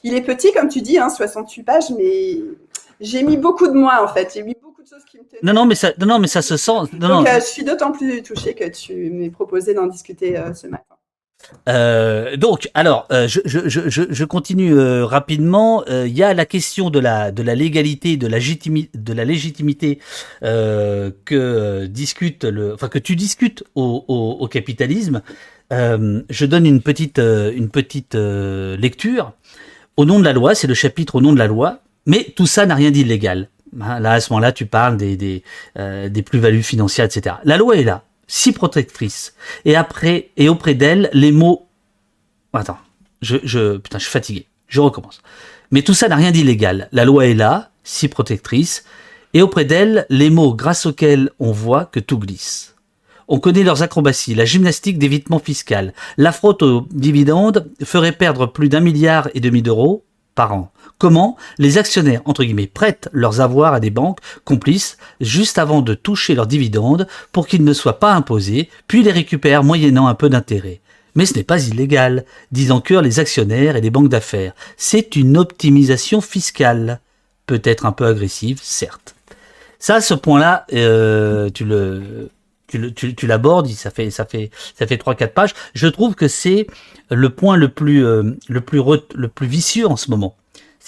[0.04, 2.42] il est petit comme tu dis, hein, 68 pages, mais
[3.00, 4.32] j'ai mis beaucoup de moi en fait.
[4.34, 4.54] J'ai mis
[5.42, 6.72] non, non, mais ça, non, mais ça se sent.
[6.94, 10.66] Donc, euh, je suis d'autant plus touchée que tu m'aies proposé d'en discuter euh, ce
[10.66, 10.84] matin.
[11.68, 15.84] Euh, donc, alors, je, je, je, je, continue rapidement.
[15.86, 20.00] Il y a la question de la de la légalité, de la, de la légitimité
[20.42, 25.22] que discute le, enfin que tu discutes au, au, au capitalisme.
[25.70, 29.32] je donne une petite une petite lecture.
[29.96, 31.80] Au nom de la loi, c'est le chapitre au nom de la loi.
[32.04, 33.48] Mais tout ça n'a rien d'illégal.
[33.80, 35.42] Hein, là, à ce moment-là, tu parles des,
[35.78, 37.36] euh, plus-values financières, etc.
[37.44, 39.34] La loi est là, si protectrice.
[39.64, 41.68] Et après, et auprès d'elle, les mots.
[42.52, 42.78] Attends,
[43.22, 44.46] je, je, je suis fatigué.
[44.68, 45.20] Je recommence.
[45.70, 46.88] Mais tout ça n'a rien d'illégal.
[46.92, 48.84] La loi est là, si protectrice.
[49.34, 52.74] Et auprès d'elle, les mots grâce auxquels on voit que tout glisse.
[53.30, 55.92] On connaît leurs acrobaties, la gymnastique d'évitement fiscal.
[56.16, 60.04] La fraude aux dividendes ferait perdre plus d'un milliard et demi d'euros
[60.34, 60.72] par an.
[60.98, 65.94] Comment les actionnaires, entre guillemets, prêtent leurs avoirs à des banques complices juste avant de
[65.94, 70.28] toucher leurs dividendes pour qu'ils ne soient pas imposés, puis les récupèrent moyennant un peu
[70.28, 70.80] d'intérêt.
[71.14, 74.54] Mais ce n'est pas illégal, disent en cœur les actionnaires et les banques d'affaires.
[74.76, 77.00] C'est une optimisation fiscale.
[77.46, 79.14] Peut-être un peu agressive, certes.
[79.78, 81.64] Ça, ce point-là, euh, tu
[83.26, 85.54] l'abordes, ça fait ça fait ça fait trois quatre pages.
[85.74, 86.66] Je trouve que c'est
[87.10, 88.34] le point le plus euh,
[89.40, 90.36] vicieux en ce moment.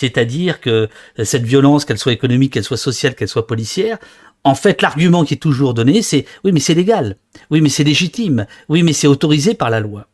[0.01, 0.89] C'est-à-dire que
[1.22, 3.98] cette violence, qu'elle soit économique, qu'elle soit sociale, qu'elle soit policière,
[4.44, 7.16] en fait, l'argument qui est toujours donné, c'est oui, mais c'est légal,
[7.51, 10.06] oui, mais c'est légitime, oui, mais c'est autorisé par la loi.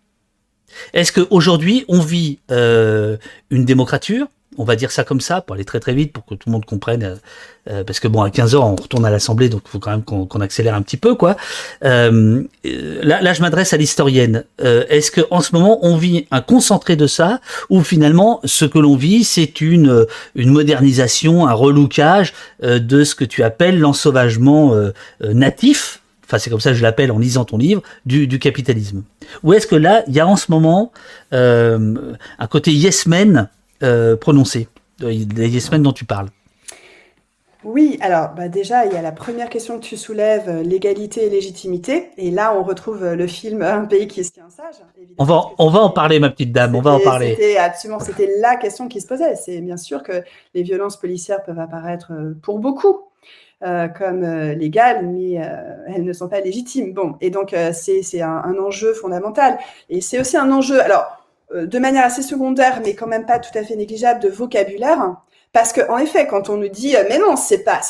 [0.92, 3.16] Est-ce qu'aujourd'hui, on vit euh,
[3.50, 4.26] une démocrature
[4.58, 6.52] on va dire ça comme ça, pour aller très très vite, pour que tout le
[6.52, 7.14] monde comprenne, euh,
[7.68, 9.90] euh, parce que bon, à 15 h on retourne à l'Assemblée, donc il faut quand
[9.90, 11.36] même qu'on accélère un petit peu, quoi.
[11.84, 14.44] Euh, là, je m'adresse à l'historienne.
[14.58, 18.78] Est-ce que en ce moment, on vit un concentré de ça, ou finalement, ce que
[18.78, 24.74] l'on vit, c'est une une modernisation, un relookage de ce que tu appelles l'ensauvagement
[25.20, 26.00] natif?
[26.26, 29.04] Enfin c'est comme ça que je l'appelle en lisant ton livre, du, capitalisme.
[29.44, 30.92] Ou est-ce que là, il y a en ce moment
[31.32, 31.94] euh,
[32.38, 33.48] un côté yes men
[33.82, 34.68] euh, prononcé,
[35.00, 36.28] les yes men dont tu parles
[37.64, 41.26] oui, alors bah déjà, il y a la première question que tu soulèves, euh, l'égalité
[41.26, 42.10] et légitimité.
[42.16, 44.76] Et là, on retrouve euh, le film Un pays qui se tient sage.
[45.18, 47.30] On va, on va en parler, ma petite dame, on va en parler.
[47.30, 49.34] C'était absolument, c'était la question qui se posait.
[49.34, 50.22] C'est bien sûr que
[50.54, 53.00] les violences policières peuvent apparaître pour beaucoup
[53.60, 54.22] comme
[54.52, 55.40] légales, mais
[55.88, 56.92] elles ne sont pas légitimes.
[56.92, 59.58] Bon, et donc c'est un, un, enjeu fondamental.
[59.88, 61.15] Et c'est aussi un enjeu, alors
[61.54, 65.16] de manière assez secondaire, mais quand même pas tout à fait négligeable, de vocabulaire.
[65.52, 67.80] Parce que, en effet, quand on nous dit, mais non, c'est pas,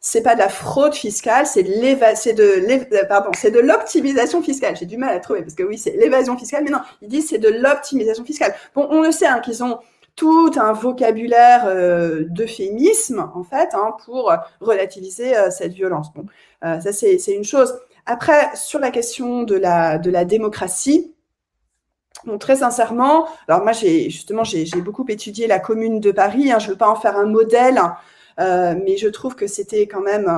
[0.00, 1.70] c'est pas de la fraude fiscale, c'est de
[2.14, 4.76] c'est de, pardon, c'est de l'optimisation fiscale.
[4.76, 7.28] J'ai du mal à trouver parce que oui, c'est l'évasion fiscale, mais non, ils disent
[7.28, 8.54] c'est de l'optimisation fiscale.
[8.74, 9.80] Bon, on le sait, hein, qu'ils ont
[10.16, 16.12] tout un vocabulaire euh, d'euphémisme, en fait, hein, pour relativiser euh, cette violence.
[16.14, 16.24] Bon,
[16.64, 17.74] euh, ça, c'est une chose.
[18.06, 21.14] Après, sur la question de la, de la démocratie,
[22.38, 26.52] Très sincèrement, alors moi j'ai justement j'ai beaucoup étudié la Commune de Paris.
[26.52, 27.80] Hein, je ne veux pas en faire un modèle,
[28.38, 30.28] euh, mais je trouve que c'était quand même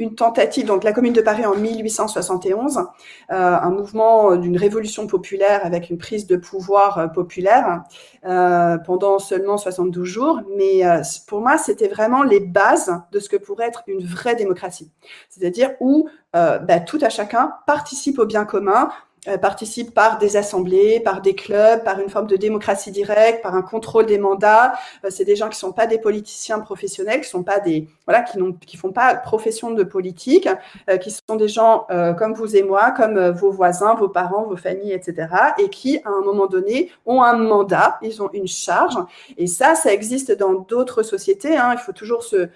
[0.00, 2.84] une tentative, donc la Commune de Paris en 1871, euh,
[3.30, 7.82] un mouvement d'une révolution populaire avec une prise de pouvoir euh, populaire
[8.24, 10.40] euh, pendant seulement 72 jours.
[10.56, 10.82] Mais
[11.28, 14.90] pour moi, c'était vraiment les bases de ce que pourrait être une vraie démocratie,
[15.28, 18.90] c'est-à-dire où bah, tout à chacun participe au bien commun,
[19.28, 23.54] euh, participent par des assemblées, par des clubs, par une forme de démocratie directe, par
[23.54, 24.72] un contrôle des mandats.
[25.04, 28.22] Euh, c'est des gens qui sont pas des politiciens professionnels, qui sont pas des voilà,
[28.22, 30.48] qui n'ont, qui font pas profession de politique,
[30.88, 31.86] euh, qui sont des gens
[32.18, 35.28] comme vous et moi, comme vos voisins, vos parents, vos familles, etc.
[35.58, 38.94] Et qui, à un moment donné, ont un mandat, ils ont une charge.
[39.36, 41.56] Et ça, ça existe dans d'autres sociétés.
[41.56, 41.74] Hein.
[41.74, 42.48] Il faut toujours se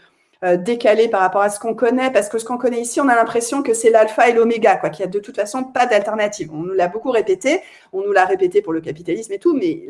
[0.44, 3.08] euh, décalé par rapport à ce qu'on connaît, parce que ce qu'on connaît ici, on
[3.08, 5.86] a l'impression que c'est l'alpha et l'oméga, quoi, qu'il y a de toute façon pas
[5.86, 6.50] d'alternative.
[6.52, 7.60] On nous l'a beaucoup répété,
[7.92, 9.86] on nous l'a répété pour le capitalisme et tout, mais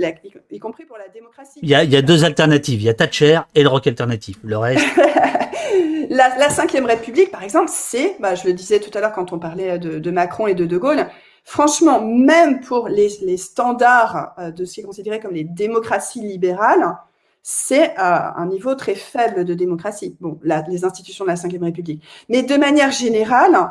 [0.51, 1.59] y, compris pour la démocratie.
[1.63, 3.87] Il y, a, il y a deux alternatives, il y a Thatcher et le rock
[3.87, 4.37] alternatif.
[4.45, 4.87] Le reste.
[6.11, 9.33] la, la cinquième République, par exemple, c'est, bah, je le disais tout à l'heure quand
[9.33, 11.07] on parlait de, de Macron et de De Gaulle,
[11.45, 16.21] franchement, même pour les, les standards euh, de ce qui est considéré comme les démocraties
[16.21, 16.97] libérales,
[17.47, 20.17] c'est euh, un niveau très faible de démocratie.
[20.19, 22.03] Bon, les institutions de la Ve République.
[22.31, 23.71] Mais de manière générale,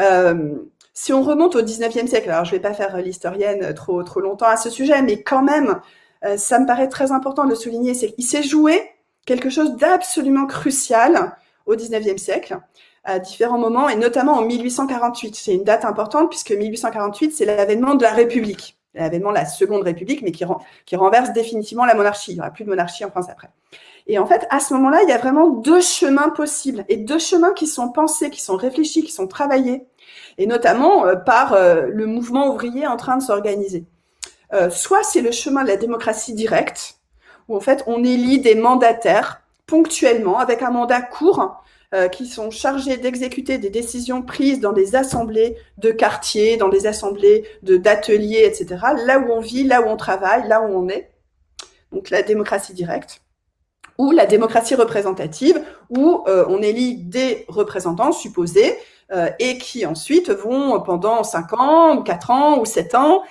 [0.00, 0.54] euh,
[0.94, 4.20] si on remonte au XIXe siècle, alors je ne vais pas faire l'historienne trop, trop
[4.20, 5.80] longtemps à ce sujet, mais quand même,
[6.24, 8.82] euh, ça me paraît très important de souligner, c'est qu'il s'est joué
[9.26, 11.36] quelque chose d'absolument crucial
[11.66, 12.58] au XIXe siècle
[13.04, 15.36] à différents moments, et notamment en 1848.
[15.36, 19.82] C'est une date importante puisque 1848, c'est l'avènement de la République l'avènement de la Seconde
[19.82, 20.44] République, mais qui,
[20.86, 22.32] qui renverse définitivement la monarchie.
[22.32, 23.50] Il n'y aura plus de monarchie en France après.
[24.06, 27.18] Et en fait, à ce moment-là, il y a vraiment deux chemins possibles et deux
[27.18, 29.86] chemins qui sont pensés, qui sont réfléchis, qui sont travaillés,
[30.36, 33.84] et notamment euh, par euh, le mouvement ouvrier en train de s'organiser.
[34.52, 36.98] Euh, soit c'est le chemin de la démocratie directe,
[37.48, 41.62] où en fait on élit des mandataires ponctuellement avec un mandat court
[41.94, 46.88] euh, qui sont chargés d'exécuter des décisions prises dans des assemblées de quartiers, dans des
[46.88, 48.84] assemblées d'ateliers, etc.
[49.06, 51.12] Là où on vit, là où on travaille, là où on est.
[51.92, 53.20] Donc la démocratie directe
[53.96, 58.76] ou la démocratie représentative, où euh, on élit des représentants supposés
[59.12, 63.22] euh, et qui ensuite vont pendant 5 ans, ou 4 ans, ou 7 ans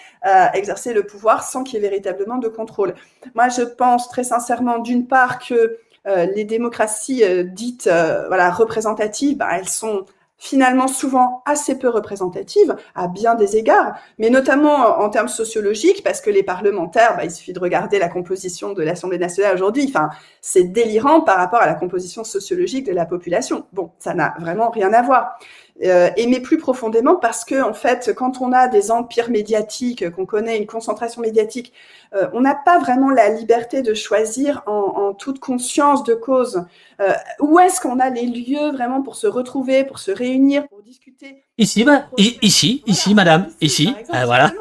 [0.54, 2.96] exercer le pouvoir sans qu'il y ait véritablement de contrôle.
[3.36, 9.50] Moi, je pense très sincèrement, d'une part, que les démocraties euh, dites euh, représentatives, bah,
[9.54, 10.06] elles sont
[10.38, 16.20] finalement souvent assez peu représentatives à bien des égards, mais notamment en termes sociologiques, parce
[16.20, 19.94] que les parlementaires, bah, il suffit de regarder la composition de l'Assemblée nationale aujourd'hui,
[20.42, 23.66] c'est délirant par rapport à la composition sociologique de la population.
[23.72, 25.40] Bon, ça n'a vraiment rien à voir.
[25.84, 30.28] Euh, mais plus profondément parce que en fait, quand on a des empires médiatiques, qu'on
[30.28, 31.74] connaît une concentration médiatique,
[32.14, 36.64] euh, on n'a pas vraiment la liberté de choisir en, en toute conscience de cause
[37.00, 40.84] euh, où est-ce qu'on a les lieux vraiment pour se retrouver, pour se réunir, pour
[40.84, 41.44] discuter?
[41.58, 44.52] Ici, bah, ici, ici, madame, ici, euh, voilà.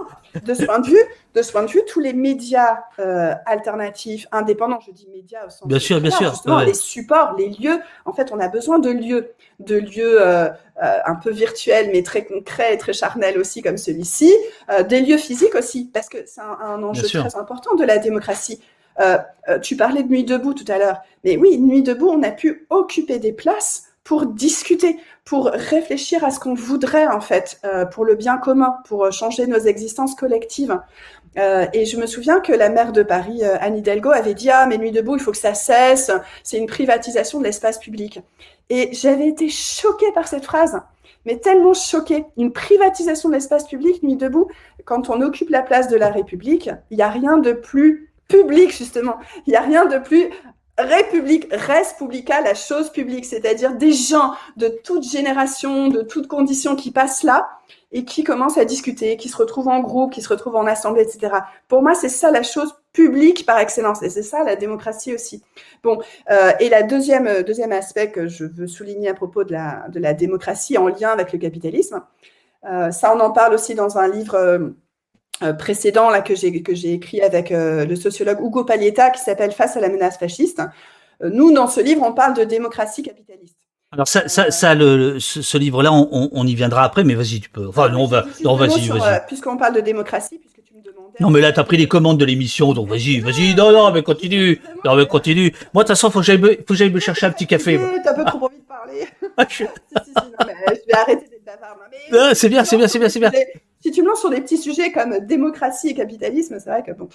[0.47, 4.27] De ce point de vue, de ce point de vue, tous les médias euh, alternatifs,
[4.33, 6.33] indépendants, je dis médias au sens bien sûr, bien sûr,
[6.65, 7.81] les supports, les lieux.
[8.05, 10.49] En fait, on a besoin de lieux, de lieux euh,
[10.83, 14.33] euh, un peu virtuels, mais très concrets et très charnels aussi, comme celui-ci,
[14.89, 18.61] des lieux physiques aussi, parce que c'est un, enjeu très important de la démocratie.
[19.63, 22.67] tu parlais de Nuit debout tout à l'heure, mais oui, Nuit debout, on a pu
[22.69, 28.05] occuper des places pour discuter, pour réfléchir à ce qu'on voudrait en fait, euh, pour
[28.05, 30.79] le bien commun, pour changer nos existences collectives.
[31.39, 34.51] Euh, et je me souviens que la maire de Paris, euh, Anne Hidalgo, avait dit
[34.51, 36.11] ah mais Nuit debout, il faut que ça cesse,
[36.43, 38.21] c'est une privatisation de l'espace public.
[38.69, 40.81] Et j'avais été choquée par cette phrase,
[41.25, 42.25] mais tellement choquée.
[42.37, 44.49] Une privatisation de l'espace public, Nuit debout,
[44.85, 48.77] quand on occupe la place de la République, il n'y a rien de plus public
[48.77, 49.17] justement.
[49.47, 50.31] Il n'y a rien de plus
[50.79, 56.77] République, res publica, la chose publique, c'est-à-dire des gens de toute génération, de toutes conditions
[56.77, 57.49] qui passent là
[57.93, 61.03] et qui commencent à discuter, qui se retrouvent en groupe, qui se retrouvent en assemblée,
[61.03, 61.35] etc.
[61.69, 65.43] Pour moi, c'est ça la chose publique par excellence et c'est ça la démocratie aussi.
[65.83, 66.01] Bon,
[66.31, 69.87] euh, et la deuxième euh, deuxième aspect que je veux souligner à propos de la
[69.89, 72.03] de la démocratie en lien avec le capitalisme,
[72.65, 74.75] euh, ça on en parle aussi dans un livre
[75.59, 79.77] précédent là, que j'ai que j'ai écrit avec le sociologue Hugo Paglietta qui s'appelle Face
[79.77, 80.63] à la menace fasciste.
[81.21, 83.62] Nous, dans ce livre, on parle de démocratie capitaliste.
[83.93, 87.51] Alors ça, ça, ça le, ce, livre-là, on, on, y viendra après, mais vas-y, tu
[87.51, 87.69] peux.
[87.69, 89.27] Enfin, non, va, non, vas-y, vas-y.
[89.27, 91.19] Puisqu'on parle de démocratie, puisque tu me demandais.
[91.21, 93.55] Non, mais là, t'as pris les commandes de l'émission, donc vas-y, vas-y.
[93.55, 94.63] Non, non, mais continue.
[94.85, 95.53] Non, mais continue.
[95.75, 97.47] Moi, de toute façon, faut que j'aille me, faut que j'aille me chercher un petit
[97.47, 97.79] café.
[98.03, 99.07] T'as un peu trop envie de parler.
[99.37, 99.57] Ah, je...
[99.57, 99.67] si, si,
[100.05, 101.77] si, non, mais je vais arrêter d'être bavard.
[102.13, 103.31] Ah, c'est bien, c'est bien, c'est bien, c'est bien
[103.83, 106.93] si tu me lances sur des petits sujets comme démocratie et capitalisme, c'est vrai que
[106.93, 107.09] bon,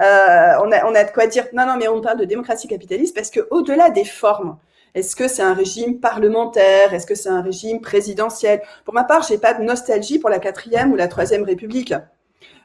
[0.00, 1.46] euh, on, a, on a de quoi dire.
[1.54, 4.58] Non, non, mais on parle de démocratie capitaliste parce que au-delà des formes,
[4.94, 6.94] est-ce que c'est un régime parlementaire?
[6.94, 8.62] Est-ce que c'est un régime présidentiel?
[8.84, 11.94] Pour ma part, j'ai pas de nostalgie pour la quatrième ou la troisième République.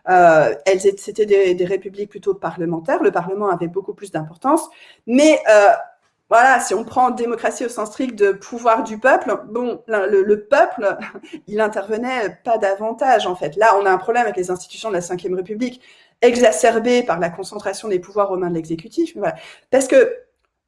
[0.09, 3.01] Euh, elles c'était des, républiques plutôt parlementaires.
[3.01, 4.69] Le Parlement avait beaucoup plus d'importance,
[5.07, 5.69] mais euh,
[6.29, 10.45] voilà, si on prend démocratie au sens strict de pouvoir du peuple, bon, le, le
[10.45, 10.97] peuple,
[11.47, 13.55] il intervenait pas davantage en fait.
[13.55, 15.81] Là, on a un problème avec les institutions de la Ve République,
[16.21, 19.15] exacerbées par la concentration des pouvoirs aux mains de l'exécutif.
[19.71, 20.15] Parce que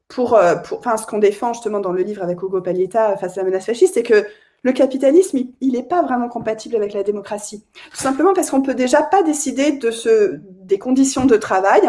[0.08, 3.36] pour, euh, pour, enfin, ce qu'on défend justement dans le livre avec Hugo Paglietta face
[3.36, 4.26] à la menace fasciste, c'est que
[4.62, 7.64] le capitalisme, il n'est pas vraiment compatible avec la démocratie.
[7.92, 11.88] Tout simplement parce qu'on peut déjà pas décider de ce, des conditions de travail,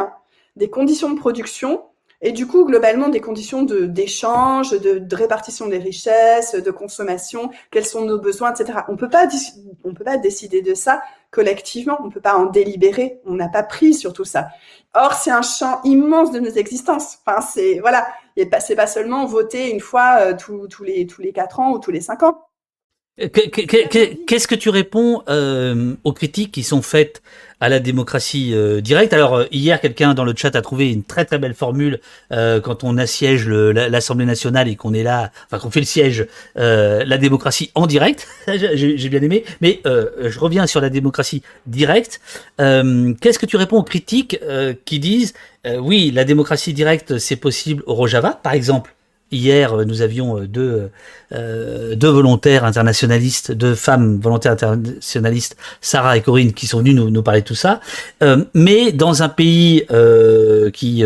[0.55, 1.81] des conditions de production
[2.21, 7.85] et du coup, globalement, des conditions d'échange, de, de, répartition des richesses, de consommation, quels
[7.85, 8.79] sont nos besoins, etc.
[8.89, 9.25] On peut pas,
[9.85, 11.01] on peut pas décider de ça
[11.31, 11.97] collectivement.
[12.03, 13.21] On peut pas en délibérer.
[13.25, 14.49] On n'a pas pris sur tout ça.
[14.93, 17.19] Or, c'est un champ immense de nos existences.
[17.25, 18.05] Enfin, c'est, voilà.
[18.59, 21.91] C'est pas seulement voter une fois euh, tous, les, tous les quatre ans ou tous
[21.91, 22.48] les cinq ans.
[23.19, 27.21] Qu'est-ce que tu réponds euh, aux critiques qui sont faites
[27.59, 29.11] à la démocratie euh, directe?
[29.11, 31.99] Alors euh, hier, quelqu'un dans le chat a trouvé une très très belle formule
[32.31, 36.27] euh, quand on assiège l'Assemblée nationale et qu'on est là, enfin qu'on fait le siège,
[36.55, 38.27] la démocratie en direct.
[38.47, 42.21] J'ai bien aimé, mais je reviens sur la démocratie directe.
[42.57, 44.39] Qu'est-ce que tu réponds aux critiques
[44.85, 45.33] qui disent
[45.65, 48.93] oui, la démocratie directe c'est possible au Rojava, par exemple?
[49.31, 50.89] Hier, euh, nous avions euh, deux,
[51.33, 57.11] euh, deux volontaires internationalistes, deux femmes volontaires internationalistes, Sarah et Corinne, qui sont venues nous,
[57.11, 57.79] nous parler de tout ça.
[58.23, 61.03] Euh, mais dans un pays euh, qui...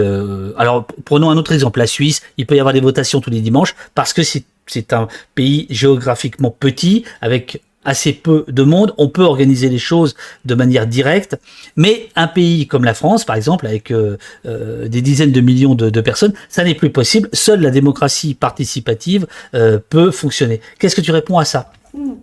[0.58, 3.41] alors, prenons un autre exemple, la Suisse, il peut y avoir des votations tous les
[3.41, 9.23] dimanches, parce que c'est un pays géographiquement petit, avec assez peu de monde, on peut
[9.23, 10.15] organiser les choses
[10.45, 11.38] de manière directe,
[11.76, 15.76] mais un pays comme la France, par exemple, avec euh, euh, des dizaines de millions
[15.76, 17.30] de, de personnes, ça n'est plus possible.
[17.34, 20.61] Seule la démocratie participative euh, peut fonctionner.
[20.80, 21.72] Qu'est-ce que tu réponds à ça?
[21.93, 22.14] Hmm.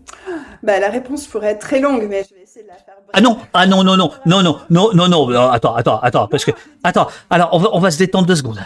[0.63, 2.95] bah, La réponse pourrait être très longue, mais je vais essayer de la faire.
[3.13, 6.45] Ah non, ah non, non, non, non, non, non, non, non, attends, attends, attends, parce
[6.45, 6.53] que,
[6.85, 8.61] attends, alors on va, on va se détendre deux secondes.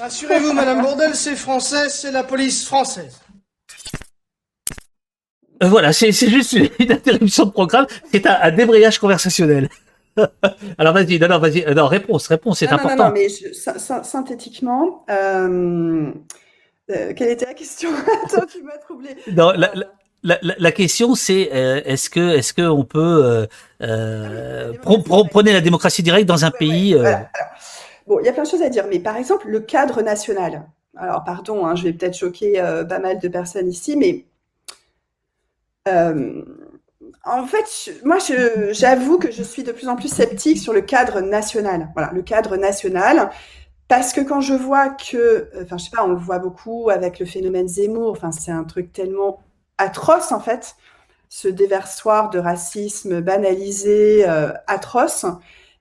[0.00, 3.20] Assurez-vous, Madame Bourdel, c'est français, c'est la police française.
[5.64, 9.68] Euh, voilà, c'est juste une interruption de programme, c'est un, débrayage conversationnel.
[10.78, 12.96] Alors vas-y, non, non, vas-y, non, réponse, réponse, c'est important.
[12.96, 16.12] Non, non, mais synthétiquement, euh,
[16.90, 17.90] euh, quelle était la question?
[18.24, 19.10] Attends, tu m'as troublé.
[19.32, 19.72] Non, la,
[20.22, 23.46] la, la, la question c'est est-ce que est-ce que on peut
[23.82, 27.30] euh, prenez la démocratie directe dans un pays voilà.
[28.06, 30.66] Bon, il y a plein de choses à dire, mais par exemple le cadre national.
[30.96, 32.54] Alors pardon, hein, je vais peut-être choquer
[32.88, 34.33] pas mal de personnes ici, mais euh,
[35.86, 38.18] en fait, moi,
[38.72, 41.90] j'avoue que je suis de plus en plus sceptique sur le cadre national.
[41.94, 43.30] Voilà, le cadre national.
[43.88, 47.18] Parce que quand je vois que, enfin, je sais pas, on le voit beaucoup avec
[47.18, 49.42] le phénomène Zemmour, enfin, c'est un truc tellement
[49.78, 50.76] atroce, en fait,
[51.28, 55.26] ce déversoir de racisme banalisé, euh, atroce,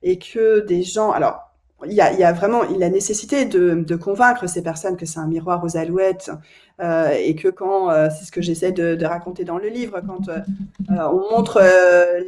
[0.02, 1.54] et que des gens, alors,
[1.86, 5.78] il y a, vraiment la nécessité de, convaincre ces personnes que c'est un miroir aux
[5.78, 6.32] alouettes
[6.82, 10.30] euh, et que quand, euh, c'est ce que j'essaie de, raconter dans le livre, quand
[10.30, 10.40] euh,
[10.90, 11.62] on montre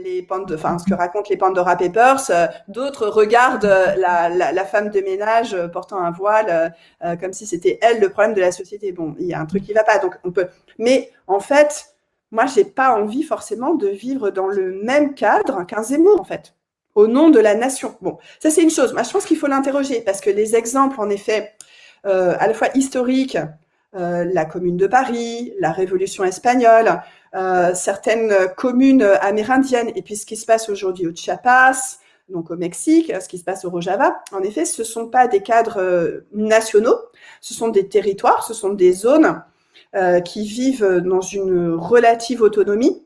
[0.03, 2.29] les enfin ce que racontent les Pandora Papers,
[2.67, 6.73] d'autres regardent la, femme de ménage portant un voile
[7.19, 8.91] comme si c'était elle le problème de la société.
[8.91, 10.47] Bon, il y a un truc qui va pas, donc on peut.
[10.77, 11.95] Mais en fait,
[12.31, 16.53] moi, j'ai pas envie forcément de vivre dans le même cadre qu'un Zemmour, en fait
[16.93, 17.97] au nom de la nation.
[17.99, 18.93] Bon, ça c'est une chose.
[18.93, 21.53] Moi, je pense qu'il faut l'interroger parce que les exemples, en effet,
[22.05, 23.37] à la fois historiques,
[23.95, 27.01] euh, la Commune de Paris, la Révolution espagnole,
[27.35, 31.99] euh, certaines communes amérindiennes, et puis ce qui se passe aujourd'hui au Chiapas,
[32.29, 35.27] donc au Mexique, ce qui se passe au Rojava, en effet, ce ne sont pas
[35.27, 36.97] des cadres nationaux,
[37.39, 39.43] ce sont des territoires, ce sont des zones
[40.25, 43.05] qui vivent dans une relative autonomie.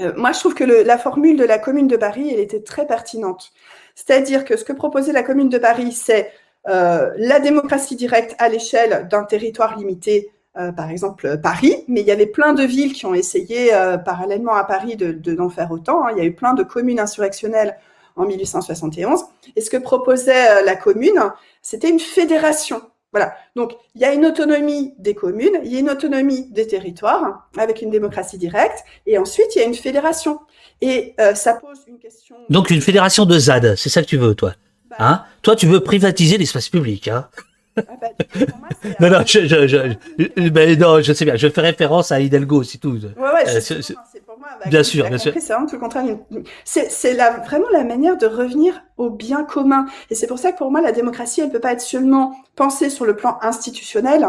[0.00, 2.86] Euh, moi, je trouve que la formule de la Commune de Paris, elle était très
[2.86, 3.52] pertinente.
[3.94, 6.30] C'est-à-dire que ce que proposait la Commune de Paris, c'est
[6.68, 12.06] euh, la démocratie directe à l'échelle d'un territoire limité, euh, par exemple Paris, mais il
[12.06, 13.70] y avait plein de villes qui ont essayé,
[14.04, 16.04] parallèlement à Paris, de, d'en faire autant.
[16.04, 16.12] Hein.
[16.12, 17.76] Il y a eu plein de communes insurrectionnelles
[18.16, 19.24] en 1871.
[19.54, 21.20] Et ce que proposait la Commune,
[21.60, 22.80] c'était une fédération
[23.16, 23.34] voilà.
[23.54, 27.48] Donc, il y a une autonomie des communes, il y a une autonomie des territoires
[27.56, 30.40] avec une démocratie directe, et ensuite il y a une fédération.
[30.82, 32.36] Et euh, ça pose une question.
[32.50, 34.52] Donc une fédération de ZAD, c'est ça que tu veux, toi?
[34.98, 35.24] Hein?
[35.42, 37.28] Toi, tu veux privatiser l'espace public, hein?
[37.76, 38.08] Ah bah,
[39.00, 41.36] non, non, je, je, je, non, je sais bien.
[41.36, 42.96] Je fais référence à Hidalgo, c'est tout.
[42.96, 43.94] Ouais, ouais, euh, c'est
[44.24, 44.48] pour moi.
[44.58, 45.32] Bah, bien sûr, bien sûr.
[45.34, 46.04] C'est vraiment tout le contraire.
[46.64, 49.86] C'est vraiment la manière de revenir au bien commun.
[50.10, 52.88] Et c'est pour ça que pour moi, la démocratie, elle peut pas être seulement pensée
[52.88, 54.26] sur le plan institutionnel.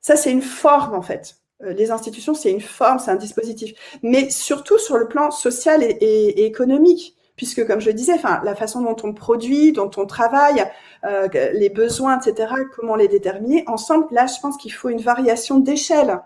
[0.00, 1.36] Ça, c'est une forme, en fait.
[1.62, 3.72] Euh, les institutions, c'est une forme, c'est un dispositif.
[4.02, 8.42] Mais surtout sur le plan social et, et économique puisque comme je le disais, enfin,
[8.44, 10.64] la façon dont on produit, dont on travaille,
[11.06, 15.58] euh, les besoins, etc., comment les déterminer ensemble, là, je pense qu'il faut une variation
[15.58, 16.18] d'échelle.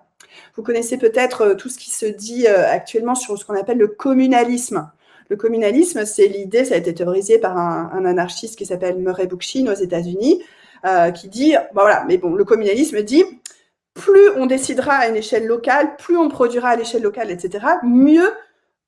[0.57, 3.77] Vous connaissez peut-être euh, tout ce qui se dit euh, actuellement sur ce qu'on appelle
[3.77, 4.91] le communalisme.
[5.29, 9.67] Le communalisme, c'est l'idée, ça a été théorisé par un, anarchiste qui s'appelle Murray Bookchin
[9.71, 10.43] aux États-Unis,
[11.15, 13.25] qui dit, bah voilà, mais bon, le communalisme dit,
[13.95, 18.31] plus on décidera à une échelle locale, plus on produira à l'échelle locale, etc., mieux,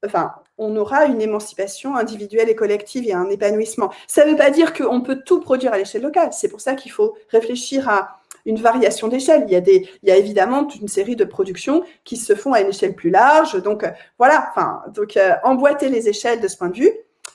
[0.05, 3.91] enfin, on aura une émancipation individuelle et collective et un épanouissement.
[4.07, 6.31] Ça ne veut pas dire qu'on peut tout produire à l'échelle locale.
[6.33, 9.45] C'est pour ça qu'il faut réfléchir à une variation d'échelle.
[9.49, 12.61] Il y a il y a évidemment une série de productions qui se font à
[12.61, 13.61] une échelle plus large.
[13.63, 16.93] Donc euh, voilà, enfin, donc euh, emboîter les échelles de ce point de vue,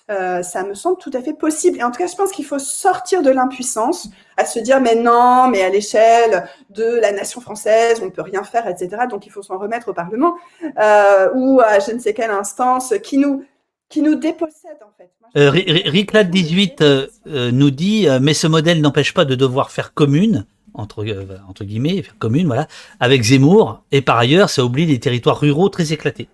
[0.09, 1.77] euh, ça me semble tout à fait possible.
[1.77, 4.95] Et en tout cas, je pense qu'il faut sortir de l'impuissance à se dire mais
[4.95, 9.03] non, mais à l'échelle de la nation française, on ne peut rien faire, etc.
[9.09, 10.35] Donc il faut s'en remettre au Parlement
[10.79, 13.43] euh, ou à je ne sais quelle instance qui nous
[13.89, 15.09] qui nous dépossède en fait.
[15.37, 17.07] Euh, Riclad 18 euh,
[17.51, 21.05] nous dit mais ce modèle n'empêche pas de devoir faire commune entre
[21.47, 22.67] entre guillemets faire commune voilà
[22.99, 26.29] avec Zemmour et par ailleurs ça oublie les territoires ruraux très éclatés.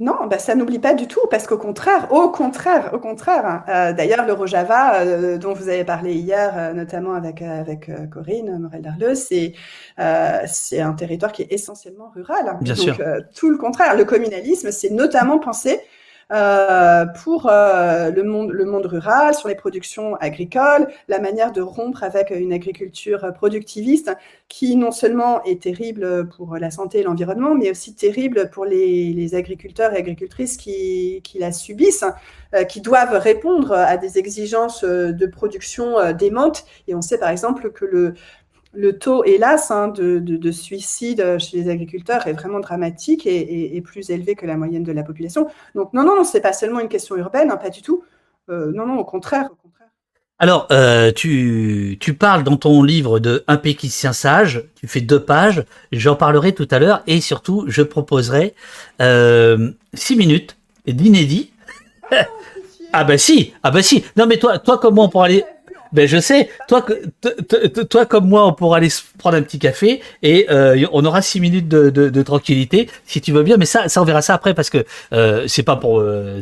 [0.00, 3.46] Non, bah ça n'oublie pas du tout, parce qu'au contraire, au contraire, au contraire.
[3.46, 3.64] Hein.
[3.68, 8.58] Euh, d'ailleurs, le Rojava, euh, dont vous avez parlé hier, euh, notamment avec avec Corinne
[8.58, 9.52] Morel-Darleux, c'est
[10.46, 12.58] c'est un territoire qui est essentiellement rural.
[12.60, 12.96] Bien Donc, sûr.
[13.36, 13.96] tout le contraire.
[13.96, 15.80] Le communalisme, c'est notamment pensé
[16.32, 21.60] euh, pour euh, le, monde, le monde rural, sur les productions agricoles, la manière de
[21.60, 24.10] rompre avec une agriculture productiviste
[24.48, 29.12] qui non seulement est terrible pour la santé et l'environnement, mais aussi terrible pour les,
[29.12, 32.04] les agriculteurs et agricultrices qui, qui la subissent,
[32.54, 36.64] euh, qui doivent répondre à des exigences de production démentes.
[36.88, 38.14] Et on sait par exemple que le,
[38.74, 44.10] le taux, hélas, hein, de, de, suicide chez les agriculteurs est vraiment dramatique et, plus
[44.10, 45.48] élevé que la moyenne de la population.
[45.74, 48.02] Donc non, non, c'est pas seulement une question urbaine, hein, pas du tout.
[48.50, 49.48] Euh, non, non, au contraire.
[49.50, 49.88] Au contraire.
[50.38, 55.22] Alors, euh, tu, tu parles dans ton livre de Un péquicien sage, tu fais deux
[55.22, 58.54] pages, j'en parlerai tout à l'heure, et surtout, je proposerai
[59.00, 60.56] euh, six minutes
[60.86, 61.50] d'inédit.
[62.96, 64.04] Ah, ah bah si, ah bah si.
[64.14, 65.44] Non mais toi, toi comment pour aller
[65.94, 66.50] ben je sais.
[66.68, 71.40] Toi, comme moi, on pourra aller prendre un petit café et euh, on aura six
[71.40, 73.56] minutes de, tranquillité, si tu veux bien.
[73.56, 76.40] Mais ça, ça on verra ça après parce que euh, c'est pas pour, euh,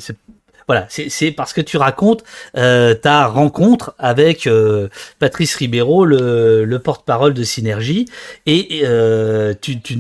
[0.68, 2.24] voilà, c'est parce que tu racontes
[2.56, 8.06] euh, ta rencontre avec euh, Patrice Ribeiro, le, le porte-parole de Synergie,
[8.47, 9.98] et euh, tu, tu,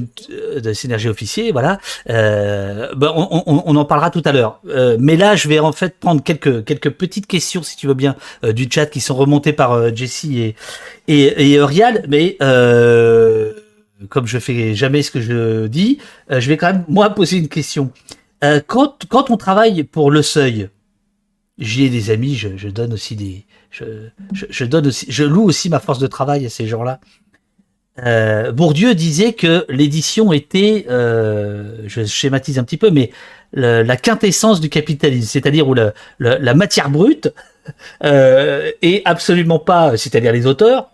[0.60, 1.78] de Synergie officier, voilà.
[2.10, 4.60] Euh, ben on, on, on, en parlera tout à l'heure.
[4.68, 7.94] Euh, mais là, je vais en fait prendre quelques quelques petites questions, si tu veux
[7.94, 10.56] bien, euh, du chat qui sont remontées par Jessie et
[11.08, 11.60] et, et
[12.08, 12.36] mais
[14.08, 15.98] comme je fais jamais ce que je dis,
[16.28, 17.90] je vais quand même moi poser une question.
[18.66, 20.68] Quand, quand on travaille pour le seuil,
[21.58, 25.98] j'ai des amis, je, donne aussi des, je, donne aussi, je loue aussi ma force
[25.98, 27.00] de travail à ces gens-là.
[28.04, 33.10] Euh, Bourdieu disait que l'édition était, euh, je schématise un petit peu, mais
[33.52, 37.32] la quintessence du capitalisme, c'est-à-dire où la matière brute
[38.04, 40.90] euh, est absolument pas, c'est-à-dire les auteurs,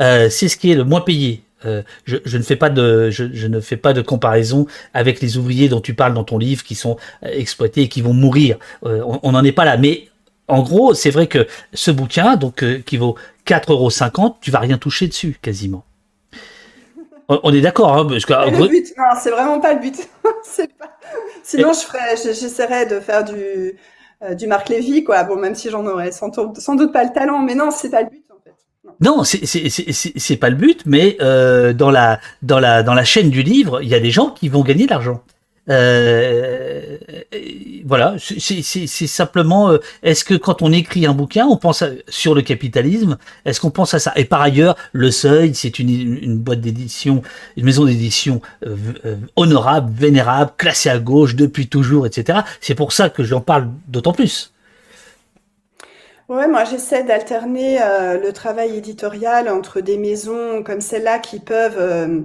[0.00, 1.43] euh, c'est ce qui est le moins payé.
[1.64, 5.20] Euh, je, je, ne fais pas de, je, je, ne fais pas de comparaison avec
[5.20, 8.12] les ouvriers dont tu parles dans ton livre qui sont euh, exploités et qui vont
[8.12, 8.58] mourir.
[8.84, 9.76] Euh, on n'en est pas là.
[9.76, 10.08] Mais
[10.48, 13.16] en gros, c'est vrai que ce bouquin, donc qui vaut
[13.46, 15.84] 4,50 euros, tu vas rien toucher dessus quasiment.
[17.28, 19.96] On, est d'accord, hein, parce que le but, non, c'est vraiment pas le but.
[20.22, 20.98] pas...
[21.42, 23.78] Sinon, je ferais, j'essaierais de faire du
[24.38, 25.24] du Marc Lévy, quoi.
[25.24, 28.02] Bon, même si j'en aurais sans, sans, doute pas le talent, mais non, c'est pas
[28.02, 28.24] le but.
[29.00, 33.42] Non, c'est pas le but, mais euh, dans la dans la dans la chaîne du
[33.42, 35.22] livre, il y a des gens qui vont gagner de l'argent.
[35.70, 36.98] Euh,
[37.84, 38.62] voilà, c'est
[39.06, 39.70] simplement.
[39.70, 43.70] Euh, est-ce que quand on écrit un bouquin, on pense sur le capitalisme Est-ce qu'on
[43.70, 44.12] pense à ça?
[44.16, 47.22] Et par ailleurs, Le Seuil, c'est une, une, boîte d'édition,
[47.56, 48.76] une maison d'édition euh,
[49.36, 52.40] honorable, vénérable, classée à gauche depuis toujours, etc.
[52.60, 54.53] C'est pour ça que j'en parle d'autant plus.
[56.28, 61.78] Ouais, moi j'essaie d'alterner euh, le travail éditorial entre des maisons comme celle-là qui peuvent
[61.78, 62.22] euh,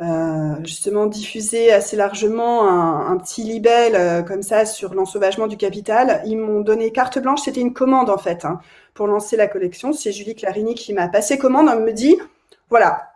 [0.00, 6.22] euh, justement diffuser assez largement un, petit libelle comme ça sur l'ensauvagement du capital.
[6.26, 8.60] Ils m'ont donné carte blanche, c'était une commande en fait hein,
[8.94, 9.92] pour lancer la collection.
[9.92, 11.68] C'est Julie Clarini qui m'a passé commande.
[11.72, 12.18] Elle me dit
[12.68, 13.12] voilà,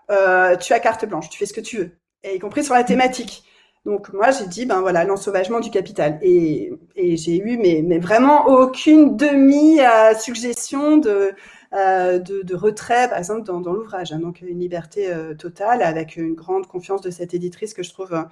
[0.61, 1.90] tu as carte blanche, tu fais ce que tu veux,
[2.23, 3.44] et y compris sur la thématique.
[3.86, 7.98] Donc moi j'ai dit ben voilà l'ensauvagement du capital et, et j'ai eu mais, mais
[7.98, 9.78] vraiment aucune demi
[10.19, 11.32] suggestion de,
[11.73, 14.19] euh, de, de retrait par exemple dans, dans l'ouvrage hein.
[14.19, 18.12] donc une liberté euh, totale avec une grande confiance de cette éditrice que je trouve
[18.12, 18.23] euh,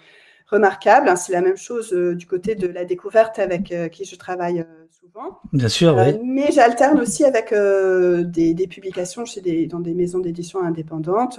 [0.48, 5.38] remarquable c'est la même chose du côté de la découverte avec qui je travaille souvent
[5.52, 6.18] bien sûr oui.
[6.24, 11.38] mais j'alterne aussi avec des, des, publications chez des dans des maisons d'édition indépendantes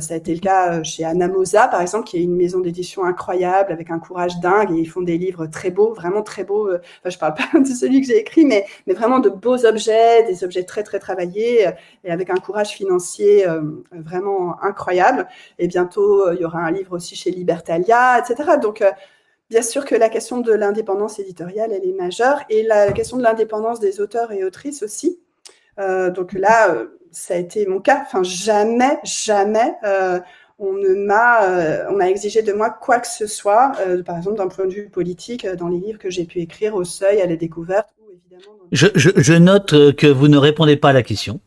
[0.00, 3.04] ça a été le cas euh, chez Anamosa, par exemple, qui est une maison d'édition
[3.04, 6.68] incroyable avec un courage dingue et ils font des livres très beaux, vraiment très beaux.
[6.68, 9.64] Euh, enfin, je parle pas de celui que j'ai écrit, mais, mais vraiment de beaux
[9.66, 11.66] objets, des objets très très travaillés
[12.04, 13.46] et avec un courage financier
[13.92, 15.26] vraiment incroyable.
[15.58, 18.58] Et bientôt, il y aura un livre aussi chez Libertalia, etc.
[18.60, 18.82] Donc
[19.50, 23.22] Bien sûr que la question de l'indépendance éditoriale, elle est majeure, et la question de
[23.22, 25.20] l'indépendance des auteurs et autrices aussi.
[25.78, 26.74] Euh, donc là,
[27.14, 28.02] ça a été mon cas.
[28.06, 30.20] Enfin, jamais, jamais euh,
[30.58, 34.16] on ne m'a, euh, on a exigé de moi quoi que ce soit, euh, par
[34.16, 37.20] exemple d'un point de vue politique, dans les livres que j'ai pu écrire au seuil,
[37.20, 37.88] à la découverte.
[38.00, 41.40] Ou évidemment je, je, je, note que vous ne répondez pas à la question.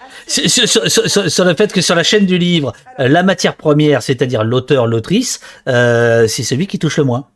[0.00, 4.02] Ah, sur, sur, sur, le fait que sur la chaîne du livre, la matière première,
[4.02, 7.28] c'est-à-dire l'auteur, l'autrice, c'est celui qui touche le moins.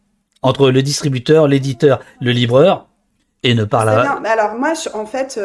[0.42, 2.86] Entre le distributeur, l'éditeur, le livreur,
[3.50, 4.20] et ne parle pas.
[4.28, 5.38] Alors moi, en fait,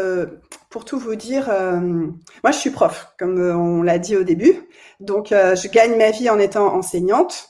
[0.72, 4.24] pour tout vous dire, euh, moi je suis prof, comme euh, on l'a dit au
[4.24, 4.56] début.
[5.00, 7.50] Donc euh, je gagne ma vie en étant enseignante.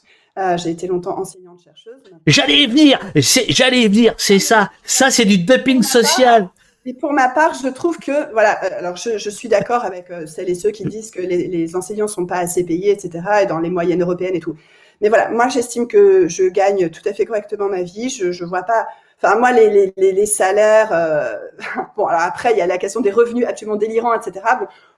[0.57, 2.01] j'ai été longtemps enseignante chercheuse.
[2.25, 4.71] J'allais y venir, j'allais y venir, c'est ça.
[4.83, 6.49] Ça c'est du dumping social.
[6.83, 10.49] Et pour ma part, je trouve que, voilà, alors je, je suis d'accord avec celles
[10.49, 13.59] et ceux qui disent que les, les enseignants sont pas assez payés, etc., et dans
[13.59, 14.55] les moyennes européennes et tout.
[14.99, 18.09] Mais voilà, moi j'estime que je gagne tout à fait correctement ma vie.
[18.09, 18.87] Je, je vois pas
[19.23, 20.89] Enfin, moi, les, les, les salaires.
[20.91, 21.35] Euh,
[21.97, 24.43] bon, alors après, il y a la question des revenus absolument délirants, etc.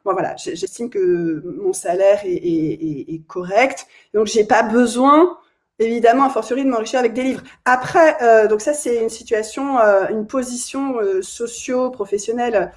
[0.05, 3.85] Bon, voilà, j'estime que mon salaire est, est, est, correct.
[4.13, 5.37] Donc, j'ai pas besoin,
[5.79, 7.43] évidemment, a fortiori, de m'enrichir avec des livres.
[7.65, 12.71] Après, euh, donc ça, c'est une situation, euh, une position socio-professionnelle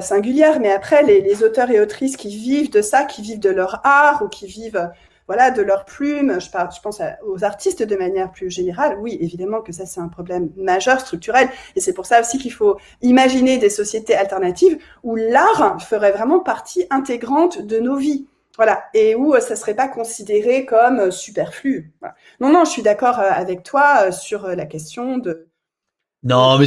[0.00, 0.60] singulière.
[0.60, 4.22] Mais après, les, auteurs et autrices qui vivent de ça, qui vivent de leur art
[4.22, 4.90] ou qui vivent
[5.28, 6.40] voilà, de leurs plumes.
[6.40, 8.96] Je, parle, je pense aux artistes de manière plus générale.
[9.00, 11.48] Oui, évidemment que ça, c'est un problème majeur, structurel.
[11.76, 16.40] Et c'est pour ça aussi qu'il faut imaginer des sociétés alternatives où l'art ferait vraiment
[16.40, 18.26] partie intégrante de nos vies.
[18.56, 21.92] Voilà, et où euh, ça serait pas considéré comme euh, superflu.
[22.40, 25.46] Non, non, je suis d'accord euh, avec toi sur la question de.
[26.24, 26.66] Non, mais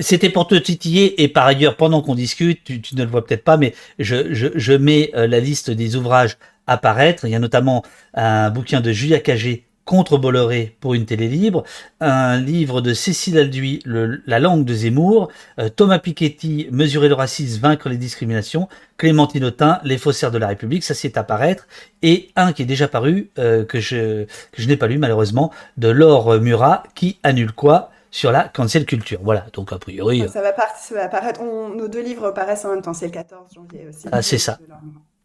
[0.00, 3.44] c'était pour te titiller et par ailleurs, pendant qu'on discute, tu, ne le vois peut-être
[3.44, 6.36] pas, mais je, je, je mets la liste des ouvrages
[6.66, 7.24] apparaître.
[7.24, 7.82] Il y a notamment
[8.14, 11.64] un bouquin de Julia Cagé contre Bolloré pour une télé libre,
[12.00, 15.28] un livre de Cécile Alduy, La langue de Zemmour,
[15.58, 20.48] euh, Thomas Piketty, Mesurer le racisme, vaincre les discriminations, Clémentine Autain, Les faussaires de la
[20.48, 21.66] République, ça c'est apparaître,
[22.02, 25.52] et un qui est déjà paru, euh, que je, que je n'ai pas lu malheureusement,
[25.76, 29.18] de Laure Murat, qui annule quoi sur la cancel culture.
[29.22, 30.28] Voilà, donc a priori...
[30.28, 33.54] Ça va, ça va apparaître, nos deux livres paraissent en même temps, c'est le 14
[33.54, 34.06] janvier aussi.
[34.12, 34.58] Ah c'est ça.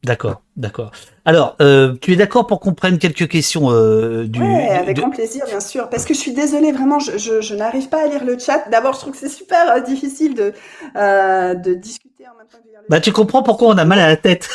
[0.04, 0.92] D'accord, d'accord.
[1.26, 4.40] Alors, euh, tu es d'accord pour qu'on prenne quelques questions euh, du.
[4.42, 5.90] Ouais, avec grand plaisir, bien sûr.
[5.90, 8.70] Parce que je suis désolée, vraiment, je, je, je n'arrive pas à lire le chat.
[8.70, 10.54] D'abord, je trouve que c'est super euh, difficile de,
[10.96, 13.86] de discuter en même temps que de lire le Bah, tu comprends pourquoi on a
[13.86, 14.48] mal à la tête.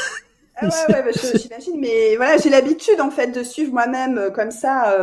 [0.57, 4.53] Ah ouais, ouais, bah, j'imagine, mais voilà, j'ai l'habitude en fait de suivre moi-même comme
[4.53, 4.97] ça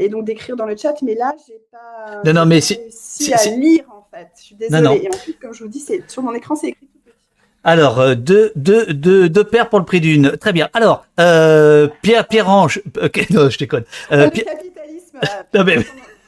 [0.00, 3.44] et donc d'écrire dans le chat, mais là, j'ai pas, non, non, mais réussi à
[3.46, 4.28] lire en fait.
[4.36, 4.82] Je suis désolée.
[4.82, 5.00] Non, non.
[5.00, 6.81] Et en plus, comme je vous dis, c'est sur mon écran, c'est écrit.
[7.64, 10.36] Alors, euh, deux, deux, deux, deux paires pour le prix d'une.
[10.36, 10.68] Très bien.
[10.72, 12.82] Alors, euh, Pierre, Pierre-Ange.
[13.02, 13.84] Ok, non, je déconne.
[14.10, 15.18] Euh, le Pierre- capitalisme.
[15.54, 15.78] Non, mais-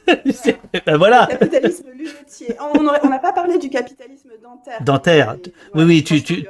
[0.85, 1.27] ben voilà.
[1.31, 2.55] Le capitalisme lunetier.
[2.59, 4.77] On n'a pas parlé du capitalisme dentaire.
[4.81, 5.35] Dentaire.
[5.73, 6.45] Oui, oui, tu- tu-.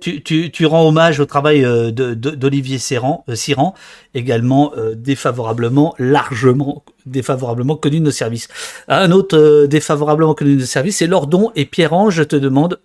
[0.00, 3.74] Tu, tu, tu rends hommage au travail euh, d'Olivier euh, Siran,
[4.14, 8.48] également euh, défavorablement, largement défavorablement connu de nos services.
[8.88, 12.80] Un autre euh, défavorablement connu de nos services, c'est Lordon et Pierre-Ange, je te demande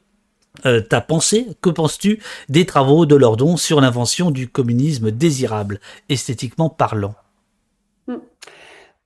[0.65, 2.19] euh, ta pensée, que penses-tu
[2.49, 5.80] des travaux de Lordon sur l'invention du communisme désirable,
[6.10, 7.15] esthétiquement parlant?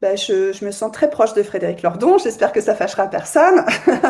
[0.01, 2.17] Bah, je, je me sens très proche de Frédéric Lordon.
[2.17, 3.65] J'espère que ça fâchera personne.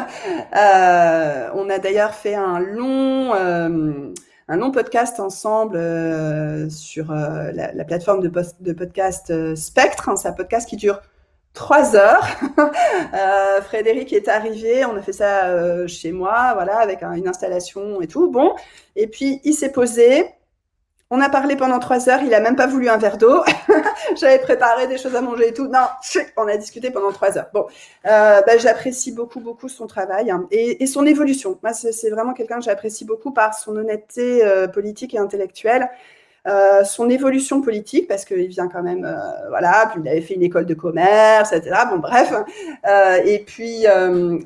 [0.57, 4.11] Euh, on a d'ailleurs fait un long, euh,
[4.47, 5.79] un long podcast ensemble
[6.71, 10.09] sur la, la plateforme de, de podcast Spectre.
[10.09, 10.15] hein.
[10.15, 11.01] C'est un podcast qui dure
[11.59, 12.25] trois heures.
[13.13, 17.27] Euh, Frédéric est arrivé, on a fait ça euh, chez moi, voilà, avec un- une
[17.27, 18.29] installation et tout.
[18.29, 18.53] Bon,
[18.95, 20.25] et puis il s'est posé.
[21.11, 22.21] On a parlé pendant trois heures.
[22.23, 23.43] Il a même pas voulu un verre d'eau.
[24.15, 25.67] J'avais préparé des choses à manger et tout.
[25.67, 25.87] Non,
[26.37, 27.49] on a discuté pendant trois heures.
[27.53, 27.65] Bon,
[28.05, 31.57] euh, bah, j'apprécie beaucoup, beaucoup son travail hein, et, et son évolution.
[31.63, 35.89] Moi, c'est vraiment quelqu'un que j'apprécie beaucoup par son honnêteté politique et intellectuelle.
[36.49, 40.33] Euh, son évolution politique, parce qu'il vient quand même, euh, voilà, puis il avait fait
[40.33, 41.75] une école de commerce, etc.
[41.91, 42.33] Bon, bref.
[42.87, 43.85] Euh, et puis,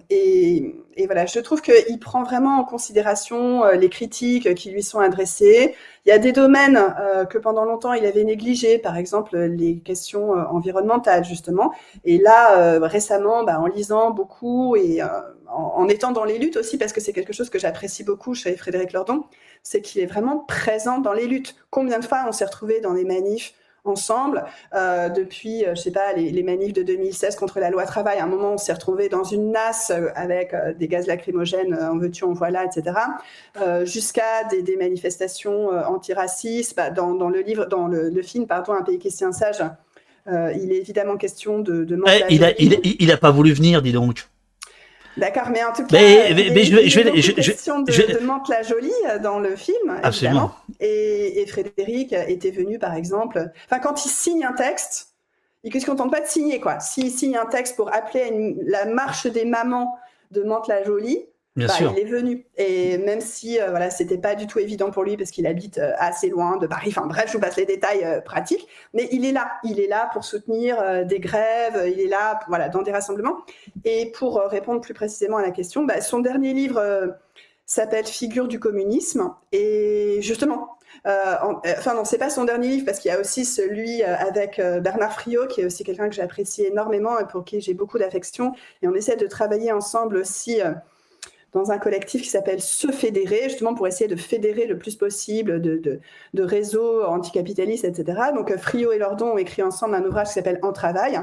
[0.09, 4.84] et, et voilà, je trouve qu'il prend vraiment en considération euh, les critiques qui lui
[4.84, 5.76] sont adressées.
[6.06, 9.80] Il y a des domaines euh, que pendant longtemps il avait négligés, par exemple les
[9.80, 11.74] questions euh, environnementales justement.
[12.06, 15.02] Et là, récemment, bah, en lisant beaucoup et
[15.48, 18.56] en, étant dans les luttes aussi, parce que c'est quelque chose que j'apprécie beaucoup chez
[18.56, 19.24] Frédéric Lordon,
[19.61, 21.56] c'est qu'il est vraiment présent dans les luttes.
[21.70, 23.53] Combien de fois on s'est retrouvés dans des manifs
[23.85, 24.45] ensemble
[24.76, 28.19] euh, depuis, euh, je sais pas, les, les manifs de 2016 contre la loi travail.
[28.19, 31.73] À un moment, on s'est retrouvés dans une nasse euh, avec euh, des gaz lacrymogènes,
[31.73, 32.97] euh, en veux-tu, en voilà, etc.
[33.61, 36.76] Euh, jusqu'à des, des manifestations euh, antiracistes.
[36.77, 39.64] Bah, dans, dans le livre, dans le, le film, pardon, Un pays tient sage,
[40.27, 43.18] euh, il est évidemment question de, de Eh, il, a, de- il, il- il a
[43.18, 44.27] pas voulu venir, dis donc.
[45.18, 47.31] D'accord, mais en tout cas, Mais- mais- je vais- je vais- je-
[47.84, 50.52] de, je- de Mantes-la-Jolie euh, dans le film, Absolument.
[50.80, 55.10] Et, et Frédéric était venu, par exemple, enfin, quand il signe un texte,
[55.64, 56.80] il ne se contente pas de signer, quoi.
[56.80, 59.95] S'il signe un texte pour appeler à une- la marche des mamans
[60.31, 61.19] de Mantes-la-Jolie,
[61.55, 61.93] Bien bah, sûr.
[61.95, 62.47] il est venu.
[62.57, 65.77] Et même si euh, voilà, c'était pas du tout évident pour lui parce qu'il habite
[65.77, 66.89] euh, assez loin de Paris.
[66.95, 68.67] Enfin bref, je vous passe les détails euh, pratiques.
[68.93, 69.51] Mais il est là.
[69.63, 71.84] Il est là pour soutenir euh, des grèves.
[71.88, 73.38] Il est là, voilà, dans des rassemblements.
[73.85, 77.15] Et pour répondre plus précisément à la question, bah, son dernier livre
[77.65, 79.34] s'appelle Figure du communisme.
[79.51, 80.77] Et justement.
[81.07, 83.45] euh, en- euh, enfin non, c'est pas son dernier livre parce qu'il y a aussi
[83.45, 87.61] celui euh, avec Bernard Friot qui est aussi quelqu'un que j'apprécie énormément et pour qui
[87.61, 90.61] j'ai beaucoup d'affection et on essaie de travailler ensemble aussi
[91.53, 95.61] dans un collectif qui s'appelle Se Fédérer, justement pour essayer de fédérer le plus possible
[95.61, 95.99] de, de,
[96.34, 98.19] de réseaux anticapitalistes, etc.
[98.35, 101.19] Donc euh, Frio et Lordon ont écrit ensemble un ouvrage qui s'appelle En travail,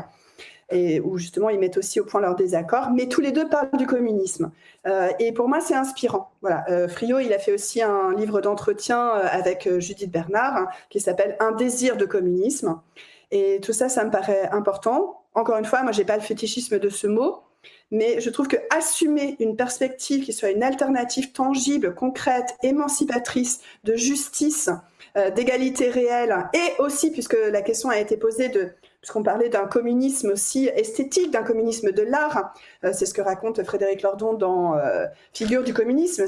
[0.71, 3.77] et où justement ils mettent aussi au point leurs désaccords, mais tous les deux parlent
[3.77, 4.53] du communisme.
[4.87, 6.31] Euh, et pour moi, c'est inspirant.
[6.43, 6.65] Voilà.
[6.71, 11.37] Euh, Frio, il a fait aussi un livre d'entretien avec Judith Bernard hein, qui s'appelle
[11.41, 12.81] Un désir de communisme.
[13.33, 15.23] Et tout ça, ça me paraît important.
[15.35, 17.43] Encore une fois, moi, j'ai pas le fétichisme de ce mot,
[17.91, 23.97] mais je trouve que assumer une perspective qui soit une alternative tangible, concrète, émancipatrice, de
[23.97, 24.71] justice,
[25.17, 28.51] euh, d'égalité réelle, et aussi, puisque la question a été posée
[29.01, 32.53] puisqu'on parlait d'un communisme aussi esthétique, d'un communisme de l'art,
[32.85, 36.27] euh, c'est ce que raconte Frédéric Lordon dans euh, Figure du communisme.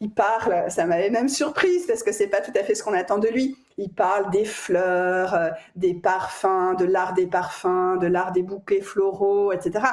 [0.00, 2.92] Il parle, ça m'avait même surprise parce que c'est pas tout à fait ce qu'on
[2.92, 3.56] attend de lui.
[3.78, 9.52] Il parle des fleurs, des parfums, de l'art des parfums, de l'art des bouquets floraux,
[9.52, 9.86] etc.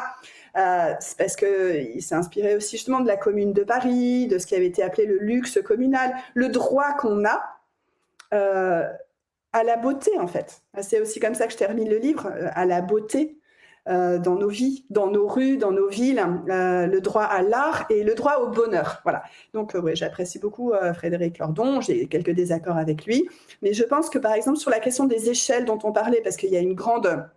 [0.58, 4.40] Euh, c'est parce que il s'est inspiré aussi justement de la Commune de Paris, de
[4.40, 7.42] ce qui avait été appelé le luxe communal, le droit qu'on a
[8.34, 8.84] euh,
[9.54, 10.64] à la beauté en fait.
[10.82, 13.38] C'est aussi comme ça que je termine le livre, euh, à la beauté
[13.90, 18.16] dans nos vies, dans nos rues, dans nos villes, le droit à l'art et le
[18.16, 19.00] droit au bonheur.
[19.04, 19.24] Voilà.
[19.54, 23.30] Donc ouais, j'apprécie beaucoup Frédéric Lordon, j'ai quelques désaccords avec lui,
[23.62, 26.36] mais je pense que par exemple sur la question des échelles dont on parlait, parce
[26.36, 27.30] qu'il y a une grande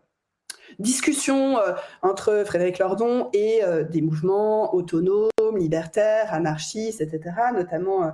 [0.78, 1.72] discussion euh,
[2.02, 8.12] entre Frédéric Lordon et euh, des mouvements autonomes, libertaires, anarchistes, etc., notamment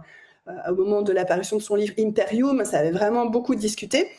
[0.48, 4.10] euh, au moment de l'apparition de son livre Imperium, ça avait vraiment beaucoup discuté.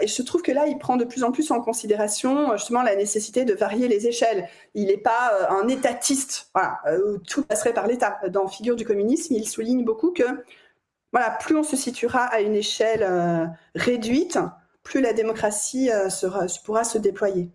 [0.00, 2.96] et je trouve que là, il prend de plus en plus en considération justement la
[2.96, 4.48] nécessité de varier les échelles.
[4.74, 6.50] Il n'est pas un étatiste,
[7.04, 8.18] où tout passerait par l'État.
[8.30, 10.24] Dans Figure du communisme, il souligne beaucoup que
[11.12, 13.06] voilà, plus on se situera à une échelle
[13.74, 14.38] réduite,
[14.82, 17.50] plus la démocratie sera, pourra se déployer.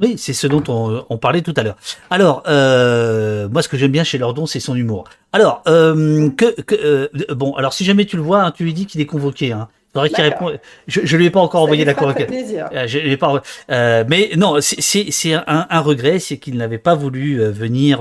[0.00, 0.62] Oui, c'est ce dont
[1.08, 1.76] on, parlait tout à l'heure.
[2.10, 5.04] Alors, euh, moi, ce que j'aime bien chez Lordon, c'est son humour.
[5.32, 8.74] Alors, euh, que, que euh, bon, alors si jamais tu le vois, hein, tu lui
[8.74, 9.52] dis qu'il est convoqué.
[9.52, 9.68] Hein.
[10.04, 10.52] Qu'il répond.
[10.86, 12.34] Je, je lui ai pas encore envoyé la convocation.
[12.72, 13.42] Euh, pas.
[13.70, 18.00] Euh, mais non, c'est un, un, regret, c'est qu'il n'avait pas voulu euh, venir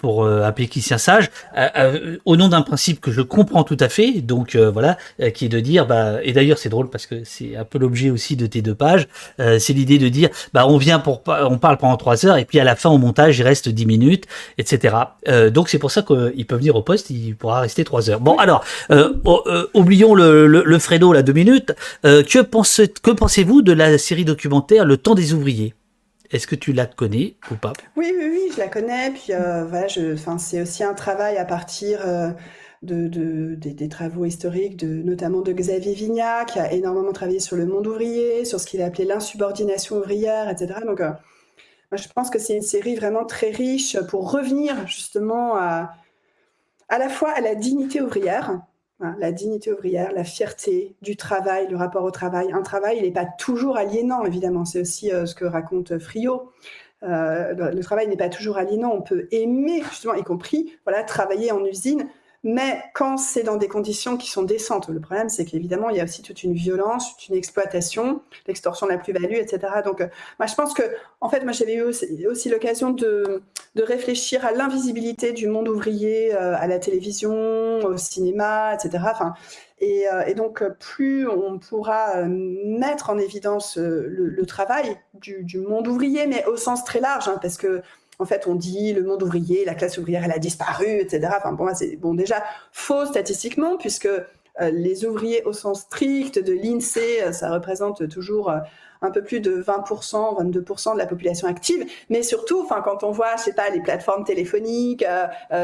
[0.00, 3.76] pour euh, un péquicien sage, euh, euh, au nom d'un principe que je comprends tout
[3.78, 4.96] à fait, donc voilà,
[5.34, 8.10] qui est de dire, bah, et d'ailleurs c'est drôle parce que c'est un peu l'objet
[8.10, 9.08] aussi de tes deux pages,
[9.38, 12.58] c'est l'idée de dire, bah, on vient pour, on parle pendant trois heures et puis
[12.58, 14.24] à la fin au montage il reste dix minutes,
[14.58, 14.96] etc.
[15.52, 18.20] donc c'est pour ça qu'il peut venir au poste, il pourra rester trois heures.
[18.20, 18.64] Bon alors,
[19.74, 21.72] oublions le, le, le Fredo là deux minutes.
[22.02, 25.74] que pense, que pensez-vous de la série documentaire Le Temps des ouvriers?
[26.30, 27.72] Est-ce que tu la connais ou pas?
[27.96, 29.10] Oui, oui, je la connais.
[29.10, 32.30] Puis euh, voilà, je, c'est aussi un travail à partir euh,
[32.82, 37.66] de, de des, travaux historiques, notamment de Xavier Vignat, qui a énormément travaillé sur le
[37.66, 40.80] monde ouvrier, sur ce qu'il a appelé l'insubordination ouvrière, etc.
[40.86, 41.10] Donc, euh,
[41.92, 45.94] je pense que c'est une série vraiment très riche pour revenir justement à,
[46.88, 48.60] à la fois à la dignité ouvrière,
[49.02, 52.52] Hein, la dignité ouvrière, la fierté du travail, le rapport au travail.
[52.52, 54.66] Un travail, il n'est pas toujours aliénant, évidemment.
[54.66, 56.52] C'est aussi euh, ce que raconte Friot.
[57.02, 58.92] Euh, le, travail n'est pas toujours aliénant.
[58.92, 62.08] On peut aimer, justement, y compris, voilà, travailler en usine,
[62.42, 66.00] mais quand c'est dans des conditions qui sont décentes, le problème c'est qu'évidemment il y
[66.00, 69.60] a aussi toute une violence, toute une exploitation, l'extorsion de la plus-value, etc.
[69.84, 70.06] Donc euh,
[70.38, 70.82] moi je pense que
[71.20, 73.42] en fait moi j'avais eu aussi, l'occasion de,
[73.74, 77.30] de, réfléchir à l'invisibilité du monde ouvrier euh, à la télévision,
[77.84, 79.04] au cinéma, etc.
[79.82, 86.26] Euh, et, donc, plus on pourra mettre en évidence le, travail du, du, monde ouvrier,
[86.26, 87.82] mais au sens très large, hein, parce que
[88.20, 91.28] en fait, on dit le monde ouvrier, la classe ouvrière, elle a disparu, etc.
[91.36, 94.08] Enfin, pour moi, c'est bon déjà faux statistiquement, puisque
[94.60, 98.58] euh, les ouvriers au sens strict de l'INSEE, euh, ça représente toujours euh,
[99.00, 101.86] un peu plus de 20%, 22% de la population active.
[102.10, 105.06] Mais surtout, enfin, quand on voit, je sais pas, les plateformes téléphoniques,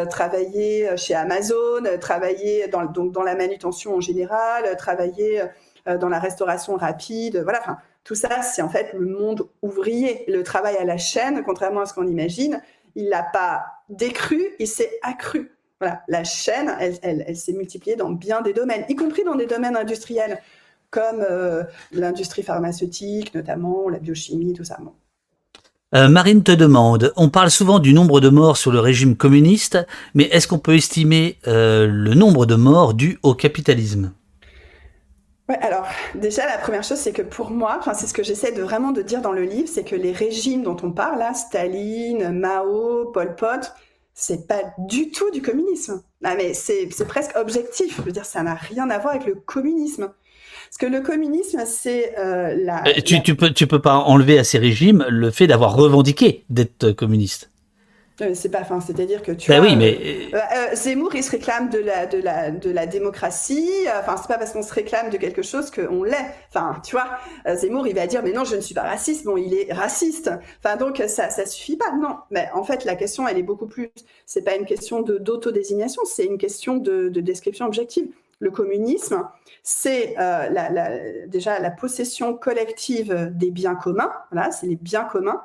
[0.09, 5.43] travailler chez Amazon, travailler dans, donc dans la manutention en général, travailler
[5.85, 7.61] dans la restauration rapide, voilà.
[7.61, 7.77] Enfin,
[8.07, 10.24] tout ça, c'est en fait le monde ouvrier.
[10.28, 12.61] Le travail à la chaîne, contrairement à ce qu'on imagine,
[12.95, 15.51] il n'a pas décru, il s'est accru.
[15.81, 16.73] Voilà, la chaîne,
[17.03, 20.41] elle, s'est multipliée dans bien des domaines, y compris dans des domaines industriels,
[20.91, 24.78] comme euh, l'industrie pharmaceutique, notamment la biochimie, tout ça.
[25.97, 29.85] Euh, Marine te demande, on parle souvent du nombre de morts sur le régime communiste,
[30.15, 34.12] mais est-ce qu'on peut estimer euh, le nombre de morts dû au capitalisme?
[35.48, 35.86] Ouais, alors
[36.16, 38.90] déjà la première chose c'est que pour moi, enfin c'est ce que j'essaie de vraiment
[38.90, 43.12] de dire dans le livre, c'est que les régimes dont on parle là, Staline, Mao,
[43.12, 43.73] Pol Pot,
[44.18, 46.02] c'est pas du tout du communisme.
[46.24, 47.98] Ah, mais c'est presque objectif.
[47.98, 50.10] Je veux dire, ça n'a rien à voir avec le communisme.
[50.64, 54.44] Parce que le communisme, c'est euh, la, tu, tu, peux, tu peux pas enlever à
[54.44, 57.51] ces régimes le fait d'avoir revendiqué d'être communiste.
[58.34, 59.98] C'est pas, enfin, c'est-à-dire que tu ben vois, oui, mais
[60.32, 63.70] euh, euh, Zemmour, il se réclame de la, de la, de la démocratie.
[63.98, 66.34] Enfin, c'est pas parce qu'on se réclame de quelque chose qu'on l'est.
[66.48, 67.10] Enfin, tu vois,
[67.47, 69.26] euh, Zemmour, il va dire, mais non, je ne suis pas raciste.
[69.26, 70.30] Bon, il est raciste.
[70.64, 71.93] Enfin, donc ça, ça suffit pas.
[72.01, 73.90] Non, mais en fait, la question, elle est beaucoup plus.
[74.24, 78.09] C'est pas une question de d'autodésignation, c'est une question de, de, description objective.
[78.38, 79.28] Le communisme,
[79.62, 84.12] c'est euh, la, la, déjà la possession collective des biens communs.
[84.32, 85.43] Voilà, c'est les biens communs.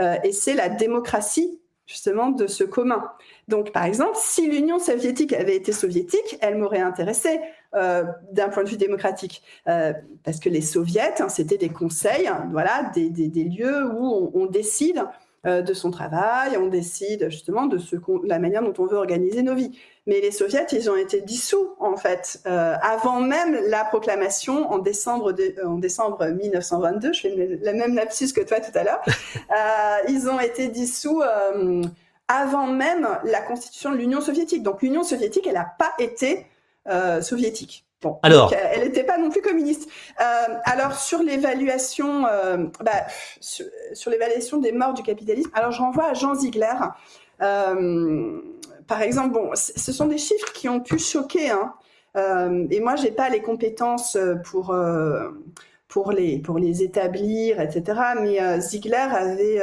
[0.00, 3.10] Euh, et c'est la démocratie justement de ce commun.
[3.48, 7.40] Donc, par exemple, si l'Union soviétique avait été soviétique, elle m'aurait intéressé
[7.74, 9.92] euh, d'un point de vue démocratique, euh,
[10.22, 13.08] parce que les soviets, hein, c'était des conseils, hein, voilà, des,
[13.44, 15.02] lieux où on, décide
[15.46, 17.78] euh, de son travail, on décide justement de
[18.26, 19.78] la manière dont on veut organiser nos vies.
[20.08, 25.34] Mais les soviets, ils ont été dissous en fait avant même la proclamation en décembre,
[25.64, 27.12] en décembre 1922.
[27.12, 29.02] Je fais la même lapsus que toi tout à l'heure.
[30.08, 31.22] ils ont été dissous
[32.28, 34.62] avant même la constitution de l'Union soviétique.
[34.62, 36.46] Donc l'Union soviétique, elle n'a pas été
[36.86, 37.84] euh, soviétique.
[38.00, 39.88] Bon, alors, elle n'était pas non plus communiste.
[40.20, 40.24] Euh,
[40.64, 43.06] alors sur l'évaluation, euh, bah,
[43.40, 43.66] sur,
[44.10, 46.74] l'évaluation des morts du capitalisme, alors je renvoie à Jean Ziegler.
[48.88, 51.50] Par exemple, bon, ce sont des chiffres qui ont pu choquer.
[51.50, 51.74] Hein.
[52.70, 54.74] et moi, j'ai pas les compétences pour
[55.88, 58.00] pour les pour les établir, etc.
[58.20, 59.62] Mais Ziegler avait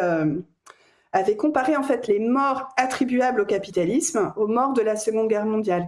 [1.16, 5.46] avait comparé en fait les morts attribuables au capitalisme aux morts de la Seconde Guerre
[5.46, 5.88] mondiale.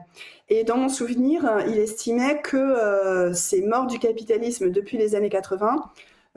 [0.50, 5.30] Et dans mon souvenir, il estimait que euh, ces morts du capitalisme depuis les années
[5.30, 5.84] 80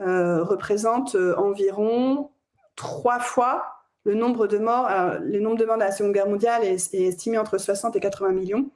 [0.01, 2.31] euh, représentent euh, environ
[2.75, 4.89] trois fois le nombre de morts.
[5.21, 7.99] le nombre de morts de la Seconde Guerre mondiale est, est estimé entre 60 et
[7.99, 8.69] 80 millions.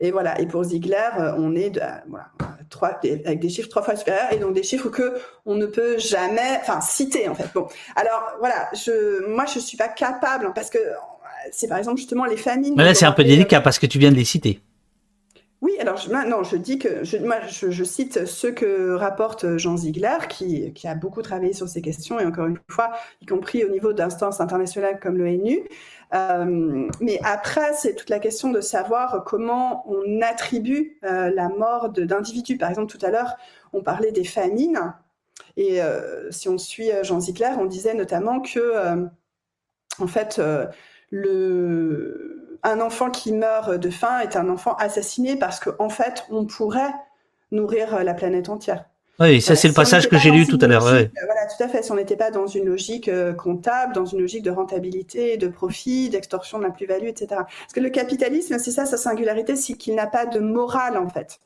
[0.00, 0.40] Et voilà.
[0.40, 2.26] Et pour Ziegler, euh, on est de, voilà,
[2.68, 5.14] trois, avec des chiffres trois fois supérieurs et donc des chiffres que
[5.46, 7.48] on ne peut jamais, enfin, citer en fait.
[7.54, 7.68] Bon.
[7.96, 10.78] Alors voilà, je, moi je suis pas capable parce que
[11.52, 12.74] c'est par exemple justement les familles.
[12.76, 14.60] Là, c'est un peu délicat parce que tu viens de les citer.
[15.64, 20.74] Oui, alors je, je dis que moi, je, cite ce que rapporte Jean Ziegler, qui,
[20.74, 22.92] qui, a beaucoup travaillé sur ces questions, et encore une fois,
[23.22, 25.66] y compris au niveau d'instances internationales comme l'ONU.
[26.12, 31.88] Euh, mais après, c'est toute la question de savoir comment on attribue euh, la mort
[31.88, 32.58] d'individus.
[32.58, 33.34] Par exemple, tout à l'heure,
[33.72, 34.92] on parlait des famines.
[35.56, 39.08] Et euh, si on suit Jean Ziegler, on disait notamment que,
[39.98, 40.42] en fait,
[41.10, 46.24] le un enfant qui meurt de faim est un enfant assassiné parce qu'en en fait,
[46.30, 46.92] on pourrait
[47.52, 48.84] nourrir la planète entière.
[49.20, 50.82] Oui, ça c'est le passage que j'ai lu tout à l'heure.
[50.82, 51.06] Voilà,
[51.56, 51.84] tout à fait.
[51.84, 55.46] Si on n'était pas dans une logique euh, comptable, dans une logique de rentabilité, de
[55.46, 57.28] profit, d'extorsion de la plus-value, etc.
[57.30, 61.08] Parce que le capitalisme, c'est ça sa singularité, c'est qu'il n'a pas de morale en
[61.08, 61.38] fait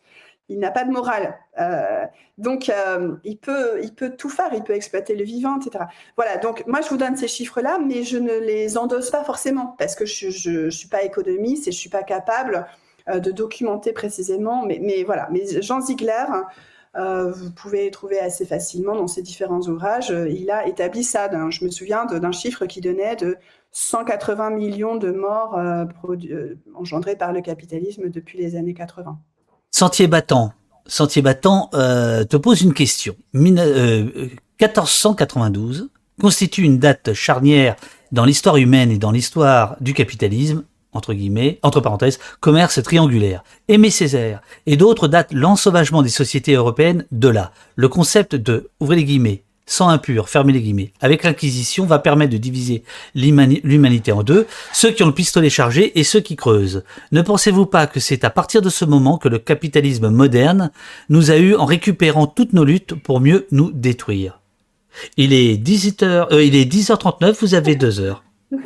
[0.48, 1.38] il n'a pas de morale.
[1.60, 2.04] Euh,
[2.38, 3.80] donc, euh, il, peut,
[4.16, 5.84] tout faire, il peut exploiter le vivant, etc.
[6.16, 9.74] Voilà, donc moi, je vous donne ces chiffres-là, mais je ne les endosse pas forcément,
[9.78, 12.66] parce que je ne suis pas économiste et je ne suis pas capable
[13.08, 14.64] euh, de documenter précisément.
[14.64, 16.24] Mais, mais, voilà, mais Jean Ziegler,
[16.94, 21.30] vous pouvez trouver assez facilement dans ses différents ouvrages, il a établi ça.
[21.50, 23.36] Je me souviens d'un chiffre qui donnait de
[23.70, 25.56] 180 millions de morts
[26.74, 29.16] engendrés par le capitalisme depuis les années 80.
[29.78, 30.52] Sentier battant.
[30.88, 33.14] Sentier battant euh, te pose une question.
[33.32, 35.88] 1492 euh,
[36.20, 37.76] constitue une date charnière
[38.10, 43.44] dans l'histoire humaine et dans l'histoire du capitalisme, entre guillemets, entre parenthèses, commerce triangulaire.
[43.68, 47.52] Aimé Césaire et d'autres datent l'ensauvagement des sociétés européennes de là.
[47.76, 52.32] Le concept de, ouvrez les guillemets, sans impur, fermez les guillemets, avec l'Inquisition va permettre
[52.32, 52.82] de diviser
[53.14, 56.82] l'humanité en deux, ceux qui ont le pistolet chargé et ceux qui creusent.
[57.12, 60.70] Ne pensez-vous pas que c'est à partir de ce moment que le capitalisme moderne
[61.10, 64.40] nous a eu en récupérant toutes nos luttes pour mieux nous détruire?
[65.16, 68.24] Il est 18h, euh, il est 10h39, vous avez deux heures.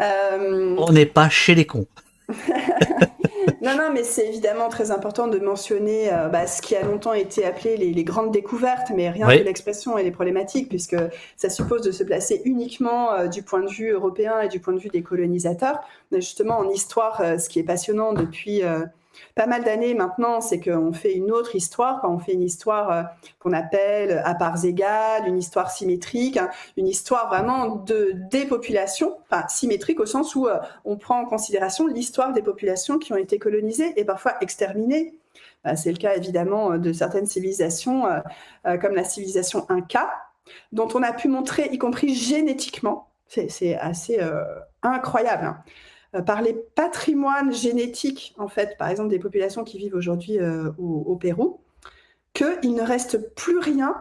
[0.00, 1.88] Euh, On n'est pas chez les cons.
[3.62, 7.12] non, non, mais c'est évidemment très important de mentionner euh, bah, ce qui a longtemps
[7.12, 10.96] été appelé les, grandes découvertes, mais rien que l'expression et les problématiques, puisque
[11.36, 14.72] ça suppose de se placer uniquement euh, du point de vue européen et du point
[14.72, 15.80] de vue des colonisateurs.
[16.12, 18.62] Justement, en histoire, euh, ce qui est passionnant depuis
[19.34, 22.90] pas mal d'années maintenant, c'est qu'on fait une autre histoire, quand on fait une histoire
[22.90, 23.02] euh,
[23.38, 29.46] qu'on appelle à parts égales, une histoire symétrique, hein, une histoire vraiment de dépopulation, enfin
[29.48, 33.38] symétrique au sens où euh, on prend en considération l'histoire des populations qui ont été
[33.38, 35.14] colonisées et parfois exterminées.
[35.64, 38.04] Bah, c'est le cas évidemment euh, de certaines civilisations,
[38.80, 40.10] comme la civilisation Inca,
[40.72, 44.18] dont on a pu montrer, y compris génétiquement, c'est assez
[44.82, 45.44] incroyable.
[45.44, 45.72] Hein, euh,
[46.26, 51.16] par les patrimoines génétiques, en fait, par exemple des populations qui vivent aujourd'hui euh, au,
[51.16, 51.60] Pérou,
[52.32, 53.94] qu'il ne reste plus rien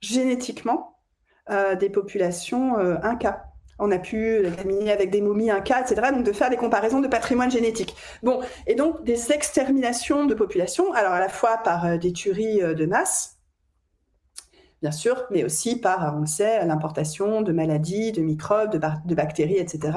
[0.00, 0.98] génétiquement
[1.50, 3.44] euh, des populations Inca.
[3.78, 6.10] On a pu l'examiner avec des momies Inca, etc.
[6.12, 7.94] Donc de faire des comparaisons de patrimoine génétique.
[8.22, 12.86] Bon, et donc des exterminations de populations, alors à la fois par des tueries de
[12.86, 13.38] masse,
[14.82, 19.58] bien sûr, mais aussi par, on le sait, l'importation de maladies, de microbes, de, bactéries,
[19.58, 19.96] etc.,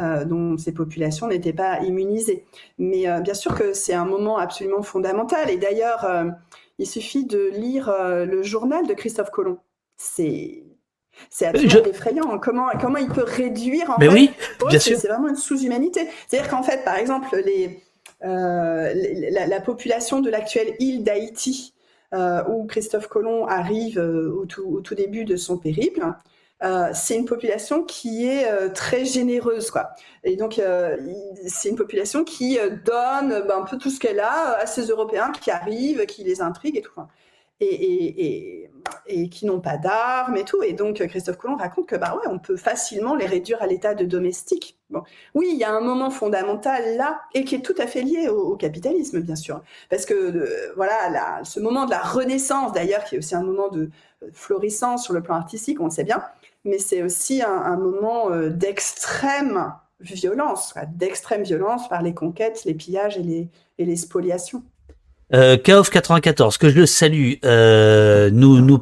[0.00, 2.46] euh, dont ces populations n'étaient pas immunisées.
[2.78, 5.50] Mais euh, bien sûr que c'est un moment absolument fondamental.
[5.50, 6.24] Et d'ailleurs, euh,
[6.78, 9.58] il suffit de lire le journal de Christophe Colomb.
[9.96, 10.64] C'est
[11.30, 12.38] c'est absolument effrayant.
[12.38, 14.32] Comment, comment il peut réduire en Mais oui,
[14.68, 14.98] bien sûr.
[14.98, 16.08] C'est vraiment une sous-humanité.
[16.26, 17.80] C'est-à-dire qu'en fait, par exemple, les,
[18.20, 21.83] la, la, population de l'actuelle île d'Haïti, euh,
[22.48, 26.04] où Christophe Colomb arrive euh, au tout, début de son périple.
[26.62, 29.90] Euh, c'est une population qui est très généreuse, quoi.
[30.22, 30.60] Et donc,
[31.46, 35.32] c'est une population qui donne ben, un peu tout ce qu'elle a à ces Européens
[35.32, 36.92] qui arrivent, qui les intriguent et tout
[37.60, 40.62] et, qui n'ont pas d'armes et tout.
[40.62, 43.94] Et donc, Christophe Colomb raconte que bah ouais, on peut facilement les réduire à l'état
[43.94, 44.78] de domestiques.
[44.94, 45.02] Bon.
[45.34, 48.28] Oui, il y a un moment fondamental là, et qui est tout à fait lié
[48.28, 49.60] au, capitalisme, bien sûr.
[49.90, 53.68] Parce que euh, voilà, ce moment de la renaissance, d'ailleurs, qui est aussi un moment
[53.68, 53.90] de
[54.22, 56.22] euh, florissance sur le plan artistique, on le sait bien,
[56.64, 63.18] mais c'est aussi un, moment euh, d'extrême violence, d'extrême violence par les conquêtes, les pillages
[63.18, 63.48] et les,
[63.78, 64.62] et les spoliations.
[65.32, 68.78] Euh, 94, que je le salue, nous, nous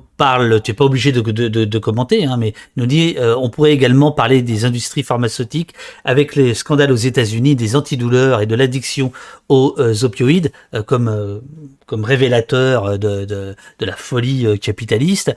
[0.62, 4.64] tu n'es pas obligé de, commenter, hein, mais nous euh, on pourrait également parler des
[4.64, 5.74] industries pharmaceutiques
[6.04, 9.12] avec les scandales aux États-Unis des antidouleurs et de l'addiction
[9.48, 10.52] aux euh, opioïdes
[10.86, 11.42] comme
[11.86, 15.34] comme révélateur de, de, de, la folie capitaliste.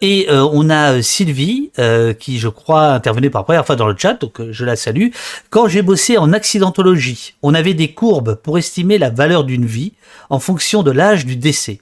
[0.00, 1.70] et on a Sylvie
[2.18, 5.08] qui, je crois, intervenait par première fois dans le chat, donc je la salue.
[5.50, 9.92] Quand j'ai bossé en accidentologie, on avait des courbes pour estimer la valeur d'une vie
[10.30, 11.80] en fonction de l'âge du décès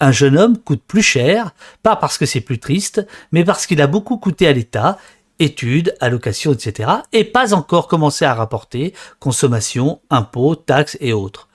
[0.00, 3.82] un jeune homme coûte plus cher, pas parce que c'est plus triste, mais parce qu'il
[3.82, 4.98] a beaucoup coûté à l'État,
[5.38, 11.48] études, allocations, etc., et pas encore commencé à rapporter consommation, impôts, taxes et autres.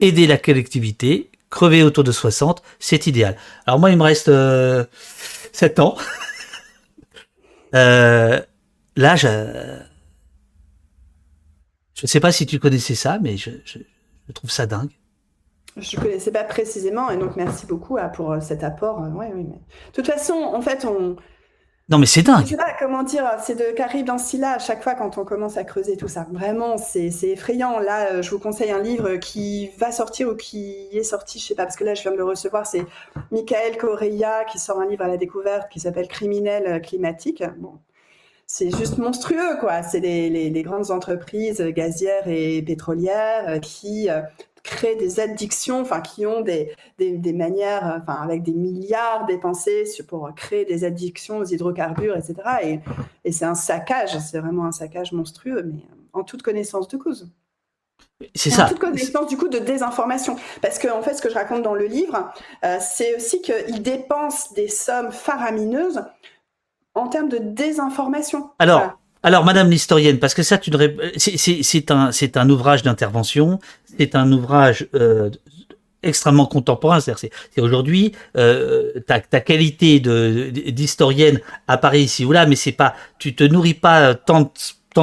[0.00, 3.36] Aider la collectivité, crever autour de 60, c'est idéal.
[3.66, 4.84] Alors moi, il me reste euh,
[5.52, 5.96] 7 ans.
[7.74, 8.40] euh,
[8.96, 9.28] là, je
[12.02, 13.50] ne sais pas si tu connaissais ça, mais je
[14.32, 14.90] trouve ça dingue.
[15.80, 19.02] Je ne connaissais pas précisément, et donc merci beaucoup ah, pour euh, cet apport.
[19.02, 19.56] Euh, ouais, oui, mais...
[19.56, 21.16] De toute façon, en fait, on.
[21.90, 22.44] Non, mais c'est dingue.
[22.44, 25.24] Je sais pas comment dire, c'est de Carib dans Scylla à chaque fois quand on
[25.24, 26.26] commence à creuser tout ça.
[26.30, 27.78] Vraiment, c'est effrayant.
[27.78, 31.46] Là, euh, je vous conseille un livre qui va sortir ou qui est sorti, je
[31.46, 32.66] sais pas, parce que là, je viens de le recevoir.
[32.66, 32.84] C'est
[33.30, 37.42] Michael Correia qui sort un livre à la découverte qui s'appelle Criminel climatique.
[37.56, 37.78] Bon,
[38.46, 39.82] c'est juste monstrueux, quoi.
[39.82, 44.08] C'est les, les, grandes entreprises gazières et pétrolières qui
[44.62, 49.84] créent des addictions, enfin qui ont des, des, manières, euh, enfin avec des milliards dépensés
[50.06, 52.34] pour créer des addictions aux hydrocarbures, etc.
[52.62, 52.80] Et,
[53.24, 55.82] et c'est un saccage, c'est vraiment un saccage monstrueux, mais
[56.12, 57.30] en toute connaissance de cause.
[58.34, 58.64] C'est ça.
[58.64, 60.36] En toute connaissance du coup de désinformation.
[60.60, 62.32] Parce que en fait, ce que je raconte dans le livre,
[62.64, 66.02] euh, c'est aussi qu'ils dépensent des sommes faramineuses
[66.94, 68.50] en termes de désinformation.
[68.58, 68.98] Alors,
[69.28, 70.70] alors, Madame l'historienne, parce que ça, tu
[71.18, 71.90] c'est
[72.38, 73.58] un, ouvrage d'intervention,
[73.98, 75.28] c'est un ouvrage euh,
[76.02, 76.98] extrêmement contemporain.
[77.00, 83.34] C'est aujourd'hui euh, ta, ta qualité d'historienne apparaît ici ou là, mais c'est pas, tu
[83.34, 84.50] te nourris pas tant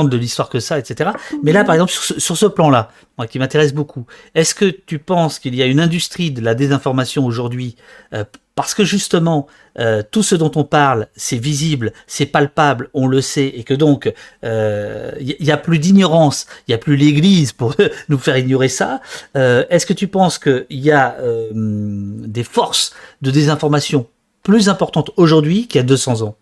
[0.04, 1.12] de l'histoire que ça, etc.
[1.44, 2.90] Mais là, par exemple, sur ce, plan-là,
[3.30, 7.28] qui m'intéresse beaucoup, est-ce que tu penses qu'il y a une industrie de la désinformation
[7.28, 7.76] aujourd'hui
[8.14, 8.24] euh,
[8.56, 9.48] parce que justement,
[9.80, 13.74] euh, tout ce dont on parle, c'est visible, c'est palpable, on le sait, et que
[13.74, 14.14] donc, il
[14.46, 15.12] euh,
[15.42, 17.76] n'y a plus d'ignorance, il n'y a plus l'Église pour
[18.10, 19.02] nous faire ignorer ça.
[19.36, 21.18] Euh, Est-ce que tu penses qu'il y a
[21.52, 24.08] des forces de désinformation
[24.44, 26.36] plus importantes aujourd'hui qu'il y a 200 ans?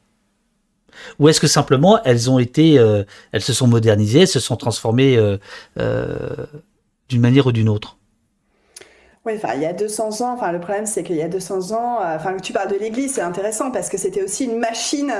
[1.19, 2.75] Ou est-ce que simplement elles ont été,
[3.31, 5.17] elles se sont modernisées, elles se sont transformées
[5.75, 7.97] d'une manière ou d'une autre?
[9.25, 11.71] Oui, enfin, il y a 200 ans, enfin, le problème, c'est qu'il y a 200
[11.71, 15.13] ans, euh, enfin, tu parles de l'Église, c'est intéressant parce que c'était aussi une machine,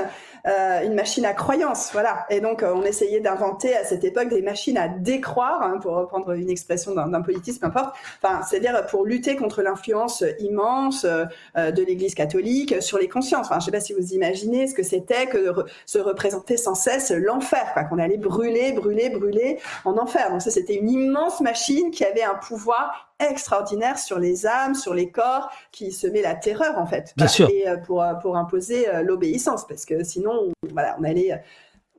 [0.46, 2.26] euh, une machine à croyance, voilà.
[2.28, 5.94] Et donc, euh, on essayait d'inventer à cette époque des machines à décroire, hein, pour
[5.94, 7.96] reprendre une expression d'un politique, peu importe.
[8.22, 13.46] Enfin, c'est-à-dire pour lutter contre l'influence immense de l'Église catholique sur les consciences.
[13.46, 16.74] Enfin, je sais pas si vous imaginez ce que c'était que de se représenter sans
[16.74, 20.30] cesse l'enfer, qu'on allait brûler, brûler, brûler en enfer.
[20.30, 24.94] Donc ça, c'était une immense machine qui avait un pouvoir extraordinaire sur les âmes, sur
[24.94, 27.12] les corps, qui se met la terreur en fait.
[27.16, 27.48] Bien sûr.
[27.50, 31.42] Et euh, pour, euh, pour imposer euh, l'obéissance, parce que sinon, voilà, on allait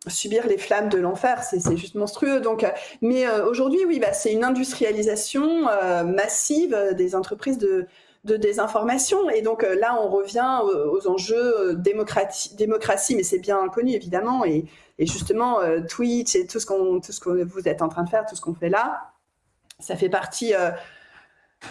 [0.07, 2.39] subir les flammes de l'enfer, c'est juste monstrueux.
[2.39, 2.63] Donc,
[3.01, 5.65] mais aujourd'hui, oui, bah, c'est une industrialisation
[6.05, 7.87] massive des entreprises de,
[8.23, 9.31] de désinformation.
[9.31, 14.45] Et donc là, on revient aux, enjeux démocratie, démocratie mais c'est bien connu évidemment.
[14.45, 14.65] Et,
[14.99, 15.57] et justement,
[15.89, 18.35] Twitch et tout ce, qu'on tout ce que vous êtes en train de faire, tout
[18.35, 19.09] ce qu'on fait là,
[19.79, 20.53] ça fait partie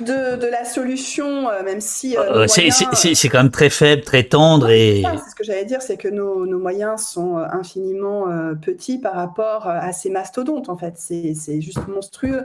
[0.01, 2.17] de, la solution, euh, même si.
[2.17, 4.71] Euh, euh, c'est quand même très faible, très tendre.
[4.71, 5.03] et...
[5.03, 8.27] C'est ce que j'allais dire, c'est que nos, moyens sont infiniment
[8.61, 10.95] petits par rapport à ces mastodontes, en fait.
[10.97, 12.45] C'est juste monstrueux.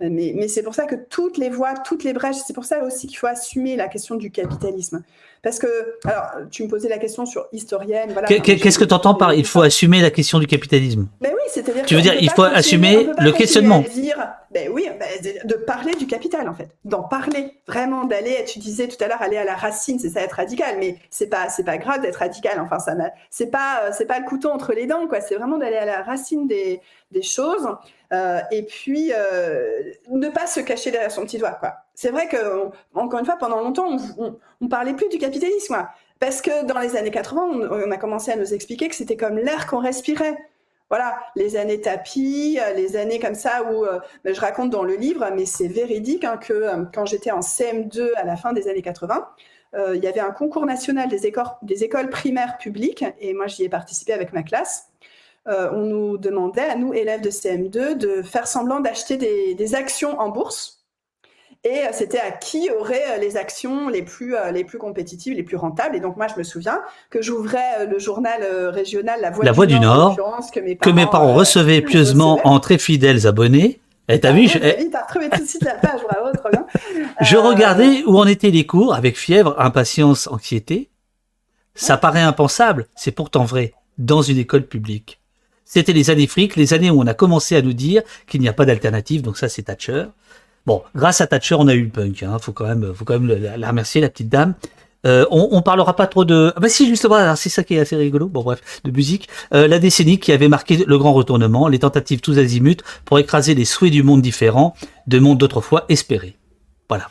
[0.00, 2.82] Mais, mais c'est pour ça que toutes les voies, toutes les brèches, c'est pour ça
[2.84, 5.02] aussi qu'il faut assumer la question du capitalisme.
[5.42, 8.10] Parce que, alors, tu me posais la question sur historienne.
[8.12, 11.08] Voilà, Qu'est-ce que tu entends par il faut assumer la question du capitalisme?
[11.20, 11.86] Mais oui, c'est-à-dire.
[11.86, 13.80] Tu veux dire, il faut assumer le questionnement?
[13.94, 14.18] Dire,
[14.50, 15.08] ben oui, ben,
[15.44, 18.44] de, parler du capital en fait, d'en parler, vraiment d'aller.
[18.46, 21.28] Tu disais tout à l'heure aller à la racine, c'est ça être radical, mais c'est
[21.28, 22.58] pas c'est pas grave d'être radical.
[22.60, 22.94] Enfin, ça
[23.30, 25.20] c'est pas c'est pas le couteau entre les dents quoi.
[25.20, 26.80] C'est vraiment d'aller à la racine des
[27.12, 27.68] des choses
[28.12, 31.74] euh, et puis euh, ne pas se cacher derrière son petit doigt quoi.
[32.02, 35.86] C'est vrai que encore une fois pendant longtemps on, on, parlait plus du capitalisme
[36.18, 39.36] parce que dans les années 80 on a commencé à nous expliquer que c'était comme
[39.36, 40.38] l'air qu'on respirait.
[40.88, 44.82] Voilà, les années tapis, euh, les années comme ça où euh, ben, je raconte dans
[44.82, 48.54] le livre, mais c'est véridique hein, que euh, quand j'étais en CM2 à la fin
[48.54, 49.28] des années 80,
[49.92, 54.14] il y avait un concours national des écoles, primaires publiques et moi j'y ai participé
[54.14, 54.88] avec ma classe.
[55.46, 60.30] on nous demandait à nous élèves de CM2 de faire semblant d'acheter des actions en
[60.30, 60.79] bourse
[61.62, 65.94] et c'était à qui aurait les actions les plus les plus compétitives, les plus rentables.
[65.94, 66.80] Et donc moi, je me souviens
[67.10, 70.16] que j'ouvrais le journal régional La Voix, la Voix du, Nord,
[70.52, 73.80] que mes parents, que mes parents recevaient pieusement en très fidèles abonnés.
[74.10, 74.58] Et t'as vu, je...
[74.58, 76.66] t'as retrouvé tout de suite la page, bravo, trop bien.
[77.20, 80.90] Je regardais où en étaient les cours avec fièvre, impatience, anxiété.
[81.76, 85.20] Ça paraît impensable, c'est pourtant vrai, dans une école publique.
[85.64, 88.48] C'était les années fric, les années où on a commencé à nous dire qu'il n'y
[88.48, 90.06] a pas d'alternative, donc ça c'est Thatcher.
[90.66, 93.18] Bon, grâce à Thatcher, on a eu le punk, hein, faut quand même, faut quand
[93.18, 94.54] même la remercier, la petite dame.
[95.06, 96.52] Euh, on, on parlera pas trop de.
[96.54, 98.28] Ah bah si justement, c'est ça qui est assez rigolo.
[98.28, 99.28] Bon bref, de musique.
[99.54, 103.54] Euh, la décennie qui avait marqué le grand retournement, les tentatives tous azimuts pour écraser
[103.54, 104.74] les souhaits du monde différent,
[105.06, 106.36] de monde d'autrefois espéré.
[106.88, 107.08] Voilà.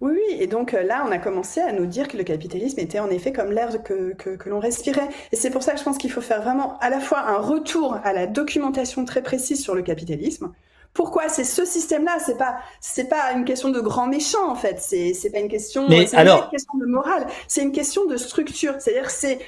[0.00, 2.78] Oui, oui, et donc euh, là, on a commencé à nous dire que le capitalisme
[2.78, 5.08] était en effet comme l'air que, que, que l'on respirait.
[5.32, 7.38] Et c'est pour ça que je pense qu'il faut faire vraiment à la fois un
[7.38, 10.52] retour à la documentation très précise sur le capitalisme.
[10.92, 12.18] Pourquoi c'est ce système-là?
[12.18, 14.80] C'est pas c'est pas une question de grand méchant en fait.
[14.80, 15.88] C'est c'est pas une question.
[15.88, 17.26] Mais alors, une question de morale.
[17.46, 18.74] C'est une question de structure.
[18.78, 19.38] C'est-à-dire c'est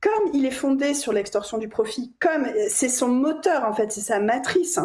[0.00, 4.00] comme il est fondé sur l'extorsion du profit, comme c'est son moteur en fait, c'est
[4.00, 4.78] sa matrice.